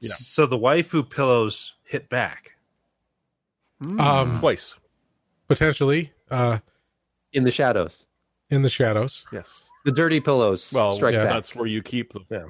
Yeah. 0.00 0.10
so 0.10 0.46
the 0.46 0.58
waifu 0.58 1.08
pillows 1.08 1.74
hit 1.84 2.08
back. 2.08 2.51
Um 3.98 4.38
Twice. 4.40 4.74
potentially 5.48 6.12
uh 6.30 6.58
in 7.32 7.44
the 7.44 7.50
shadows, 7.50 8.06
in 8.50 8.62
the 8.62 8.68
shadows. 8.68 9.24
Yes. 9.32 9.64
the 9.84 9.92
dirty 9.92 10.20
pillows. 10.20 10.72
Well, 10.72 10.92
strike 10.92 11.14
yeah, 11.14 11.24
back. 11.24 11.32
that's 11.32 11.54
where 11.54 11.66
you 11.66 11.82
keep 11.82 12.12
them. 12.12 12.26
Yeah. 12.30 12.44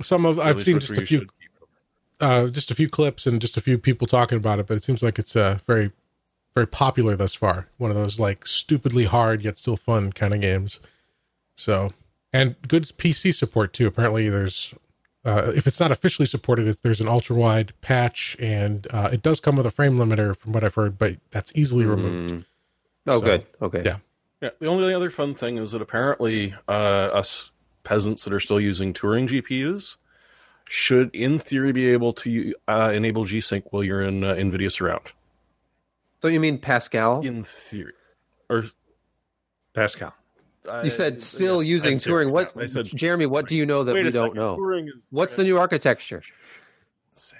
Some 0.00 0.24
of 0.26 0.38
At 0.38 0.46
I've 0.46 0.62
seen 0.62 0.78
just 0.80 0.92
a 0.92 0.96
few 0.96 1.18
should 1.20 1.38
keep 1.40 1.58
them. 1.58 1.68
uh, 2.20 2.48
just 2.48 2.70
a 2.70 2.74
few 2.74 2.88
clips 2.88 3.26
and 3.26 3.40
just 3.40 3.56
a 3.56 3.60
few 3.60 3.78
people 3.78 4.06
talking 4.06 4.36
about 4.38 4.58
it, 4.58 4.66
but 4.66 4.76
it 4.76 4.82
seems 4.82 5.02
like 5.02 5.18
it's 5.18 5.36
uh, 5.36 5.58
very, 5.66 5.90
very 6.54 6.66
popular 6.66 7.14
thus 7.16 7.34
far. 7.34 7.68
One 7.78 7.90
of 7.90 7.96
those 7.96 8.18
like 8.20 8.46
stupidly 8.46 9.04
hard 9.04 9.42
yet 9.42 9.56
still 9.58 9.76
fun 9.76 10.12
kind 10.12 10.34
of 10.34 10.40
games. 10.40 10.80
So, 11.54 11.92
and 12.32 12.56
good 12.68 12.82
PC 12.84 13.34
support 13.34 13.72
too. 13.72 13.86
Apparently, 13.86 14.28
there's 14.28 14.74
uh, 15.26 15.52
if 15.54 15.66
it's 15.66 15.80
not 15.80 15.90
officially 15.90 16.24
supported, 16.26 16.66
it's, 16.68 16.80
there's 16.80 17.00
an 17.00 17.08
ultra 17.08 17.36
wide 17.36 17.72
patch, 17.82 18.36
and 18.38 18.86
uh, 18.90 19.10
it 19.12 19.22
does 19.22 19.40
come 19.40 19.56
with 19.56 19.66
a 19.66 19.70
frame 19.70 19.98
limiter 19.98 20.36
from 20.36 20.52
what 20.52 20.64
I've 20.64 20.74
heard, 20.74 20.96
but 20.96 21.16
that's 21.32 21.52
easily 21.54 21.84
removed. 21.84 22.32
Mm. 22.32 22.44
Oh, 23.08 23.18
So, 23.18 23.24
good. 23.24 23.46
Okay. 23.60 23.82
yeah. 23.84 23.96
Yeah. 24.40 24.50
The 24.60 24.66
only 24.66 24.94
other 24.94 25.10
fun 25.10 25.34
thing 25.34 25.58
is 25.58 25.72
that 25.72 25.82
apparently 25.82 26.54
uh, 26.68 26.72
us 26.72 27.50
peasants 27.84 28.24
that 28.24 28.32
are 28.32 28.40
still 28.40 28.60
using 28.60 28.92
Turing 28.92 29.28
GPUs 29.28 29.96
should, 30.68 31.14
in 31.14 31.38
theory, 31.38 31.72
be 31.72 31.86
able 31.88 32.12
to 32.12 32.54
uh, 32.68 32.90
enable 32.94 33.24
G-Sync 33.24 33.72
while 33.72 33.84
you're 33.84 34.02
in 34.02 34.24
uh, 34.24 34.34
NVIDIA 34.34 34.70
Surround. 34.70 35.12
Don't 36.20 36.32
you 36.32 36.40
mean 36.40 36.58
Pascal? 36.58 37.20
In 37.24 37.42
theory, 37.42 37.92
or 38.50 38.64
Pascal. 39.74 40.14
You 40.84 40.90
said 40.90 41.20
still 41.22 41.62
yes, 41.62 41.70
using 41.70 41.94
I 41.94 41.98
said- 41.98 42.12
Turing. 42.12 42.30
What, 42.30 42.56
I 42.56 42.66
said 42.66 42.86
Jeremy? 42.86 43.26
What 43.26 43.48
do 43.48 43.56
you 43.56 43.66
know 43.66 43.84
that 43.84 43.94
we 43.94 44.02
don't 44.04 44.12
second, 44.12 44.34
know? 44.34 44.56
Turing 44.56 44.88
is 44.88 45.06
What's 45.10 45.36
the 45.36 45.44
new 45.44 45.58
architecture? 45.58 46.22
Let's 47.12 47.24
say. 47.24 47.36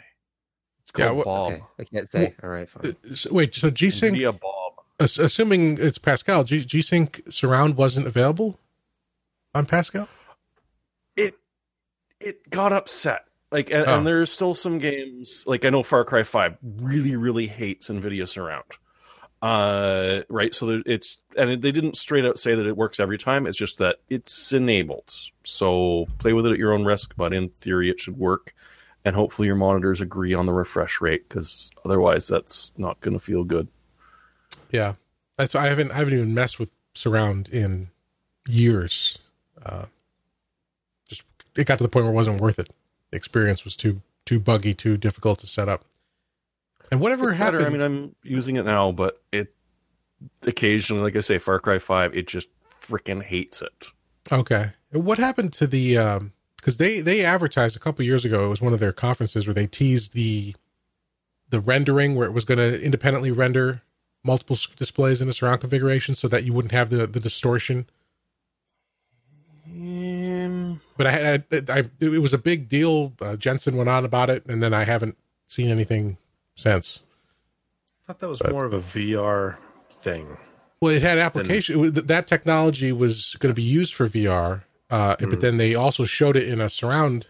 It's 0.83 0.93
Yeah, 0.99 1.07
called 1.07 1.17
what- 1.19 1.25
Bob. 1.25 1.53
Okay, 1.53 1.63
I 1.81 1.85
can't 1.85 2.11
say. 2.13 2.35
All 2.43 2.49
right, 2.51 2.69
fine. 2.69 2.95
Uh, 3.11 3.15
so- 3.15 3.33
wait, 3.33 3.55
so 3.55 3.71
G 3.71 3.91
Sync, 3.91 4.17
NVIDIA 4.17 4.39
Bob. 4.41 4.73
ass- 5.01 5.19
assuming 5.19 5.79
it's 5.81 5.99
Pascal, 5.99 6.45
G 6.45 6.65
G 6.65 6.81
Sync 6.83 7.23
surround 7.29 7.77
wasn't 7.77 8.07
available 8.07 8.59
on 9.55 9.65
Pascal. 9.67 10.09
it 11.17 11.35
it 12.21 12.49
got 12.51 12.73
upset 12.73 13.25
like 13.51 13.71
and, 13.71 13.85
Oh. 13.87 13.97
and 13.99 14.07
there's 14.07 14.31
still 14.31 14.55
some 14.55 14.79
games 14.79 15.45
like 15.47 15.65
i 15.65 15.71
know 15.71 15.83
far 15.83 16.05
cry 16.05 16.23
5 16.25 16.57
really 16.81 17.17
really 17.17 17.47
hates 17.47 17.89
nvidia 17.89 18.29
surround 18.29 18.65
uh 19.47 20.23
right 20.29 20.55
so 20.55 20.67
there, 20.67 20.83
it's 20.87 21.19
and 21.37 21.63
they 21.63 21.73
didn't 21.73 21.97
straight 21.97 22.25
out 22.25 22.39
say 22.39 22.55
that 22.55 22.67
it 22.67 22.77
works 22.77 22.99
every 22.99 23.19
time 23.19 23.47
it's 23.47 23.59
just 23.59 23.79
that 23.79 23.97
it's 24.09 24.53
enabled 24.53 25.13
so 25.45 26.07
play 26.19 26.33
with 26.33 26.47
it 26.47 26.53
at 26.53 26.59
your 26.59 26.73
own 26.73 26.85
risk 26.85 27.15
but 27.17 27.33
in 27.33 27.49
theory 27.49 27.91
it 27.91 28.01
should 28.01 28.19
work 28.19 28.55
and 29.05 29.15
hopefully 29.15 29.47
your 29.47 29.57
monitors 29.57 30.01
agree 30.01 30.35
on 30.35 30.47
the 30.47 30.53
refresh 30.53 31.01
rate 31.01 31.29
because 31.29 31.71
otherwise 31.85 32.27
that's 32.27 32.73
not 32.77 33.01
going 33.01 33.15
to 33.15 33.25
feel 33.25 33.45
good 33.45 33.69
Yeah, 34.71 34.95
that's 35.37 35.55
I 35.55 35.67
haven't 35.67 35.93
I 35.93 35.97
haven't 35.97 36.15
even 36.15 36.35
messed 36.35 36.59
with 36.59 36.71
surround 36.95 37.49
in 37.49 37.91
years. 38.49 39.19
Uh, 39.65 39.87
just 41.09 41.25
it 41.57 41.67
got 41.67 41.79
to 41.79 41.85
the 41.85 41.89
point 41.89 42.05
where 42.05 42.13
it 42.13 42.17
wasn't 42.17 42.41
worth 42.41 42.59
it. 42.59 42.73
The 43.11 43.17
experience 43.17 43.65
was 43.65 43.77
too 43.77 44.03
too 44.25 44.41
buggy, 44.41 44.75
too 44.75 44.97
difficult 44.97 45.39
to 45.41 45.47
set 45.47 45.69
up. 45.69 45.85
And 46.91 47.01
whatever 47.01 47.29
it's 47.29 47.39
happened, 47.39 47.59
better. 47.65 47.71
i 47.71 47.73
mean 47.73 47.83
i'm 47.83 48.15
using 48.23 48.57
it 48.57 48.65
now 48.65 48.93
but 48.93 49.21
it 49.33 49.55
occasionally 50.43 51.03
like 51.03 51.17
i 51.17 51.21
say 51.21 51.39
far 51.39 51.59
cry 51.59 51.79
5 51.79 52.17
it 52.17 52.27
just 52.27 52.49
freaking 52.81 53.23
hates 53.23 53.61
it 53.63 53.87
okay. 54.33 54.71
What 54.93 55.19
happened 55.19 55.53
to 55.55 55.67
the? 55.67 55.99
um 55.99 56.33
Because 56.57 56.77
they 56.79 57.01
they 57.01 57.25
advertised 57.25 57.77
a 57.77 57.81
couple 57.81 58.05
years 58.05 58.25
ago. 58.25 58.45
It 58.45 58.49
was 58.49 58.61
one 58.61 58.73
of 58.73 58.81
their 58.81 58.93
conferences 58.93 59.47
where 59.47 59.55
they 59.55 59.67
teased 59.67 60.15
the 60.15 60.55
the 61.51 61.61
rendering 61.61 62.15
where 62.17 62.27
it 62.27 62.33
was 62.33 62.45
going 62.45 62.59
to 62.59 62.81
independently 62.83 63.31
render 63.31 63.83
multiple 64.25 64.57
displays 64.77 65.21
in 65.21 65.29
a 65.29 65.33
surround 65.33 65.61
configuration 65.61 66.15
so 66.15 66.27
that 66.29 66.43
you 66.45 66.53
wouldn't 66.53 66.73
have 66.73 66.91
the 66.91 67.07
the 67.07 67.21
distortion 67.21 67.87
Um, 69.69 70.81
but 70.97 71.07
I 71.07 71.11
had 71.11 71.45
I, 71.71 71.85
it 72.01 72.21
was 72.23 72.33
a 72.33 72.39
big 72.39 72.69
deal. 72.69 73.13
Uh, 73.21 73.37
Jensen 73.37 73.77
went 73.77 73.89
on 73.89 74.05
about 74.05 74.31
it, 74.31 74.47
and 74.47 74.63
then 74.63 74.73
I 74.73 74.85
haven't 74.85 75.17
seen 75.47 75.69
anything 75.71 76.17
since. 76.57 77.01
I 78.03 78.07
thought 78.07 78.19
that 78.21 78.29
was 78.29 78.41
But- 78.41 78.53
more 78.53 78.65
of 78.65 78.75
a 78.75 78.81
VR 78.81 79.59
thing. 79.91 80.37
Well, 80.81 80.95
it 80.95 81.03
had 81.03 81.19
application. 81.19 81.77
it 81.77 81.79
was, 81.79 81.93
that 81.93 82.27
technology 82.27 82.93
was 82.93 83.35
going 83.39 83.51
to 83.51 83.57
be 83.57 83.63
used 83.63 83.95
for 83.95 84.09
VR, 84.09 84.65
uh, 84.91 85.17
but 85.21 85.41
then 85.41 85.57
they 85.57 85.75
also 85.75 86.05
showed 86.05 86.37
it 86.37 86.47
in 86.47 86.61
a 86.61 86.69
surround 86.69 87.27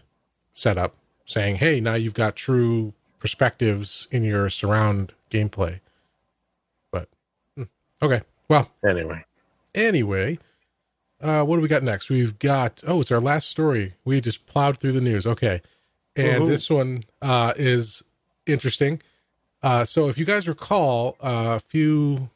setup, 0.53 0.95
saying, 1.25 1.55
"Hey, 1.55 1.79
now 1.79 1.93
you've 1.93 2.13
got 2.13 2.35
true 2.35 2.93
perspectives 3.19 4.05
in 4.11 4.23
your 4.25 4.49
surround 4.49 5.13
gameplay." 5.31 5.79
But 6.91 7.07
hmm, 7.55 7.63
okay, 8.01 8.21
well, 8.49 8.69
Anyway, 8.85 9.23
anyway, 9.73 10.39
uh, 11.21 11.45
what 11.45 11.55
do 11.55 11.61
we 11.61 11.69
got 11.69 11.83
next? 11.83 12.09
We've 12.09 12.37
got 12.39 12.83
oh, 12.85 12.99
it's 12.99 13.13
our 13.13 13.21
last 13.21 13.47
story. 13.49 13.93
We 14.03 14.19
just 14.19 14.45
plowed 14.45 14.77
through 14.77 14.91
the 14.91 15.01
news. 15.01 15.25
Okay, 15.25 15.61
and 16.17 16.43
Woohoo. 16.43 16.47
this 16.49 16.69
one 16.69 17.05
uh, 17.21 17.53
is 17.55 18.03
interesting. 18.45 19.01
Uh, 19.63 19.83
so 19.85 20.07
if 20.07 20.17
you 20.17 20.25
guys 20.25 20.47
recall, 20.47 21.17
uh, 21.19 21.57
a 21.57 21.59
few 21.59 22.29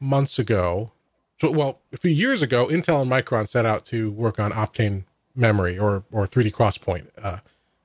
months 0.00 0.38
ago, 0.38 0.92
so 1.40 1.50
well, 1.50 1.80
a 1.92 1.96
few 1.96 2.10
years 2.10 2.42
ago, 2.42 2.68
Intel 2.68 3.02
and 3.02 3.10
Micron 3.10 3.48
set 3.48 3.66
out 3.66 3.84
to 3.86 4.10
work 4.12 4.38
on 4.38 4.52
Optane 4.52 5.04
memory 5.34 5.78
or 5.78 6.04
or 6.12 6.26
3D 6.26 6.52
XPoint. 6.52 7.08
Uh, 7.20 7.38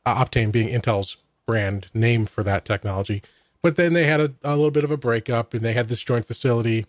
uh, 0.05 0.23
Optane 0.23 0.51
being 0.51 0.69
Intel's 0.69 1.17
brand 1.45 1.87
name 1.93 2.25
for 2.25 2.43
that 2.43 2.63
technology. 2.63 3.23
But 3.61 3.75
then 3.75 3.93
they 3.93 4.05
had 4.05 4.21
a, 4.21 4.33
a 4.43 4.55
little 4.55 4.71
bit 4.71 4.83
of 4.83 4.91
a 4.91 4.97
breakup, 4.97 5.53
and 5.53 5.65
they 5.65 5.73
had 5.73 5.87
this 5.87 6.03
joint 6.03 6.25
facility 6.25 6.85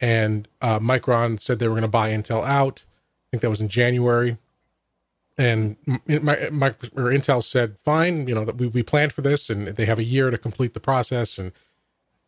and 0.00 0.48
uh, 0.60 0.78
Micron 0.78 1.40
said 1.40 1.58
they 1.58 1.68
were 1.68 1.74
going 1.74 1.82
to 1.82 1.88
buy 1.88 2.10
Intel 2.10 2.44
out. 2.44 2.84
I 2.86 3.26
think 3.30 3.42
that 3.42 3.50
was 3.50 3.60
in 3.60 3.68
January, 3.68 4.36
and 5.36 5.76
my, 6.06 6.48
my, 6.52 6.68
or 6.94 7.10
Intel 7.10 7.42
said, 7.42 7.76
"Fine, 7.78 8.28
you 8.28 8.34
know 8.34 8.44
that 8.44 8.56
we 8.56 8.66
we 8.68 8.82
planned 8.82 9.12
for 9.12 9.22
this, 9.22 9.50
and 9.50 9.68
they 9.68 9.84
have 9.86 9.98
a 9.98 10.04
year 10.04 10.30
to 10.30 10.38
complete 10.38 10.74
the 10.74 10.80
process." 10.80 11.38
And 11.38 11.52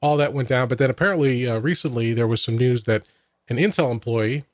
all 0.03 0.17
that 0.17 0.33
went 0.33 0.49
down. 0.49 0.69
But 0.69 0.79
then 0.79 0.91
apparently, 0.91 1.49
uh, 1.49 1.59
recently 1.61 2.13
there 2.13 2.27
was 2.27 2.43
some 2.43 2.57
news 2.59 2.85
that 2.85 3.05
an 3.49 3.57
Intel 3.57 3.91
employee 3.91 4.45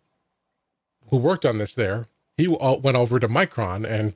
who 1.11 1.17
worked 1.17 1.45
on 1.45 1.59
this 1.59 1.75
there 1.75 2.07
he 2.37 2.47
w- 2.47 2.81
went 2.81 2.97
over 2.97 3.19
to 3.21 3.29
Micron 3.29 3.87
and 3.89 4.15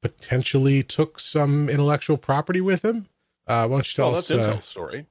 potentially 0.00 0.82
took 0.82 1.18
some 1.18 1.68
intellectual 1.68 2.16
property 2.16 2.60
with 2.60 2.84
him. 2.84 3.08
Uh, 3.46 3.66
why 3.66 3.76
don't 3.76 3.88
you 3.92 3.96
tell 3.96 4.10
well, 4.10 4.18
us? 4.18 4.28
that's 4.28 4.46
Uh, 4.48 4.52
Intel's 4.56 4.64
story. 4.64 5.06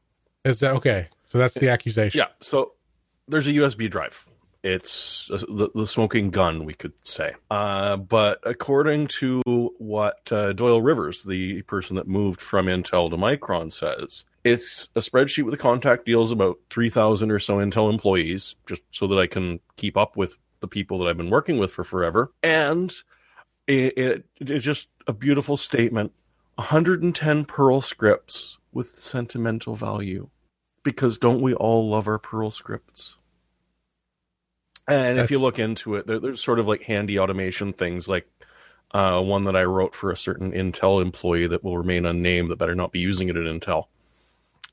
is 0.45 0.59
that 0.61 0.73
okay? 0.75 1.09
So 1.25 1.37
that's 1.37 1.55
the 1.55 1.69
accusation. 1.69 2.17
Yeah. 2.19 2.27
So 2.41 2.73
there's 3.27 3.47
a 3.47 3.51
USB 3.51 3.89
drive. 3.89 4.25
It's 4.61 5.27
the, 5.29 5.69
the 5.73 5.87
smoking 5.87 6.31
gun, 6.31 6.65
we 6.65 6.73
could 6.73 6.93
say. 7.03 7.33
Uh, 7.49 7.95
but 7.95 8.39
according 8.43 9.07
to 9.07 9.41
what 9.77 10.29
uh, 10.31 10.51
Doyle 10.53 10.81
Rivers, 10.81 11.23
the 11.23 11.61
person 11.63 11.95
that 11.95 12.07
moved 12.07 12.41
from 12.41 12.65
Intel 12.65 13.09
to 13.09 13.15
Micron, 13.17 13.71
says, 13.71 14.25
it's 14.43 14.89
a 14.95 14.99
spreadsheet 14.99 15.43
with 15.43 15.53
the 15.53 15.57
contact 15.57 16.05
deals 16.05 16.31
about 16.31 16.59
3,000 16.69 17.31
or 17.31 17.39
so 17.39 17.57
Intel 17.57 17.91
employees, 17.91 18.55
just 18.65 18.81
so 18.91 19.07
that 19.07 19.17
I 19.17 19.27
can 19.27 19.59
keep 19.77 19.95
up 19.95 20.17
with 20.17 20.37
the 20.59 20.67
people 20.67 20.99
that 20.99 21.07
I've 21.07 21.17
been 21.17 21.29
working 21.29 21.57
with 21.57 21.71
for 21.71 21.83
forever. 21.85 22.31
And 22.43 22.93
it, 23.67 23.97
it, 23.97 24.25
it's 24.41 24.65
just 24.65 24.89
a 25.07 25.13
beautiful 25.13 25.55
statement 25.55 26.11
110 26.55 27.45
Perl 27.45 27.79
scripts 27.79 28.57
with 28.73 28.89
sentimental 28.99 29.75
value 29.75 30.29
because 30.83 31.17
don't 31.17 31.41
we 31.41 31.53
all 31.53 31.87
love 31.89 32.07
our 32.07 32.19
Perl 32.19 32.51
scripts? 32.51 33.18
And 34.89 35.19
if 35.19 35.31
you 35.31 35.39
look 35.39 35.59
into 35.59 35.95
it, 35.95 36.07
there, 36.07 36.19
there's 36.19 36.43
sort 36.43 36.59
of 36.59 36.67
like 36.67 36.83
handy 36.83 37.19
automation 37.19 37.73
things, 37.73 38.07
like 38.07 38.27
uh, 38.91 39.21
one 39.21 39.43
that 39.45 39.55
I 39.55 39.63
wrote 39.63 39.93
for 39.93 40.11
a 40.11 40.17
certain 40.17 40.51
Intel 40.51 41.01
employee 41.01 41.47
that 41.47 41.63
will 41.63 41.77
remain 41.77 42.05
unnamed 42.05 42.49
that 42.51 42.57
better 42.57 42.75
not 42.75 42.91
be 42.91 42.99
using 42.99 43.29
it 43.29 43.35
at 43.35 43.43
Intel. 43.43 43.85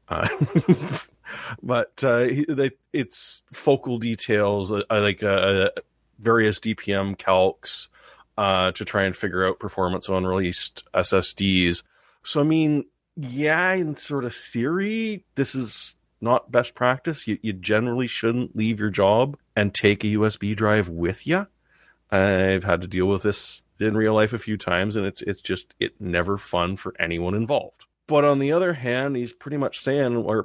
Uh, 0.08 0.28
but 1.62 1.92
uh, 2.02 2.28
they, 2.48 2.70
it's 2.92 3.42
focal 3.52 3.98
details, 3.98 4.72
uh, 4.72 4.82
like 4.90 5.22
uh, 5.22 5.70
various 6.18 6.60
DPM 6.60 7.16
calcs 7.16 7.88
uh, 8.38 8.72
to 8.72 8.84
try 8.84 9.04
and 9.04 9.16
figure 9.16 9.46
out 9.46 9.58
performance 9.58 10.08
on 10.08 10.26
released 10.26 10.84
SSDs. 10.94 11.82
So 12.22 12.40
I 12.40 12.44
mean, 12.44 12.84
yeah, 13.16 13.72
in 13.72 13.96
sort 13.96 14.24
of 14.24 14.34
theory, 14.34 15.24
this 15.34 15.54
is 15.54 15.96
not 16.20 16.50
best 16.50 16.74
practice. 16.74 17.26
You, 17.26 17.38
you 17.42 17.52
generally 17.52 18.06
shouldn't 18.06 18.56
leave 18.56 18.80
your 18.80 18.90
job 18.90 19.36
and 19.54 19.74
take 19.74 20.04
a 20.04 20.08
USB 20.08 20.56
drive 20.56 20.88
with 20.88 21.26
you. 21.26 21.46
I've 22.10 22.64
had 22.64 22.80
to 22.82 22.86
deal 22.86 23.06
with 23.06 23.22
this 23.22 23.64
in 23.80 23.96
real 23.96 24.14
life 24.14 24.32
a 24.32 24.38
few 24.38 24.56
times, 24.56 24.96
and 24.96 25.04
it's 25.06 25.22
it's 25.22 25.40
just 25.40 25.74
it 25.80 26.00
never 26.00 26.38
fun 26.38 26.76
for 26.76 26.94
anyone 27.00 27.34
involved. 27.34 27.86
But 28.06 28.24
on 28.24 28.38
the 28.38 28.52
other 28.52 28.74
hand, 28.74 29.16
he's 29.16 29.32
pretty 29.32 29.56
much 29.56 29.80
saying 29.80 30.22
we're 30.22 30.44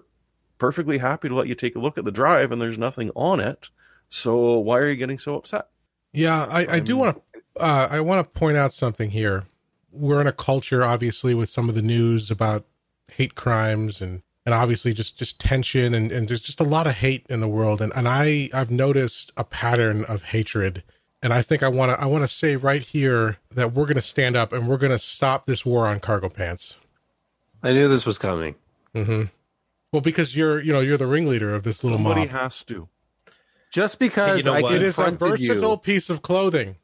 perfectly 0.57 0.97
happy 0.97 1.29
to 1.29 1.35
let 1.35 1.47
you 1.47 1.55
take 1.55 1.75
a 1.75 1.79
look 1.79 1.97
at 1.97 2.05
the 2.05 2.11
drive, 2.11 2.51
and 2.51 2.61
there's 2.61 2.79
nothing 2.79 3.11
on 3.15 3.39
it. 3.39 3.69
So 4.09 4.57
why 4.57 4.79
are 4.79 4.89
you 4.89 4.95
getting 4.95 5.19
so 5.19 5.35
upset? 5.35 5.67
Yeah, 6.13 6.47
I, 6.49 6.65
I 6.67 6.79
do 6.79 6.97
want 6.97 7.15
to 7.15 7.41
uh, 7.59 7.87
I 7.91 8.01
want 8.01 8.25
to 8.25 8.39
point 8.39 8.57
out 8.57 8.73
something 8.73 9.11
here. 9.11 9.43
We're 9.91 10.21
in 10.21 10.27
a 10.27 10.33
culture, 10.33 10.83
obviously, 10.83 11.33
with 11.33 11.49
some 11.49 11.69
of 11.69 11.75
the 11.75 11.81
news 11.81 12.31
about 12.31 12.65
hate 13.11 13.35
crimes 13.35 14.01
and 14.01 14.23
and 14.51 14.59
obviously 14.61 14.93
just 14.93 15.17
just 15.17 15.39
tension 15.39 15.93
and 15.93 16.11
and 16.11 16.27
there's 16.27 16.41
just 16.41 16.59
a 16.59 16.65
lot 16.65 16.85
of 16.85 16.93
hate 16.93 17.25
in 17.29 17.39
the 17.39 17.47
world 17.47 17.81
and 17.81 17.91
and 17.95 18.07
I 18.07 18.49
I've 18.53 18.69
noticed 18.69 19.31
a 19.37 19.43
pattern 19.45 20.03
of 20.05 20.23
hatred 20.23 20.83
and 21.23 21.31
I 21.31 21.41
think 21.41 21.63
I 21.63 21.69
want 21.69 21.91
to 21.91 22.01
I 22.01 22.05
want 22.07 22.23
to 22.23 22.27
say 22.27 22.57
right 22.57 22.81
here 22.81 23.37
that 23.51 23.73
we're 23.73 23.85
going 23.85 23.95
to 23.95 24.01
stand 24.01 24.35
up 24.35 24.51
and 24.51 24.67
we're 24.67 24.77
going 24.77 24.91
to 24.91 24.99
stop 24.99 25.45
this 25.45 25.65
war 25.65 25.85
on 25.87 25.99
cargo 26.01 26.27
pants. 26.29 26.77
I 27.63 27.71
knew 27.73 27.87
this 27.87 28.05
was 28.05 28.17
coming. 28.17 28.55
Mm-hmm. 28.93 29.23
Well, 29.93 30.01
because 30.01 30.35
you're 30.35 30.59
you 30.61 30.73
know 30.73 30.81
you're 30.81 30.97
the 30.97 31.07
ringleader 31.07 31.53
of 31.55 31.63
this 31.63 31.83
little 31.83 31.97
Somebody 31.99 32.21
mob. 32.21 32.29
has 32.31 32.63
to. 32.65 32.89
Just 33.71 33.99
because 33.99 34.39
You 34.39 34.43
know 34.43 34.53
I? 34.55 34.73
It 34.75 34.81
is 34.81 34.97
a 34.99 35.11
versatile 35.11 35.71
you, 35.71 35.77
piece 35.77 36.09
of 36.09 36.21
clothing. 36.23 36.75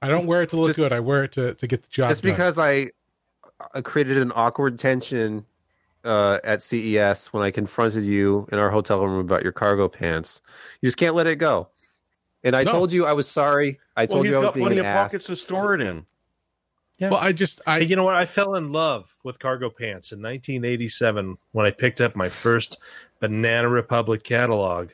I 0.00 0.08
don't 0.08 0.26
wear 0.26 0.40
it 0.42 0.50
to 0.50 0.56
look 0.56 0.68
Just- 0.70 0.76
good. 0.78 0.92
I 0.92 1.00
wear 1.00 1.24
it 1.24 1.32
to 1.32 1.54
to 1.54 1.66
get 1.66 1.82
the 1.82 1.88
job 1.90 2.10
just 2.10 2.22
done. 2.22 2.32
because 2.32 2.58
I, 2.58 2.90
I 3.74 3.82
created 3.82 4.16
an 4.16 4.32
awkward 4.34 4.78
tension 4.78 5.44
uh, 6.06 6.38
at 6.44 6.62
CES 6.62 7.26
when 7.28 7.42
I 7.42 7.50
confronted 7.50 8.04
you 8.04 8.48
in 8.52 8.58
our 8.58 8.70
hotel 8.70 9.04
room 9.06 9.18
about 9.20 9.42
your 9.42 9.52
cargo 9.52 9.88
pants. 9.88 10.40
You 10.80 10.86
just 10.86 10.96
can't 10.96 11.14
let 11.14 11.26
it 11.26 11.36
go. 11.36 11.68
And 12.44 12.54
I 12.54 12.64
No. 12.64 12.72
told 12.72 12.92
you 12.92 13.04
I 13.06 13.12
was 13.12 13.28
sorry. 13.28 13.80
I 13.96 14.06
Well, 14.06 14.14
told 14.14 14.26
he's 14.26 14.32
you 14.32 14.36
I 14.36 14.40
was 14.40 14.46
got 14.48 14.54
being 14.54 14.66
plenty 14.66 14.80
an 14.80 14.86
of 14.86 14.90
ass. 14.90 15.04
pockets 15.08 15.26
to 15.26 15.36
store 15.36 15.74
it 15.74 15.80
in. 15.80 16.06
Well, 17.00 17.16
I 17.16 17.32
just 17.32 17.60
I 17.66 17.80
Hey, 17.80 17.86
you 17.86 17.96
know 17.96 18.04
what? 18.04 18.14
I 18.14 18.24
fell 18.24 18.54
in 18.54 18.72
love 18.72 19.14
with 19.22 19.38
cargo 19.38 19.68
pants 19.68 20.12
in 20.12 20.20
1987 20.22 21.36
when 21.52 21.66
I 21.66 21.70
picked 21.70 22.00
up 22.00 22.16
my 22.16 22.28
first 22.28 22.78
Banana 23.20 23.68
Republic 23.68 24.22
catalog. 24.22 24.90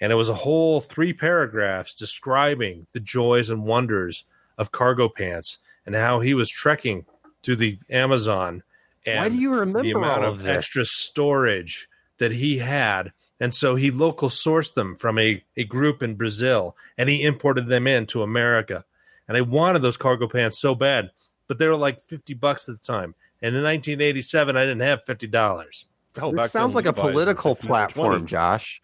And 0.00 0.12
it 0.12 0.16
was 0.16 0.28
a 0.28 0.34
whole 0.34 0.80
three 0.82 1.14
paragraphs 1.14 1.94
describing 1.94 2.86
the 2.92 3.00
joys 3.00 3.48
and 3.48 3.64
wonders 3.64 4.24
of 4.58 4.72
cargo 4.72 5.08
pants 5.08 5.58
and 5.86 5.94
how 5.94 6.20
he 6.20 6.34
was 6.34 6.50
trekking 6.50 7.06
through 7.42 7.56
the 7.56 7.78
Amazon. 7.88 8.62
And 9.06 9.18
Why 9.20 9.28
do 9.28 9.36
you 9.36 9.54
remember 9.54 9.82
the 9.82 9.92
amount 9.92 10.24
all 10.24 10.28
of 10.30 10.34
of 10.34 10.42
this? 10.42 10.56
extra 10.56 10.84
storage 10.84 11.88
that 12.18 12.32
he 12.32 12.58
had. 12.58 13.12
And 13.38 13.52
so 13.54 13.76
he 13.76 13.90
local 13.90 14.28
sourced 14.28 14.74
them 14.74 14.96
from 14.96 15.18
a, 15.18 15.44
a 15.56 15.64
group 15.64 16.02
in 16.02 16.14
Brazil 16.16 16.76
and 16.98 17.08
he 17.08 17.22
imported 17.22 17.68
them 17.68 17.86
into 17.86 18.22
America. 18.22 18.84
And 19.28 19.36
I 19.36 19.42
wanted 19.42 19.80
those 19.82 19.96
cargo 19.96 20.26
pants 20.28 20.60
so 20.60 20.74
bad, 20.74 21.10
but 21.46 21.58
they 21.58 21.68
were 21.68 21.76
like 21.76 22.00
50 22.02 22.34
bucks 22.34 22.68
at 22.68 22.80
the 22.80 22.86
time. 22.86 23.14
And 23.42 23.54
in 23.54 23.62
1987, 23.62 24.56
I 24.56 24.60
didn't 24.64 24.80
have 24.80 25.04
$50. 25.04 25.84
Hell, 26.16 26.40
It 26.40 26.50
sounds 26.50 26.74
like 26.74 26.86
a 26.86 26.92
political 26.92 27.54
platform, 27.54 28.12
20. 28.20 28.26
Josh. 28.26 28.80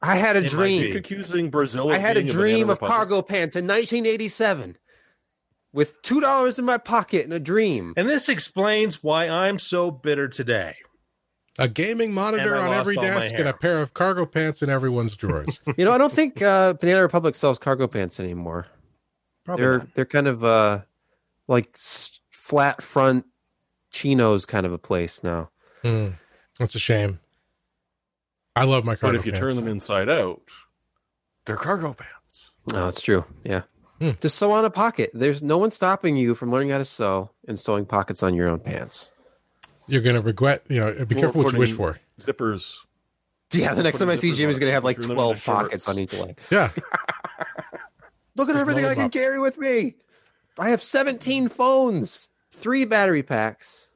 I 0.00 0.16
had 0.16 0.36
a 0.36 0.44
It 0.44 0.50
dream. 0.50 0.96
accusing 0.96 1.50
Brazil. 1.50 1.90
I 1.90 1.96
of 1.96 2.00
had 2.02 2.16
a 2.16 2.22
dream 2.22 2.70
of 2.70 2.78
cargo 2.78 3.22
pants 3.22 3.56
in 3.56 3.64
1987 3.66 4.76
with 5.74 6.00
two 6.02 6.20
dollars 6.20 6.58
in 6.58 6.64
my 6.64 6.78
pocket 6.78 7.24
and 7.24 7.32
a 7.32 7.40
dream. 7.40 7.92
And 7.96 8.08
this 8.08 8.28
explains 8.30 9.02
why 9.02 9.28
I'm 9.28 9.58
so 9.58 9.90
bitter 9.90 10.28
today. 10.28 10.76
a 11.58 11.68
gaming 11.68 12.14
monitor 12.14 12.56
on 12.56 12.72
every 12.72 12.96
desk 12.96 13.34
and 13.36 13.48
a 13.48 13.52
pair 13.52 13.82
of 13.82 13.92
cargo 13.92 14.24
pants 14.24 14.62
in 14.62 14.70
everyone's 14.70 15.14
drawers. 15.16 15.60
You 15.76 15.84
know, 15.84 15.92
I 15.92 15.98
don't 15.98 16.12
think 16.12 16.40
uh, 16.40 16.72
Banana 16.74 17.02
Republic 17.02 17.34
sells 17.34 17.58
cargo 17.58 17.86
pants 17.88 18.18
anymore. 18.20 18.66
Probably 19.44 19.62
they're 19.62 19.78
not. 19.78 19.94
they're 19.94 20.04
kind 20.06 20.28
of 20.28 20.42
uh, 20.44 20.80
like 21.48 21.76
flat 22.30 22.80
front 22.82 23.26
chinos 23.90 24.46
kind 24.46 24.64
of 24.64 24.72
a 24.72 24.78
place 24.78 25.22
now. 25.22 25.50
Hmm. 25.82 26.08
That's 26.58 26.74
a 26.76 26.78
shame. 26.78 27.18
I 28.56 28.64
love 28.64 28.84
my 28.84 28.94
cargo 28.94 29.16
pants. 29.16 29.16
But 29.16 29.20
if 29.20 29.26
you 29.26 29.32
pants. 29.32 29.56
turn 29.56 29.64
them 29.64 29.70
inside 29.72 30.08
out, 30.08 30.40
they're 31.46 31.56
cargo 31.56 31.92
pants. 31.94 32.52
No, 32.72 32.84
that's 32.84 33.00
true. 33.00 33.24
Yeah. 33.44 33.62
Hmm. 34.00 34.10
Just 34.20 34.36
sew 34.36 34.52
on 34.52 34.64
a 34.64 34.70
pocket. 34.70 35.10
There's 35.14 35.42
no 35.42 35.58
one 35.58 35.70
stopping 35.70 36.16
you 36.16 36.34
from 36.34 36.50
learning 36.50 36.70
how 36.70 36.78
to 36.78 36.84
sew 36.84 37.30
and 37.46 37.58
sewing 37.58 37.86
pockets 37.86 38.22
on 38.22 38.34
your 38.34 38.48
own 38.48 38.60
pants. 38.60 39.10
You're 39.86 40.02
going 40.02 40.16
to 40.16 40.22
regret, 40.22 40.64
you 40.68 40.80
know, 40.80 41.04
be 41.04 41.14
careful 41.14 41.42
what 41.42 41.52
you 41.52 41.58
wish 41.58 41.72
for. 41.72 41.98
Zippers. 42.18 42.78
Yeah, 43.52 43.74
the 43.74 43.82
next 43.82 43.98
time 43.98 44.08
I 44.10 44.16
see 44.16 44.32
zippers 44.32 44.36
Jim, 44.36 44.48
he's 44.48 44.58
going 44.58 44.70
to 44.70 44.74
have 44.74 44.82
like 44.84 45.00
12 45.00 45.44
pockets 45.44 45.84
shorts. 45.84 45.88
on 45.88 45.98
each 45.98 46.12
leg. 46.14 46.38
Yeah. 46.50 46.70
Look 48.36 48.48
at 48.48 48.54
Just 48.54 48.60
everything 48.60 48.84
I 48.84 48.94
can 48.94 49.10
carry 49.10 49.38
with 49.38 49.58
me. 49.58 49.94
I 50.58 50.70
have 50.70 50.82
17 50.82 51.48
phones, 51.48 52.28
three 52.50 52.84
battery 52.84 53.22
packs. 53.22 53.90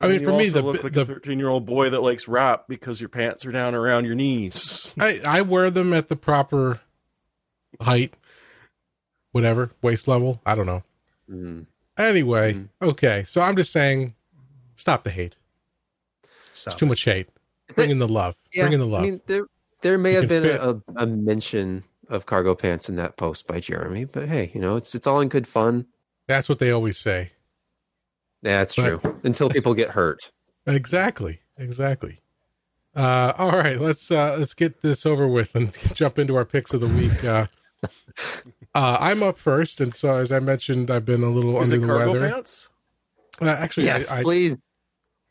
I 0.00 0.06
mean, 0.06 0.16
And 0.16 0.24
for 0.24 0.30
you 0.32 0.38
me, 0.38 0.44
also 0.44 0.60
the, 0.60 0.62
look 0.62 0.84
like 0.84 0.92
the 0.92 1.00
a 1.00 1.04
thirteen-year-old 1.04 1.66
boy 1.66 1.90
that 1.90 2.00
likes 2.00 2.28
rap 2.28 2.66
because 2.68 3.00
your 3.00 3.08
pants 3.08 3.44
are 3.44 3.50
down 3.50 3.74
around 3.74 4.04
your 4.04 4.14
knees. 4.14 4.94
I, 5.00 5.20
I 5.26 5.42
wear 5.42 5.70
them 5.70 5.92
at 5.92 6.08
the 6.08 6.14
proper 6.14 6.78
height, 7.80 8.16
whatever, 9.32 9.70
waist 9.82 10.08
level. 10.08 10.40
I 10.46 10.54
don't 10.54 10.66
know. 10.66 10.82
Mm. 11.30 11.66
Anyway, 11.96 12.54
Mhm. 12.54 12.68
okay. 12.82 13.24
So 13.26 13.40
I'm 13.40 13.56
just 13.56 13.72
saying, 13.72 14.14
stop 14.76 15.04
the 15.04 15.10
hate. 15.10 15.36
So, 16.52 16.70
It's 16.70 16.78
too 16.78 16.86
much 16.86 17.04
hate. 17.04 17.28
Bring 17.74 17.90
in 17.90 17.98
the 17.98 18.08
love. 18.08 18.36
Bring 18.54 18.72
in 18.72 18.80
the 18.80 18.86
love. 18.86 19.02
I 19.02 19.06
mean, 19.06 19.20
there 19.26 19.46
there 19.82 19.98
may 19.98 20.12
You 20.14 20.20
have 20.20 20.28
been 20.28 20.44
a, 20.46 20.80
a 20.96 21.06
mention 21.06 21.84
of 22.08 22.26
cargo 22.26 22.54
pants 22.54 22.88
in 22.88 22.96
that 22.96 23.16
post 23.16 23.46
by 23.46 23.60
Jeremy, 23.60 24.06
but 24.06 24.28
hey, 24.28 24.50
you 24.54 24.60
know, 24.60 24.76
it's 24.76 24.94
it's 24.94 25.06
all 25.06 25.20
in 25.20 25.28
good 25.28 25.46
fun. 25.46 25.86
That's 26.26 26.48
what 26.48 26.58
they 26.58 26.70
always 26.70 26.98
say. 26.98 27.30
Yeah, 28.42 28.58
that's 28.60 28.74
But- 28.76 29.00
true. 29.02 29.20
Until 29.24 29.48
people 29.50 29.74
get 29.74 29.90
hurt. 29.90 30.30
Exactly. 30.66 31.40
Exactly. 31.56 32.18
Uh, 32.94 33.32
all 33.38 33.52
right, 33.52 33.80
let's 33.80 34.10
uh, 34.10 34.36
let's 34.38 34.52
get 34.54 34.82
this 34.82 35.06
over 35.06 35.26
with 35.26 35.54
and 35.54 35.72
jump 35.94 36.18
into 36.18 36.36
our 36.36 36.44
picks 36.44 36.74
of 36.74 36.80
the 36.80 36.88
week. 36.88 37.24
Uh, 37.24 37.46
uh, 38.74 38.96
I'm 39.00 39.22
up 39.22 39.38
first, 39.38 39.80
and 39.80 39.94
so 39.94 40.14
as 40.16 40.30
I 40.32 40.40
mentioned, 40.40 40.90
I've 40.90 41.04
been 41.04 41.22
a 41.22 41.30
little 41.30 41.60
Is 41.60 41.72
under 41.72 41.76
it 41.76 41.80
the 41.80 41.86
cargo 41.86 42.12
weather. 42.12 42.30
pants? 42.30 42.68
Uh, 43.40 43.46
actually, 43.48 43.86
yes, 43.86 44.10
I, 44.10 44.20
I, 44.20 44.22
please. 44.22 44.56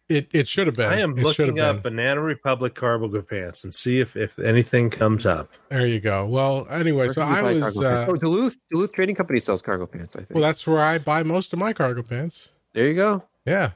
it 0.10 0.30
it 0.34 0.48
should 0.48 0.68
have 0.68 0.76
been. 0.76 0.92
I 0.92 1.00
am 1.00 1.18
it 1.18 1.24
looking 1.24 1.60
up 1.60 1.84
been. 1.84 1.94
Banana 1.96 2.22
Republic 2.22 2.74
cargo 2.74 3.22
pants 3.22 3.64
and 3.64 3.74
see 3.74 4.00
if, 4.00 4.16
if 4.16 4.40
anything 4.40 4.90
comes 4.90 5.26
up. 5.26 5.52
There 5.70 5.86
you 5.86 6.00
go. 6.00 6.26
Well, 6.26 6.66
anyway, 6.70 7.06
Where 7.08 7.14
so 7.14 7.22
I 7.22 7.42
was. 7.42 7.76
cargo? 7.76 7.82
Uh, 7.86 8.06
oh, 8.10 8.16
Duluth 8.16 8.58
Duluth 8.70 8.94
Trading 8.94 9.16
Company 9.16 9.40
sells 9.40 9.62
cargo 9.62 9.86
pants. 9.86 10.16
I 10.16 10.20
think. 10.20 10.32
well, 10.32 10.42
that's 10.42 10.66
where 10.66 10.80
I 10.80 10.98
buy 11.00 11.24
most 11.24 11.52
of 11.54 11.60
my 11.60 11.74
cargo 11.74 12.02
pants. 12.02 12.52
there 12.74 12.88
you 12.88 12.96
go. 12.96 13.24
Yeah. 13.46 13.72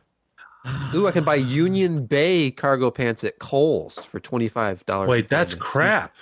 Ooh, 0.95 1.07
I 1.07 1.11
can 1.11 1.23
buy 1.23 1.35
Union 1.35 2.05
Bay 2.05 2.51
cargo 2.51 2.91
pants 2.91 3.23
at 3.23 3.39
Kohl's 3.39 4.05
for 4.05 4.19
twenty 4.19 4.47
five 4.47 4.85
dollars. 4.85 5.09
Wait, 5.09 5.27
that's 5.27 5.53
crap. 5.55 6.15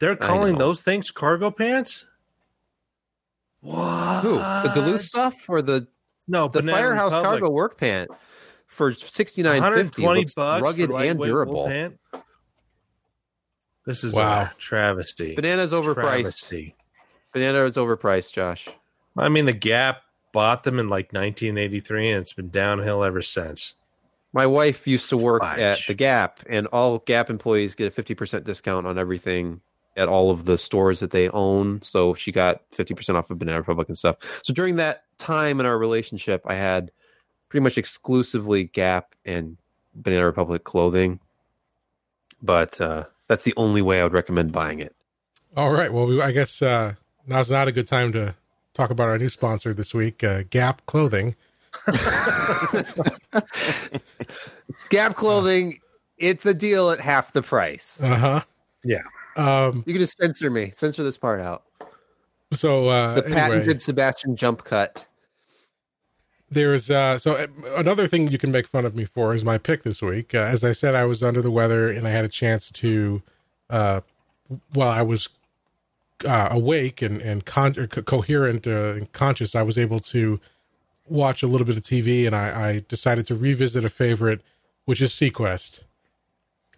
They're 0.00 0.16
calling 0.16 0.56
those 0.58 0.82
things 0.82 1.10
cargo 1.10 1.50
pants? 1.50 2.06
What? 3.62 4.22
Who? 4.22 4.34
The 4.36 4.72
Duluth 4.74 5.02
stuff 5.02 5.48
or 5.48 5.62
the 5.62 5.86
No, 6.28 6.48
the 6.48 6.62
Firehouse 6.62 7.10
cargo 7.12 7.48
work 7.50 7.78
pant 7.78 8.10
for 8.66 8.92
sixty 8.92 9.42
nine 9.42 9.62
fifty. 9.74 10.02
Looks 10.06 10.34
bucks 10.34 10.62
rugged 10.62 10.90
and 10.90 11.18
durable. 11.18 11.66
pant? 11.66 11.98
This 13.86 14.04
is 14.04 14.14
Wow. 14.14 14.42
a 14.42 14.52
travesty. 14.58 15.34
Banana's 15.34 15.72
overpriced. 15.72 15.94
Travesty. 15.94 16.74
Banana 17.32 17.64
is 17.64 17.74
overpriced, 17.74 18.32
Josh. 18.32 18.68
I 19.16 19.28
mean, 19.28 19.46
the 19.46 19.52
Gap 19.52 20.02
bought 20.32 20.64
them 20.64 20.78
in 20.78 20.88
like 20.88 21.12
1983, 21.12 22.10
and 22.10 22.20
it's 22.22 22.32
been 22.32 22.48
downhill 22.50 23.02
ever 23.02 23.22
since. 23.22 23.74
My 24.32 24.46
wife 24.46 24.86
used 24.86 25.08
to 25.10 25.16
work 25.16 25.42
Fudge. 25.42 25.58
at 25.58 25.78
the 25.86 25.94
Gap, 25.94 26.40
and 26.48 26.66
all 26.68 26.98
Gap 27.00 27.28
employees 27.28 27.74
get 27.74 27.86
a 27.88 27.90
fifty 27.90 28.14
percent 28.14 28.44
discount 28.44 28.86
on 28.86 28.98
everything 28.98 29.60
at 29.96 30.08
all 30.08 30.30
of 30.30 30.44
the 30.44 30.58
stores 30.58 31.00
that 31.00 31.10
they 31.10 31.28
own. 31.30 31.82
So 31.82 32.14
she 32.14 32.32
got 32.32 32.62
fifty 32.72 32.94
percent 32.94 33.16
off 33.16 33.30
of 33.30 33.38
Banana 33.38 33.58
Republic 33.58 33.88
and 33.88 33.98
stuff. 33.98 34.40
So 34.42 34.52
during 34.52 34.76
that 34.76 35.04
time 35.18 35.60
in 35.60 35.66
our 35.66 35.78
relationship, 35.78 36.42
I 36.46 36.54
had 36.54 36.90
pretty 37.48 37.62
much 37.62 37.78
exclusively 37.78 38.64
Gap 38.64 39.14
and 39.24 39.56
Banana 39.94 40.26
Republic 40.26 40.64
clothing. 40.64 41.20
But 42.42 42.80
uh, 42.80 43.04
that's 43.28 43.44
the 43.44 43.54
only 43.56 43.82
way 43.82 44.00
I 44.00 44.02
would 44.02 44.12
recommend 44.12 44.52
buying 44.52 44.80
it. 44.80 44.96
All 45.56 45.72
right. 45.72 45.92
Well, 45.92 46.06
we, 46.06 46.20
I 46.20 46.32
guess 46.32 46.62
uh, 46.62 46.94
now's 47.26 47.50
not 47.50 47.68
a 47.68 47.72
good 47.72 47.86
time 47.86 48.12
to 48.12 48.34
talk 48.72 48.90
about 48.90 49.08
our 49.08 49.18
new 49.18 49.28
sponsor 49.28 49.74
this 49.74 49.94
week, 49.94 50.24
uh, 50.24 50.42
Gap 50.50 50.84
Clothing. 50.86 51.36
Gap 54.88 55.14
clothing, 55.14 55.78
it's 56.18 56.44
a 56.46 56.54
deal 56.54 56.90
at 56.90 57.00
half 57.00 57.32
the 57.32 57.42
price. 57.42 58.02
Uh 58.02 58.14
huh. 58.16 58.40
Yeah. 58.84 59.02
Um. 59.36 59.82
You 59.86 59.94
can 59.94 60.00
just 60.00 60.16
censor 60.18 60.50
me, 60.50 60.70
censor 60.72 61.02
this 61.02 61.18
part 61.18 61.40
out. 61.40 61.64
So 62.52 62.88
uh, 62.88 63.14
The 63.14 63.24
anyway, 63.24 63.40
patented 63.40 63.80
Sebastian 63.80 64.36
jump 64.36 64.64
cut. 64.64 65.06
there's 66.50 66.90
uh 66.90 67.18
so 67.18 67.32
uh, 67.32 67.46
another 67.76 68.06
thing 68.06 68.28
you 68.28 68.36
can 68.36 68.52
make 68.52 68.66
fun 68.66 68.84
of 68.84 68.94
me 68.94 69.06
for 69.06 69.34
is 69.34 69.42
my 69.44 69.56
pick 69.56 69.84
this 69.84 70.02
week. 70.02 70.34
Uh, 70.34 70.38
as 70.38 70.62
I 70.62 70.72
said, 70.72 70.94
I 70.94 71.04
was 71.06 71.22
under 71.22 71.40
the 71.40 71.50
weather 71.50 71.88
and 71.88 72.06
I 72.06 72.10
had 72.10 72.24
a 72.26 72.28
chance 72.28 72.70
to, 72.72 73.22
uh, 73.70 74.02
while 74.74 74.90
I 74.90 75.00
was 75.00 75.30
uh, 76.26 76.48
awake 76.50 77.00
and 77.00 77.22
and 77.22 77.46
con- 77.46 77.72
co- 77.74 78.02
coherent 78.02 78.66
uh, 78.66 78.94
and 78.96 79.10
conscious, 79.12 79.54
I 79.54 79.62
was 79.62 79.78
able 79.78 80.00
to 80.00 80.38
watch 81.08 81.42
a 81.42 81.46
little 81.46 81.66
bit 81.66 81.76
of 81.78 81.82
TV, 81.82 82.26
and 82.26 82.36
I, 82.36 82.68
I 82.70 82.84
decided 82.88 83.26
to 83.26 83.34
revisit 83.34 83.84
a 83.84 83.88
favorite, 83.88 84.40
which 84.84 85.00
is 85.00 85.10
seaQuest. 85.10 85.84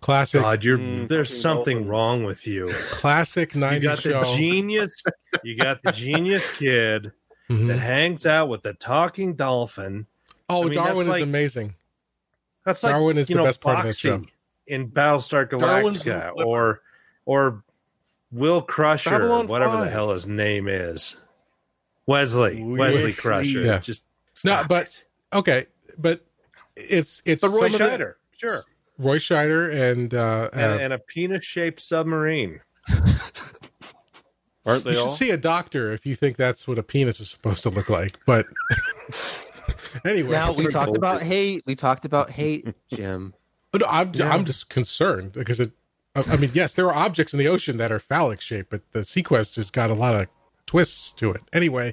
Classic, 0.04 0.38
God, 0.42 0.62
you're 0.64 0.76
Mm, 0.76 1.08
there's 1.08 1.40
something 1.40 1.76
dolphins. 1.78 1.88
wrong 1.90 2.24
with 2.24 2.46
you. 2.46 2.68
classic 2.90 3.54
You 3.54 3.60
'90s 3.62 3.82
got 3.82 4.02
the 4.02 4.10
show. 4.24 4.36
genius. 4.36 5.02
You 5.42 5.56
got 5.56 5.82
the 5.82 5.92
genius 5.92 6.46
kid 6.56 7.10
Mhm. 7.48 7.68
that 7.68 7.78
hangs 7.78 8.26
out 8.26 8.50
with 8.50 8.60
the 8.60 8.74
talking 8.74 9.34
dolphin. 9.34 10.06
Oh, 10.50 10.60
I 10.60 10.64
mean, 10.64 10.74
Darwin 10.74 10.98
is 11.02 11.08
like- 11.08 11.22
amazing. 11.22 11.76
That's 12.66 12.82
like 12.82 12.92
Darwin 12.92 13.16
is 13.16 13.28
the 13.28 13.34
know, 13.36 13.44
best 13.44 13.62
part 13.62 13.78
of 13.78 13.84
this 13.86 13.98
show. 13.98 14.22
In 14.66 14.90
Battlestar 14.90 15.48
Galactica, 15.48 16.32
flipper. 16.34 16.44
or 16.44 16.82
or 17.24 17.64
Will 18.30 18.60
Crusher, 18.60 19.08
Babylon 19.08 19.46
whatever 19.46 19.78
the 19.82 19.88
hell 19.88 20.10
his 20.10 20.26
name 20.26 20.68
is. 20.68 21.16
Wesley, 22.06 22.62
Wesley. 22.62 22.78
Wesley 22.78 23.12
Crusher. 23.14 23.60
Yeah. 23.62 23.78
Just 23.78 24.04
No, 24.44 24.62
but- 24.68 24.88
it. 24.88 25.04
Okay, 25.32 25.66
but 25.96 26.20
it's 26.76 27.22
it's 27.24 27.40
But 27.40 27.52
Roy 27.52 27.70
some 27.70 27.78
the- 27.78 27.84
Scheider, 27.88 28.14
sure, 28.36 28.58
Roy 28.98 29.18
Scheider 29.18 29.72
and 29.72 30.14
uh, 30.14 30.50
and, 30.52 30.62
uh 30.62 30.78
and 30.80 30.92
a 30.92 30.98
penis-shaped 30.98 31.80
submarine. 31.80 32.60
Aren't 34.66 34.84
they 34.84 34.90
you 34.90 34.94
they 34.94 34.94
should 34.94 35.06
all? 35.06 35.10
see 35.10 35.30
a 35.30 35.36
doctor 35.36 35.92
if 35.92 36.06
you 36.06 36.14
think 36.14 36.36
that's 36.36 36.66
what 36.66 36.78
a 36.78 36.82
penis 36.82 37.20
is 37.20 37.28
supposed 37.30 37.62
to 37.64 37.70
look 37.70 37.90
like. 37.90 38.18
But 38.24 38.46
anyway, 40.04 40.30
Now 40.32 40.52
we 40.52 40.68
talked 40.68 40.96
about 40.96 41.22
hate. 41.22 41.62
We 41.66 41.74
talked 41.74 42.04
about 42.04 42.30
hate, 42.30 42.66
Jim. 42.88 43.34
But 43.72 43.82
no, 43.82 43.86
I'm 43.90 44.12
Yeah. 44.14 44.30
I'm 44.30 44.44
just 44.44 44.68
concerned 44.70 45.32
because 45.32 45.60
it. 45.60 45.72
I 46.14 46.22
I 46.28 46.36
mean, 46.36 46.50
yes, 46.54 46.74
there 46.74 46.86
are 46.86 46.94
objects 46.94 47.32
in 47.32 47.38
the 47.38 47.48
ocean 47.48 47.76
that 47.78 47.90
are 47.92 47.98
phallic 47.98 48.40
shaped, 48.40 48.70
but 48.70 48.82
the 48.92 49.00
seaQuest 49.00 49.56
has 49.56 49.70
got 49.70 49.90
a 49.90 49.94
lot 49.94 50.14
of 50.14 50.28
twists 50.66 51.12
to 51.14 51.32
it. 51.32 51.42
Anyway, 51.52 51.92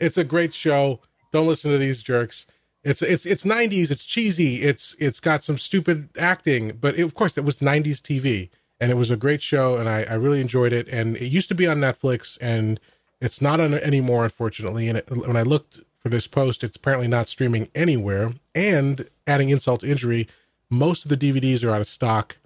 it's 0.00 0.16
a 0.18 0.24
great 0.24 0.54
show. 0.54 1.00
Don't 1.30 1.46
listen 1.46 1.70
to 1.70 1.78
these 1.78 2.02
jerks. 2.02 2.46
It's 2.84 3.02
it's 3.02 3.26
it's 3.26 3.44
90s. 3.44 3.90
It's 3.90 4.04
cheesy. 4.04 4.62
It's 4.62 4.94
it's 4.98 5.20
got 5.20 5.42
some 5.42 5.58
stupid 5.58 6.08
acting, 6.18 6.78
but 6.80 6.96
it, 6.96 7.02
of 7.02 7.14
course 7.14 7.36
it 7.36 7.44
was 7.44 7.58
90s 7.58 8.00
TV, 8.00 8.50
and 8.80 8.90
it 8.90 8.94
was 8.94 9.10
a 9.10 9.16
great 9.16 9.42
show, 9.42 9.76
and 9.76 9.88
I, 9.88 10.04
I 10.04 10.14
really 10.14 10.40
enjoyed 10.40 10.72
it. 10.72 10.88
And 10.88 11.16
it 11.16 11.26
used 11.26 11.48
to 11.48 11.54
be 11.54 11.66
on 11.66 11.78
Netflix, 11.78 12.38
and 12.40 12.80
it's 13.20 13.42
not 13.42 13.60
on 13.60 13.74
anymore, 13.74 14.24
unfortunately. 14.24 14.88
And 14.88 14.98
it, 14.98 15.10
when 15.10 15.36
I 15.36 15.42
looked 15.42 15.80
for 15.98 16.08
this 16.08 16.26
post, 16.26 16.62
it's 16.62 16.76
apparently 16.76 17.08
not 17.08 17.28
streaming 17.28 17.68
anywhere. 17.74 18.32
And 18.54 19.08
adding 19.26 19.50
insult 19.50 19.80
to 19.80 19.88
injury, 19.90 20.28
most 20.70 21.04
of 21.04 21.08
the 21.08 21.16
DVDs 21.16 21.64
are 21.64 21.70
out 21.70 21.80
of 21.80 21.88
stock. 21.88 22.36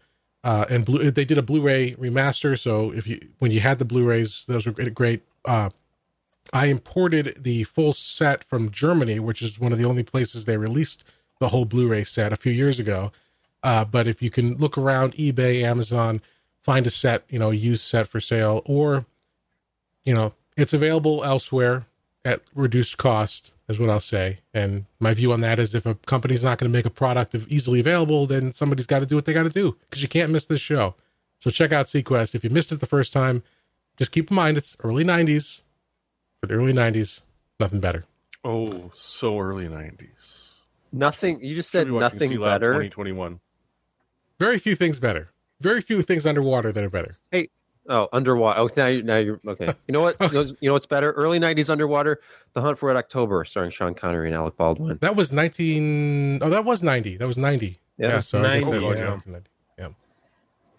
Uh, 0.44 0.64
and 0.68 0.84
blue, 0.84 1.10
they 1.10 1.24
did 1.24 1.38
a 1.38 1.42
Blu-ray 1.42 1.92
remaster. 1.94 2.58
So 2.58 2.92
if 2.92 3.06
you 3.06 3.20
when 3.38 3.50
you 3.50 3.60
had 3.60 3.78
the 3.78 3.84
Blu-rays, 3.84 4.44
those 4.48 4.66
were 4.66 4.72
great. 4.72 4.94
great. 4.94 5.22
Uh, 5.44 5.70
I 6.52 6.66
imported 6.66 7.42
the 7.42 7.64
full 7.64 7.92
set 7.92 8.44
from 8.44 8.70
Germany, 8.70 9.18
which 9.18 9.40
is 9.40 9.58
one 9.58 9.72
of 9.72 9.78
the 9.78 9.86
only 9.86 10.02
places 10.02 10.44
they 10.44 10.56
released 10.56 11.04
the 11.40 11.48
whole 11.48 11.64
Blu-ray 11.64 12.04
set 12.04 12.32
a 12.32 12.36
few 12.36 12.52
years 12.52 12.78
ago. 12.78 13.10
Uh, 13.62 13.84
but 13.84 14.06
if 14.06 14.20
you 14.22 14.30
can 14.30 14.56
look 14.56 14.76
around 14.76 15.14
eBay, 15.14 15.62
Amazon, 15.62 16.20
find 16.60 16.86
a 16.86 16.90
set, 16.90 17.24
you 17.28 17.38
know, 17.38 17.50
used 17.50 17.82
set 17.82 18.06
for 18.06 18.20
sale, 18.20 18.62
or 18.64 19.06
you 20.04 20.14
know, 20.14 20.34
it's 20.56 20.72
available 20.72 21.24
elsewhere 21.24 21.84
at 22.24 22.42
reduced 22.54 22.98
cost, 22.98 23.52
is 23.68 23.78
what 23.78 23.90
I'll 23.90 24.00
say. 24.00 24.38
And 24.52 24.84
my 25.00 25.14
view 25.14 25.32
on 25.32 25.40
that 25.40 25.58
is 25.58 25.74
if 25.74 25.86
a 25.86 25.94
company's 25.94 26.44
not 26.44 26.58
going 26.58 26.70
to 26.70 26.76
make 26.76 26.86
a 26.86 26.90
product 26.90 27.34
easily 27.48 27.80
available, 27.80 28.26
then 28.26 28.52
somebody's 28.52 28.86
got 28.86 29.00
to 29.00 29.06
do 29.06 29.16
what 29.16 29.24
they 29.24 29.32
got 29.32 29.46
to 29.46 29.52
do 29.52 29.76
because 29.84 30.02
you 30.02 30.08
can't 30.08 30.30
miss 30.30 30.46
this 30.46 30.60
show. 30.60 30.94
So 31.38 31.50
check 31.50 31.72
out 31.72 31.86
seaQuest. 31.86 32.34
If 32.34 32.44
you 32.44 32.50
missed 32.50 32.70
it 32.70 32.80
the 32.80 32.86
first 32.86 33.12
time, 33.12 33.42
just 33.96 34.12
keep 34.12 34.30
in 34.30 34.36
mind 34.36 34.56
it's 34.56 34.76
early 34.84 35.04
90s. 35.04 35.62
For 36.42 36.48
the 36.48 36.54
early 36.54 36.72
90s, 36.72 37.22
nothing 37.60 37.78
better. 37.78 38.04
Oh, 38.44 38.90
so 38.96 39.38
early 39.38 39.68
nineties. 39.68 40.54
Nothing. 40.90 41.40
You 41.40 41.54
just 41.54 41.70
said 41.70 41.86
nothing 41.86 42.40
better. 42.40 42.72
Twenty 42.74 42.88
twenty 42.88 43.12
one. 43.12 43.38
Very 44.40 44.58
few 44.58 44.74
things 44.74 44.98
better. 44.98 45.28
Very 45.60 45.80
few 45.80 46.02
things 46.02 46.26
underwater 46.26 46.72
that 46.72 46.82
are 46.82 46.90
better. 46.90 47.12
Hey, 47.30 47.50
oh, 47.88 48.08
underwater. 48.12 48.58
Oh, 48.58 48.68
now 48.76 48.86
you're 48.88 49.04
now 49.04 49.18
you're 49.18 49.40
okay. 49.46 49.66
You 49.86 49.92
know 49.92 50.00
what? 50.00 50.16
You 50.20 50.28
know, 50.32 50.42
you 50.60 50.68
know 50.68 50.72
what's 50.72 50.86
better? 50.86 51.12
Early 51.12 51.38
'90s 51.38 51.70
underwater. 51.70 52.20
The 52.54 52.60
Hunt 52.62 52.78
for 52.78 52.86
Red 52.88 52.96
October, 52.96 53.44
starring 53.44 53.70
Sean 53.70 53.94
Connery 53.94 54.26
and 54.26 54.34
Alec 54.34 54.56
Baldwin. 54.56 54.98
That 55.00 55.14
was 55.14 55.32
19. 55.32 56.40
Oh, 56.42 56.50
that 56.50 56.64
was 56.64 56.82
90. 56.82 57.18
That 57.18 57.28
was 57.28 57.38
90. 57.38 57.66
Yeah, 57.66 58.06
Yeah, 58.06 58.12
that's 58.14 58.26
so 58.26 58.42
I 58.42 58.58
guess 58.58 58.64
that 58.64 58.72
90, 58.72 58.86
was 58.86 59.00
yeah. 59.00 59.06
1990. 59.10 59.50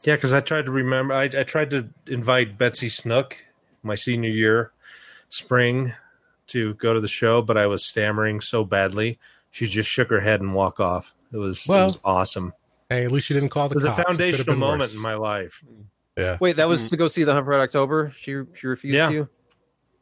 Yeah, 0.05 0.15
because 0.17 0.33
I 0.33 0.41
tried 0.41 0.65
to 0.65 0.71
remember. 0.73 1.13
I, 1.13 1.23
I 1.23 1.43
tried 1.43 1.69
to 1.69 1.87
invite 2.07 2.57
Betsy 2.57 2.89
Snook 2.89 3.45
my 3.83 3.95
senior 3.95 4.29
year, 4.29 4.72
spring, 5.33 5.93
to 6.47 6.73
go 6.75 6.93
to 6.93 6.99
the 6.99 7.07
show, 7.07 7.41
but 7.41 7.57
I 7.57 7.67
was 7.67 7.85
stammering 7.87 8.41
so 8.41 8.63
badly. 8.63 9.17
She 9.51 9.65
just 9.67 9.89
shook 9.89 10.09
her 10.09 10.19
head 10.19 10.41
and 10.41 10.53
walked 10.53 10.79
off. 10.79 11.13
It 11.31 11.37
was 11.37 11.65
Well, 11.67 11.81
it 11.83 11.85
was 11.85 11.99
awesome. 12.03 12.53
Hey, 12.89 13.05
at 13.05 13.11
least 13.11 13.29
you 13.29 13.33
didn't 13.35 13.49
call 13.49 13.69
the 13.69 13.73
It 13.73 13.75
was 13.75 13.83
a 13.83 13.87
cops. 13.87 13.99
It 13.99 14.03
could've 14.03 14.17
foundational 14.17 14.55
moment 14.57 14.81
worse. 14.81 14.95
in 14.95 15.01
my 15.01 15.15
life. 15.15 15.63
Yeah. 16.17 16.37
Wait, 16.39 16.57
that 16.57 16.67
was 16.67 16.89
to 16.91 16.97
go 16.97 17.07
see 17.07 17.23
the 17.23 17.33
Hunt 17.33 17.45
for 17.45 17.53
October. 17.55 18.13
She 18.17 18.41
she 18.53 18.67
refused 18.67 18.93
Yeah. 18.95 19.09
you. 19.09 19.29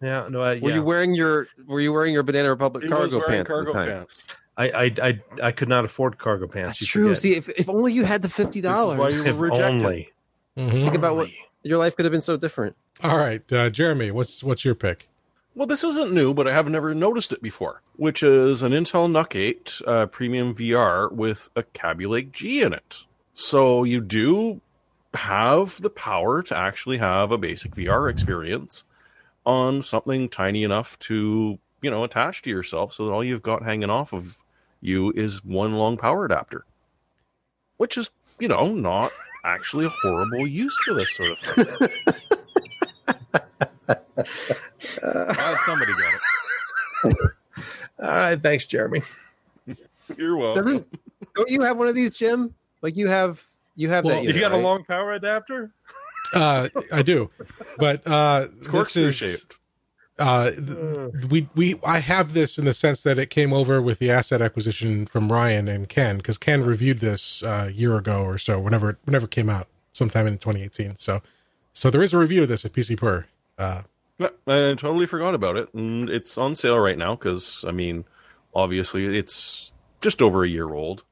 Yeah, 0.02 0.28
no, 0.30 0.42
I, 0.42 0.58
Were 0.60 0.72
you 0.72 0.82
wearing 0.84 1.14
your 1.14 1.48
Were 1.68 1.80
you 1.80 1.94
wearing 1.94 2.14
your 2.14 2.24
Banana 2.24 2.50
Republic 2.50 2.84
He 2.84 2.90
cargo 2.90 3.20
wearing 3.20 3.46
pants? 3.46 3.52
at 3.52 3.56
the 3.58 3.64
cargo 3.64 3.74
time? 3.74 3.88
pants. 3.88 4.24
I, 4.58 4.70
I 4.72 4.94
I 5.10 5.22
I 5.44 5.52
could 5.52 5.70
not 5.70 5.86
afford 5.86 6.18
cargo 6.18 6.48
pants. 6.48 6.80
That's 6.80 6.90
true. 6.92 7.04
forget. 7.10 7.18
See, 7.20 7.36
if, 7.36 7.48
if 7.50 7.70
only 7.70 7.94
you 7.94 8.04
had 8.04 8.22
the 8.24 8.30
fifty 8.30 8.60
dollars. 8.62 8.98
why 8.98 9.10
you 9.10 9.24
were 9.24 9.34
rejected. 9.50 9.64
only. 9.86 10.10
Mhm. 10.58 10.72
think 10.72 10.96
about 10.96 11.16
what 11.16 11.30
your 11.64 11.78
life 11.78 11.96
could 11.96 12.04
have 12.06 12.12
been 12.12 12.20
so 12.20 12.36
different. 12.36 12.76
All 13.04 13.18
right, 13.18 13.42
uh, 13.54 13.70
Jeremy, 13.70 14.12
what's 14.12 14.44
what's 14.44 14.66
your 14.66 14.76
pick? 14.76 15.08
Well, 15.54 15.68
this 15.68 15.84
isn't 15.84 16.14
new, 16.14 16.34
but 16.34 16.48
I 16.48 16.54
have 16.54 16.70
never 16.70 16.96
noticed 16.96 17.34
it 17.34 17.42
before, 17.42 17.82
which 17.98 18.24
is 18.24 18.64
an 18.64 18.72
Intel 18.72 19.12
NUC 19.12 19.36
8 19.36 19.82
uh, 19.86 20.06
Premium 20.06 20.56
VR 20.56 21.12
with 21.12 21.50
a 21.58 21.64
Kaby 21.64 22.06
Lake 22.06 22.32
G 22.32 22.62
in 22.62 22.72
it. 22.72 23.00
So 23.34 23.84
you 23.84 24.00
do 24.00 24.62
have 25.14 25.82
the 25.82 25.90
power 25.90 26.42
to 26.44 26.58
actually 26.58 27.00
have 27.00 27.32
a 27.32 27.38
basic 27.38 27.76
VR 27.76 28.10
experience 28.10 28.86
on 29.46 29.82
something 29.82 30.30
tiny 30.30 30.64
enough 30.64 30.98
to, 31.00 31.60
you 31.82 31.92
know, 31.92 32.06
attach 32.06 32.44
to 32.44 32.50
yourself 32.50 32.94
so 32.94 33.06
that 33.06 33.12
all 33.12 33.24
you've 33.24 33.42
got 33.42 33.62
hanging 33.62 33.90
off 33.90 34.14
of 34.14 34.38
you 34.80 35.12
is 35.18 35.44
one 35.44 35.74
long 35.74 35.98
power 35.98 36.24
adapter. 36.24 36.66
Which 37.76 37.98
is, 37.98 38.10
you 38.40 38.48
know, 38.48 38.74
not 38.74 39.12
actually 39.44 39.88
a 39.88 39.90
horrible 40.02 40.48
use 40.48 40.78
for 40.86 40.94
this 40.94 41.14
sort 41.14 41.32
of 41.32 41.40
thing. 41.40 41.90
Glad 45.02 45.58
somebody 45.66 45.92
got 45.94 46.14
it. 46.14 46.22
All 48.00 48.08
right, 48.08 48.42
thanks, 48.42 48.66
Jeremy. 48.66 49.04
You're 50.18 50.38
welcome. 50.38 50.64
Doesn't 50.64 50.88
don't 51.36 51.50
you 51.50 51.62
have 51.62 51.78
one 51.78 51.88
of 51.88 51.96
these, 51.96 52.16
Jim? 52.16 52.54
Like 52.82 52.96
you 52.98 53.08
have 53.08 53.44
you 53.76 53.90
have 53.90 54.06
Well, 54.06 54.16
that. 54.16 54.24
You 54.24 54.30
Unit, 54.30 54.42
got 54.42 54.52
a 54.52 54.58
long 54.58 54.84
power 54.84 55.14
adapter? 55.14 55.72
Uh, 56.34 56.70
I 56.92 57.02
do, 57.02 57.30
but 57.78 58.02
uh, 58.08 58.48
It's 58.58 58.68
this 58.68 58.68
corkscrew 58.68 59.04
is 59.08 59.16
shaped. 59.16 59.58
uh, 60.20 60.52
th- 60.52 61.14
we 61.30 61.50
we 61.56 61.76
I 61.86 62.00
have 62.00 62.34
this 62.34 62.58
in 62.58 62.66
the 62.66 62.74
sense 62.74 63.04
that 63.04 63.18
it 63.20 63.30
came 63.30 63.54
over 63.54 63.82
with 63.82 64.00
the 64.00 64.12
asset 64.12 64.42
acquisition 64.42 65.06
from 65.06 65.32
Ryan 65.32 65.68
and 65.68 65.90
Ken 65.90 66.18
because 66.18 66.38
Ken 66.38 66.64
reviewed 66.64 67.00
this 67.00 67.44
uh, 67.44 67.66
a 67.70 67.72
year 67.72 67.98
ago 67.98 68.24
or 68.24 68.38
so, 68.38 68.60
whenever 68.60 68.98
whenever 69.06 69.26
it 69.26 69.32
came 69.32 69.50
out, 69.50 69.68
sometime 69.94 70.28
in 70.28 70.38
2018. 70.38 70.96
So 70.98 71.22
so 71.74 71.90
there 71.90 72.02
is 72.02 72.14
a 72.14 72.18
review 72.18 72.44
of 72.44 72.50
this 72.50 72.66
at 72.66 72.74
PC 72.74 72.98
Per. 72.98 73.26
Uh, 73.62 73.82
Yeah, 74.18 74.30
I 74.48 74.74
totally 74.76 75.06
forgot 75.08 75.34
about 75.36 75.58
it, 75.58 75.74
and 75.74 76.10
it's 76.10 76.38
on 76.38 76.56
sale 76.56 76.80
right 76.80 76.98
now 76.98 77.16
because 77.16 77.64
I 77.68 77.72
mean, 77.72 78.06
obviously 78.54 79.18
it's 79.18 79.72
just 80.02 80.22
over 80.22 80.44
a 80.44 80.50
year 80.50 80.70
old, 80.74 81.04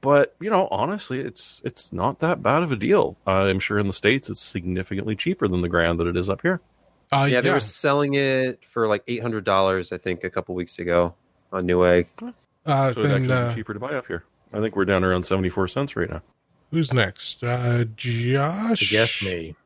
but 0.00 0.34
you 0.40 0.50
know, 0.50 0.68
honestly, 0.70 1.20
it's 1.20 1.62
it's 1.64 1.92
not 1.92 2.20
that 2.20 2.42
bad 2.42 2.62
of 2.62 2.72
a 2.72 2.76
deal. 2.76 3.16
I'm 3.26 3.58
sure 3.60 3.78
in 3.78 3.86
the 3.86 3.92
states 3.92 4.28
it's 4.28 4.40
significantly 4.42 5.16
cheaper 5.16 5.48
than 5.48 5.62
the 5.62 5.68
grand 5.68 5.98
that 6.00 6.06
it 6.06 6.16
is 6.16 6.28
up 6.28 6.42
here. 6.42 6.60
uh, 7.12 7.26
Yeah, 7.28 7.36
yeah, 7.36 7.40
they 7.42 7.50
were 7.50 7.60
selling 7.60 8.14
it 8.14 8.64
for 8.64 8.86
like 8.86 9.02
eight 9.06 9.22
hundred 9.22 9.44
dollars, 9.44 9.92
I 9.92 9.98
think, 9.98 10.24
a 10.24 10.30
couple 10.30 10.54
weeks 10.54 10.78
ago 10.78 11.14
on 11.52 11.66
Newegg. 11.66 12.06
uh, 12.66 12.92
So 12.92 13.00
it's 13.00 13.08
then 13.08 13.22
actually 13.22 13.32
uh, 13.34 13.54
cheaper 13.54 13.74
to 13.74 13.80
buy 13.80 13.94
up 13.94 14.06
here. 14.06 14.24
I 14.52 14.60
think 14.60 14.76
we're 14.76 14.84
down 14.84 15.04
around 15.04 15.24
seventy 15.24 15.48
four 15.48 15.68
cents 15.68 15.96
right 15.96 16.10
now. 16.10 16.20
who's 16.70 16.92
next? 16.92 17.42
Uh, 17.42 17.84
Josh. 17.96 18.90
Guess 18.90 19.22
me. 19.22 19.56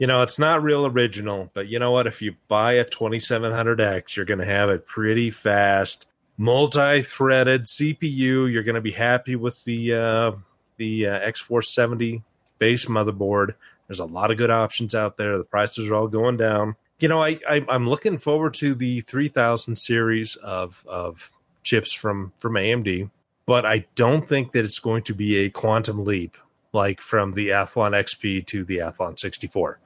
You 0.00 0.06
know, 0.06 0.22
it's 0.22 0.38
not 0.38 0.62
real 0.62 0.86
original, 0.86 1.50
but 1.52 1.68
you 1.68 1.78
know 1.78 1.90
what? 1.90 2.06
If 2.06 2.22
you 2.22 2.34
buy 2.48 2.72
a 2.72 2.86
2700X, 2.86 4.16
you're 4.16 4.24
going 4.24 4.40
to 4.40 4.46
have 4.46 4.70
it 4.70 4.86
pretty 4.86 5.30
fast, 5.30 6.06
multi-threaded 6.38 7.64
CPU. 7.64 8.50
You're 8.50 8.62
going 8.62 8.76
to 8.76 8.80
be 8.80 8.92
happy 8.92 9.36
with 9.36 9.62
the 9.64 9.92
uh, 9.92 10.32
the 10.78 11.06
uh, 11.06 11.30
X470 11.30 12.22
base 12.58 12.86
motherboard. 12.86 13.56
There's 13.88 14.00
a 14.00 14.06
lot 14.06 14.30
of 14.30 14.38
good 14.38 14.48
options 14.48 14.94
out 14.94 15.18
there. 15.18 15.36
The 15.36 15.44
prices 15.44 15.90
are 15.90 15.94
all 15.94 16.08
going 16.08 16.38
down. 16.38 16.76
You 16.98 17.08
know, 17.08 17.22
I, 17.22 17.38
I 17.46 17.66
I'm 17.68 17.86
looking 17.86 18.16
forward 18.16 18.54
to 18.54 18.74
the 18.74 19.02
3000 19.02 19.76
series 19.76 20.36
of 20.36 20.82
of 20.88 21.30
chips 21.62 21.92
from 21.92 22.32
from 22.38 22.54
AMD, 22.54 23.10
but 23.44 23.66
I 23.66 23.84
don't 23.96 24.26
think 24.26 24.52
that 24.52 24.64
it's 24.64 24.78
going 24.78 25.02
to 25.02 25.14
be 25.14 25.36
a 25.36 25.50
quantum 25.50 26.06
leap 26.06 26.38
like 26.72 27.02
from 27.02 27.34
the 27.34 27.48
Athlon 27.48 27.92
XP 27.92 28.46
to 28.46 28.64
the 28.64 28.78
Athlon 28.78 29.18
64. 29.18 29.78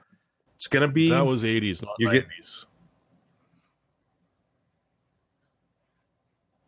It's 0.55 0.67
going 0.67 0.87
to 0.87 0.91
be 0.93 1.09
That 1.09 1.25
was 1.25 1.43
80s, 1.43 1.83
not 1.83 1.95
You 1.99 2.07
90s. 2.09 2.13
get- 2.13 2.25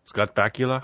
Scott 0.05 0.35
Bakula. 0.35 0.83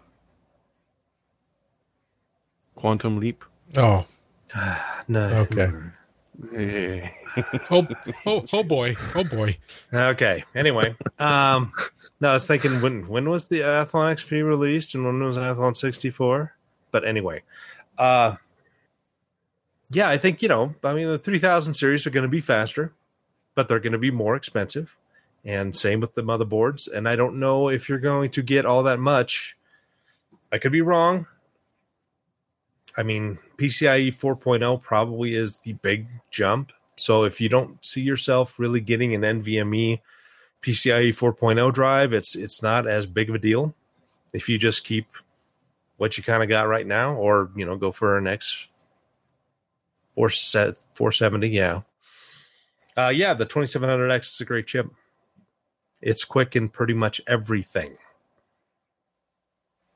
Quantum 2.75 3.19
Leap. 3.19 3.43
Oh, 3.77 4.05
no. 5.07 5.47
okay. 5.51 5.69
Oh, 7.69 7.87
oh, 8.25 8.43
oh 8.51 8.63
boy. 8.63 8.95
Oh 9.15 9.23
boy. 9.23 9.55
Okay. 9.93 10.43
Anyway, 10.55 10.95
um, 11.19 11.71
no, 12.19 12.31
I 12.31 12.33
was 12.33 12.45
thinking 12.47 12.81
when 12.81 13.07
when 13.07 13.29
was 13.29 13.47
the 13.47 13.59
Athlon 13.61 14.13
XP 14.15 14.43
released 14.45 14.95
and 14.95 15.05
when 15.05 15.23
was 15.23 15.37
Athlon 15.37 15.75
64? 15.77 16.53
But 16.91 17.05
anyway, 17.07 17.43
uh, 17.97 18.35
yeah, 19.95 20.09
I 20.09 20.17
think 20.17 20.41
you 20.41 20.47
know, 20.47 20.75
I 20.83 20.93
mean, 20.93 21.07
the 21.07 21.17
3000 21.17 21.73
series 21.73 22.05
are 22.05 22.11
going 22.11 22.23
to 22.23 22.29
be 22.29 22.41
faster, 22.41 22.93
but 23.55 23.67
they're 23.67 23.79
going 23.79 23.93
to 23.93 23.99
be 23.99 24.11
more 24.11 24.35
expensive, 24.35 24.95
and 25.43 25.75
same 25.75 25.99
with 25.99 26.15
the 26.15 26.23
motherboards. 26.23 26.91
And 26.91 27.07
I 27.07 27.15
don't 27.15 27.39
know 27.39 27.69
if 27.69 27.89
you're 27.89 27.99
going 27.99 28.31
to 28.31 28.41
get 28.41 28.65
all 28.65 28.83
that 28.83 28.99
much. 28.99 29.55
I 30.51 30.57
could 30.57 30.71
be 30.71 30.81
wrong. 30.81 31.27
I 32.95 33.03
mean, 33.03 33.39
PCIe 33.57 34.15
4.0 34.15 34.81
probably 34.81 35.35
is 35.35 35.57
the 35.59 35.73
big 35.73 36.07
jump. 36.29 36.71
So 36.95 37.23
if 37.23 37.41
you 37.41 37.49
don't 37.49 37.83
see 37.83 38.01
yourself 38.01 38.59
really 38.59 38.81
getting 38.81 39.15
an 39.15 39.21
NVMe 39.21 39.99
PCIe 40.61 41.09
4.0 41.09 41.73
drive, 41.73 42.13
it's 42.13 42.35
it's 42.35 42.61
not 42.61 42.87
as 42.87 43.05
big 43.07 43.29
of 43.29 43.35
a 43.35 43.39
deal. 43.39 43.73
If 44.31 44.47
you 44.47 44.57
just 44.57 44.83
keep 44.83 45.07
what 45.97 46.17
you 46.17 46.23
kind 46.23 46.43
of 46.43 46.49
got 46.49 46.67
right 46.67 46.85
now, 46.85 47.15
or 47.15 47.49
you 47.55 47.65
know, 47.65 47.75
go 47.75 47.91
for 47.91 48.17
an 48.17 48.27
X 48.27 48.67
four 50.15 50.29
set 50.29 50.75
470, 50.95 51.47
yeah. 51.49 51.81
Uh 52.95 53.11
yeah, 53.13 53.33
the 53.33 53.45
2700X 53.45 54.33
is 54.33 54.41
a 54.41 54.45
great 54.45 54.67
chip. 54.67 54.87
It's 56.01 56.23
quick 56.25 56.55
in 56.55 56.69
pretty 56.69 56.93
much 56.93 57.21
everything. 57.27 57.97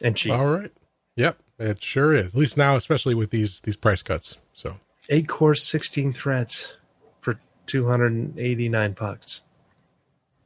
And 0.01 0.15
cheap. 0.15 0.33
All 0.33 0.47
right. 0.47 0.71
Yep. 1.15 1.37
It 1.59 1.83
sure 1.83 2.13
is. 2.13 2.27
At 2.27 2.35
least 2.35 2.57
now, 2.57 2.75
especially 2.75 3.15
with 3.15 3.31
these 3.31 3.59
these 3.61 3.75
price 3.75 4.03
cuts. 4.03 4.37
So 4.53 4.75
Eight 5.09 5.27
cores, 5.27 5.63
16 5.63 6.11
threads 6.13 6.75
for 7.21 7.39
289 7.67 8.91
bucks. 8.91 9.41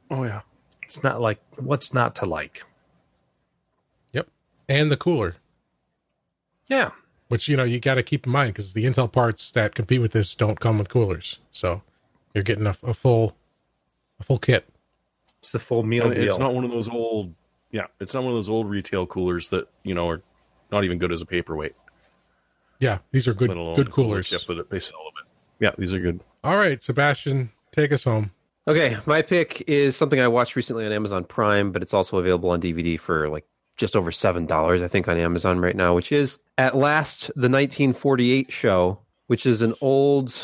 Oh, 0.08 0.22
yeah. 0.22 0.42
It's 0.84 1.02
not 1.02 1.20
like 1.20 1.40
what's 1.58 1.92
not 1.92 2.14
to 2.16 2.26
like. 2.26 2.62
yep. 4.12 4.28
And 4.68 4.90
the 4.90 4.96
cooler, 4.96 5.34
Yeah. 6.68 6.90
Which 7.32 7.48
you 7.48 7.56
know 7.56 7.64
you 7.64 7.80
got 7.80 7.94
to 7.94 8.02
keep 8.02 8.26
in 8.26 8.32
mind 8.32 8.52
because 8.52 8.74
the 8.74 8.84
Intel 8.84 9.10
parts 9.10 9.52
that 9.52 9.74
compete 9.74 10.02
with 10.02 10.12
this 10.12 10.34
don't 10.34 10.60
come 10.60 10.76
with 10.76 10.90
coolers. 10.90 11.38
So 11.50 11.80
you're 12.34 12.44
getting 12.44 12.66
a, 12.66 12.76
a 12.82 12.92
full 12.92 13.34
a 14.20 14.22
full 14.22 14.36
kit. 14.38 14.68
It's 15.38 15.50
the 15.52 15.58
full 15.58 15.82
meal 15.82 16.04
And 16.08 16.14
deal. 16.14 16.28
it's 16.28 16.38
not 16.38 16.54
one 16.54 16.62
of 16.62 16.70
those 16.70 16.90
old, 16.90 17.32
yeah, 17.70 17.86
it's 18.00 18.12
not 18.12 18.22
one 18.22 18.32
of 18.32 18.36
those 18.36 18.50
old 18.50 18.68
retail 18.68 19.06
coolers 19.06 19.48
that, 19.48 19.66
you 19.82 19.94
know, 19.94 20.10
are 20.10 20.20
not 20.70 20.84
even 20.84 20.98
good 20.98 21.10
as 21.10 21.22
a 21.22 21.26
paperweight. 21.26 21.74
Yeah, 22.80 22.98
these 23.12 23.26
are 23.26 23.32
good 23.32 23.48
good 23.76 23.90
coolers. 23.90 24.28
chip 24.28 24.42
that 24.48 24.68
they 24.68 24.78
sell 24.78 24.98
them 24.98 25.24
in. 25.24 25.66
Yeah, 25.66 25.72
these 25.78 25.94
are 25.94 26.00
good. 26.00 26.20
All 26.44 26.56
right, 26.56 26.82
Sebastian, 26.82 27.50
take 27.72 27.92
us 27.92 28.04
home. 28.04 28.30
Okay, 28.68 28.98
my 29.06 29.22
pick 29.22 29.64
is 29.66 29.96
something 29.96 30.20
I 30.20 30.28
watched 30.28 30.54
recently 30.54 30.84
on 30.84 30.92
Amazon 30.92 31.24
Prime, 31.24 31.72
but 31.72 31.80
it's 31.82 31.94
also 31.94 32.18
available 32.18 32.50
on 32.50 32.60
DVD 32.60 33.00
for 33.00 33.30
like 33.30 33.46
just 33.76 33.96
over 33.96 34.12
seven 34.12 34.46
dollars, 34.46 34.82
I 34.82 34.88
think, 34.88 35.08
on 35.08 35.16
Amazon 35.16 35.60
right 35.60 35.76
now. 35.76 35.94
Which 35.94 36.12
is 36.12 36.38
at 36.58 36.76
last 36.76 37.28
the 37.28 37.48
1948 37.48 38.52
show, 38.52 39.00
which 39.26 39.46
is 39.46 39.62
an 39.62 39.74
old 39.80 40.34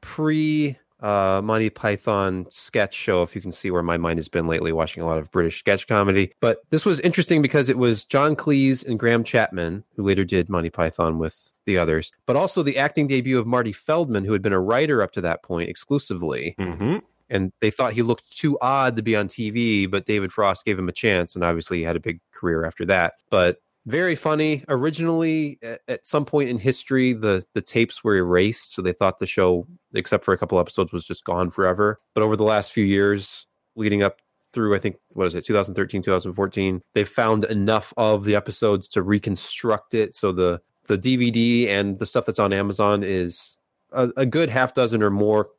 pre 0.00 0.76
uh, 1.00 1.40
Monty 1.42 1.70
Python 1.70 2.46
sketch 2.50 2.94
show. 2.94 3.22
If 3.22 3.34
you 3.34 3.40
can 3.40 3.52
see 3.52 3.70
where 3.70 3.82
my 3.82 3.96
mind 3.96 4.18
has 4.18 4.28
been 4.28 4.46
lately, 4.46 4.72
watching 4.72 5.02
a 5.02 5.06
lot 5.06 5.18
of 5.18 5.30
British 5.30 5.58
sketch 5.58 5.86
comedy. 5.86 6.32
But 6.40 6.62
this 6.70 6.84
was 6.84 7.00
interesting 7.00 7.42
because 7.42 7.68
it 7.68 7.78
was 7.78 8.04
John 8.04 8.36
Cleese 8.36 8.84
and 8.86 8.98
Graham 8.98 9.24
Chapman 9.24 9.84
who 9.96 10.02
later 10.02 10.24
did 10.24 10.48
Monty 10.48 10.70
Python 10.70 11.18
with 11.18 11.54
the 11.66 11.78
others, 11.78 12.12
but 12.26 12.36
also 12.36 12.62
the 12.62 12.78
acting 12.78 13.06
debut 13.06 13.38
of 13.38 13.46
Marty 13.46 13.72
Feldman, 13.72 14.24
who 14.24 14.32
had 14.32 14.42
been 14.42 14.52
a 14.52 14.60
writer 14.60 15.02
up 15.02 15.12
to 15.12 15.20
that 15.20 15.42
point 15.42 15.68
exclusively 15.68 16.54
Mm-hmm. 16.58 16.98
And 17.30 17.52
they 17.60 17.70
thought 17.70 17.92
he 17.92 18.02
looked 18.02 18.36
too 18.36 18.58
odd 18.60 18.96
to 18.96 19.02
be 19.02 19.16
on 19.16 19.28
TV, 19.28 19.90
but 19.90 20.04
David 20.04 20.32
Frost 20.32 20.64
gave 20.64 20.78
him 20.78 20.88
a 20.88 20.92
chance, 20.92 21.34
and 21.34 21.44
obviously 21.44 21.78
he 21.78 21.84
had 21.84 21.96
a 21.96 22.00
big 22.00 22.20
career 22.32 22.64
after 22.64 22.84
that. 22.86 23.14
But 23.30 23.58
very 23.86 24.14
funny. 24.14 24.62
Originally, 24.68 25.58
at, 25.88 26.06
some 26.06 26.26
point 26.26 26.50
in 26.50 26.58
history, 26.58 27.14
the 27.14 27.44
the 27.54 27.62
tapes 27.62 28.04
were 28.04 28.16
erased, 28.16 28.74
so 28.74 28.82
they 28.82 28.92
thought 28.92 29.18
the 29.18 29.26
show, 29.26 29.66
except 29.94 30.24
for 30.24 30.34
a 30.34 30.38
couple 30.38 30.60
episodes, 30.60 30.92
was 30.92 31.06
just 31.06 31.24
gone 31.24 31.50
forever. 31.50 31.98
But 32.14 32.22
over 32.22 32.36
the 32.36 32.44
last 32.44 32.72
few 32.72 32.84
years, 32.84 33.46
leading 33.76 34.02
up 34.02 34.18
through 34.52 34.74
I 34.74 34.78
think 34.78 34.96
what 35.10 35.26
is 35.26 35.36
it 35.36 35.44
2013 35.44 36.02
2014 36.02 36.82
they've 36.92 37.08
found 37.08 37.44
enough 37.44 37.94
of 37.96 38.24
the 38.24 38.34
episodes 38.34 38.88
to 38.88 39.00
reconstruct 39.00 39.94
it 39.94 40.12
so 40.12 40.32
the 40.32 40.60
the 40.88 40.98
DVD 40.98 41.68
and 41.68 42.00
the 42.00 42.06
stuff 42.06 42.26
that's 42.26 42.40
on 42.40 42.52
Amazon 42.52 43.04
is 43.04 43.56
a, 43.92 44.10
a 44.16 44.26
good 44.26 44.48
half 44.48 44.74
dozen 44.74 45.04
or 45.04 45.10
more 45.10 45.50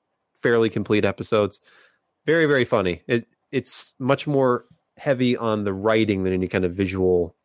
fairly 0.41 0.69
complete 0.69 1.05
episodes. 1.05 1.59
Very 2.25 2.45
very 2.45 2.65
funny. 2.65 3.01
It 3.07 3.27
it's 3.51 3.93
much 3.99 4.27
more 4.27 4.65
heavy 4.97 5.35
on 5.35 5.63
the 5.63 5.73
writing 5.73 6.23
than 6.23 6.33
any 6.33 6.47
kind 6.47 6.65
of 6.65 6.73
visual. 6.73 7.35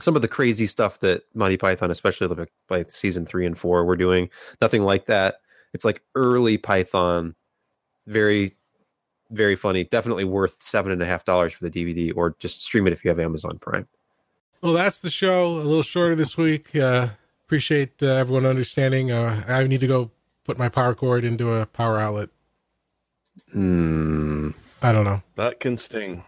Some 0.00 0.16
of 0.16 0.22
the 0.22 0.28
crazy 0.28 0.66
stuff 0.66 1.00
that 1.00 1.22
Monty 1.34 1.56
Python, 1.56 1.90
especially 1.90 2.28
like 2.28 2.52
by 2.68 2.84
season 2.84 3.26
three 3.26 3.46
and 3.46 3.58
four, 3.58 3.84
were 3.84 3.96
doing. 3.96 4.30
Nothing 4.60 4.82
like 4.82 5.06
that. 5.06 5.36
It's 5.74 5.84
like 5.84 6.02
early 6.14 6.58
Python. 6.58 7.34
Very 8.06 8.54
very 9.30 9.56
funny. 9.56 9.84
Definitely 9.84 10.24
worth 10.24 10.62
seven 10.62 10.90
and 10.90 11.02
a 11.02 11.06
half 11.06 11.24
dollars 11.24 11.52
for 11.52 11.68
the 11.68 11.70
DVD, 11.70 12.12
or 12.16 12.34
just 12.38 12.62
stream 12.62 12.86
it 12.86 12.92
if 12.92 13.04
you 13.04 13.10
have 13.10 13.20
Amazon 13.20 13.58
Prime. 13.58 13.86
Well, 14.62 14.72
that's 14.72 15.00
the 15.00 15.10
show. 15.10 15.46
A 15.46 15.62
little 15.62 15.82
shorter 15.82 16.14
this 16.14 16.36
week. 16.36 16.74
Uh, 16.74 17.08
appreciate 17.46 18.02
uh, 18.02 18.06
everyone 18.06 18.46
understanding. 18.46 19.12
Uh, 19.12 19.42
I 19.46 19.64
need 19.64 19.80
to 19.80 19.86
go 19.86 20.10
put 20.48 20.58
my 20.58 20.70
power 20.70 20.94
cord 20.94 21.26
into 21.26 21.52
a 21.52 21.66
power 21.66 21.98
outlet. 21.98 22.30
Hmm. 23.52 24.48
I 24.80 24.92
don't 24.92 25.04
know. 25.04 25.22
That 25.36 25.60
can 25.60 25.76
sting. 25.76 26.24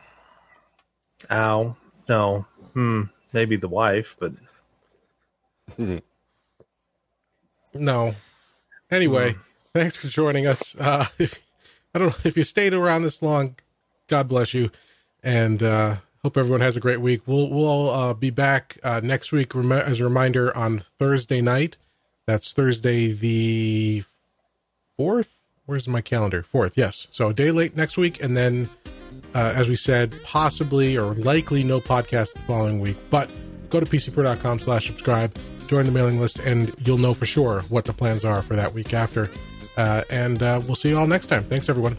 Ow. 1.31 1.75
No. 2.07 2.45
Hmm. 2.75 3.05
Maybe 3.33 3.57
the 3.57 3.69
wife, 3.69 4.19
but 4.21 4.33
No. 7.75 8.15
Anyway, 8.91 9.37
thanks 9.73 9.97
for 9.97 10.09
joining 10.09 10.47
us. 10.47 10.77
Uh, 10.79 11.07
if 11.19 11.41
I 11.95 11.99
don't 11.99 12.09
know 12.09 12.17
if 12.25 12.37
you 12.37 12.43
stayed 12.43 12.75
around 12.75 13.05
this 13.05 13.23
long, 13.23 13.57
God 14.07 14.29
bless 14.29 14.53
you, 14.53 14.71
and 15.23 15.63
uh, 15.63 15.97
hope 16.23 16.37
everyone 16.37 16.61
has 16.61 16.77
a 16.77 16.81
great 16.81 17.01
week. 17.01 17.23
We'll 17.25 17.49
we'll 17.49 17.89
uh, 17.89 18.13
be 18.13 18.29
back 18.29 18.77
uh, 18.83 19.01
next 19.03 19.33
week. 19.33 19.55
Rem- 19.55 19.73
as 19.73 20.01
a 20.01 20.05
reminder, 20.05 20.55
on 20.55 20.83
Thursday 20.99 21.41
night. 21.41 21.79
That's 22.27 22.53
Thursday 22.53 23.13
the 23.13 24.05
fourth. 25.01 25.41
Where's 25.65 25.89
my 25.89 26.03
calendar? 26.03 26.43
Fourth. 26.43 26.77
Yes. 26.77 27.07
So 27.11 27.29
a 27.29 27.33
day 27.33 27.53
late 27.53 27.75
next 27.75 27.97
week, 27.97 28.23
and 28.23 28.37
then, 28.37 28.69
uh, 29.35 29.55
as 29.57 29.67
we 29.67 29.75
said, 29.75 30.15
possibly 30.25 30.95
or 30.99 31.15
likely 31.15 31.65
no 31.65 31.81
podcast 31.81 32.35
the 32.35 32.41
following 32.41 32.81
week. 32.81 32.99
But 33.09 33.31
go 33.71 33.81
to 33.81 33.87
pcper.com 33.87 34.59
slash 34.59 34.89
subscribe 34.89 35.35
join 35.69 35.87
the 35.87 35.93
mailing 35.93 36.19
list 36.19 36.41
and 36.41 36.75
you'll 36.85 36.99
know 36.99 37.15
for 37.15 37.27
sure 37.27 37.61
what 37.69 37.85
the 37.85 37.93
plans 37.93 38.25
are 38.25 38.43
for 38.43 38.57
that 38.57 38.75
week 38.75 38.93
after 38.93 39.31
uh, 39.77 40.03
and 40.11 40.43
uh, 40.43 40.61
we'll 40.67 40.75
see 40.75 40.89
you 40.89 40.99
all 40.99 41.07
next 41.07 41.27
time 41.27 41.45
thanks 41.45 41.69
everyone 41.69 41.97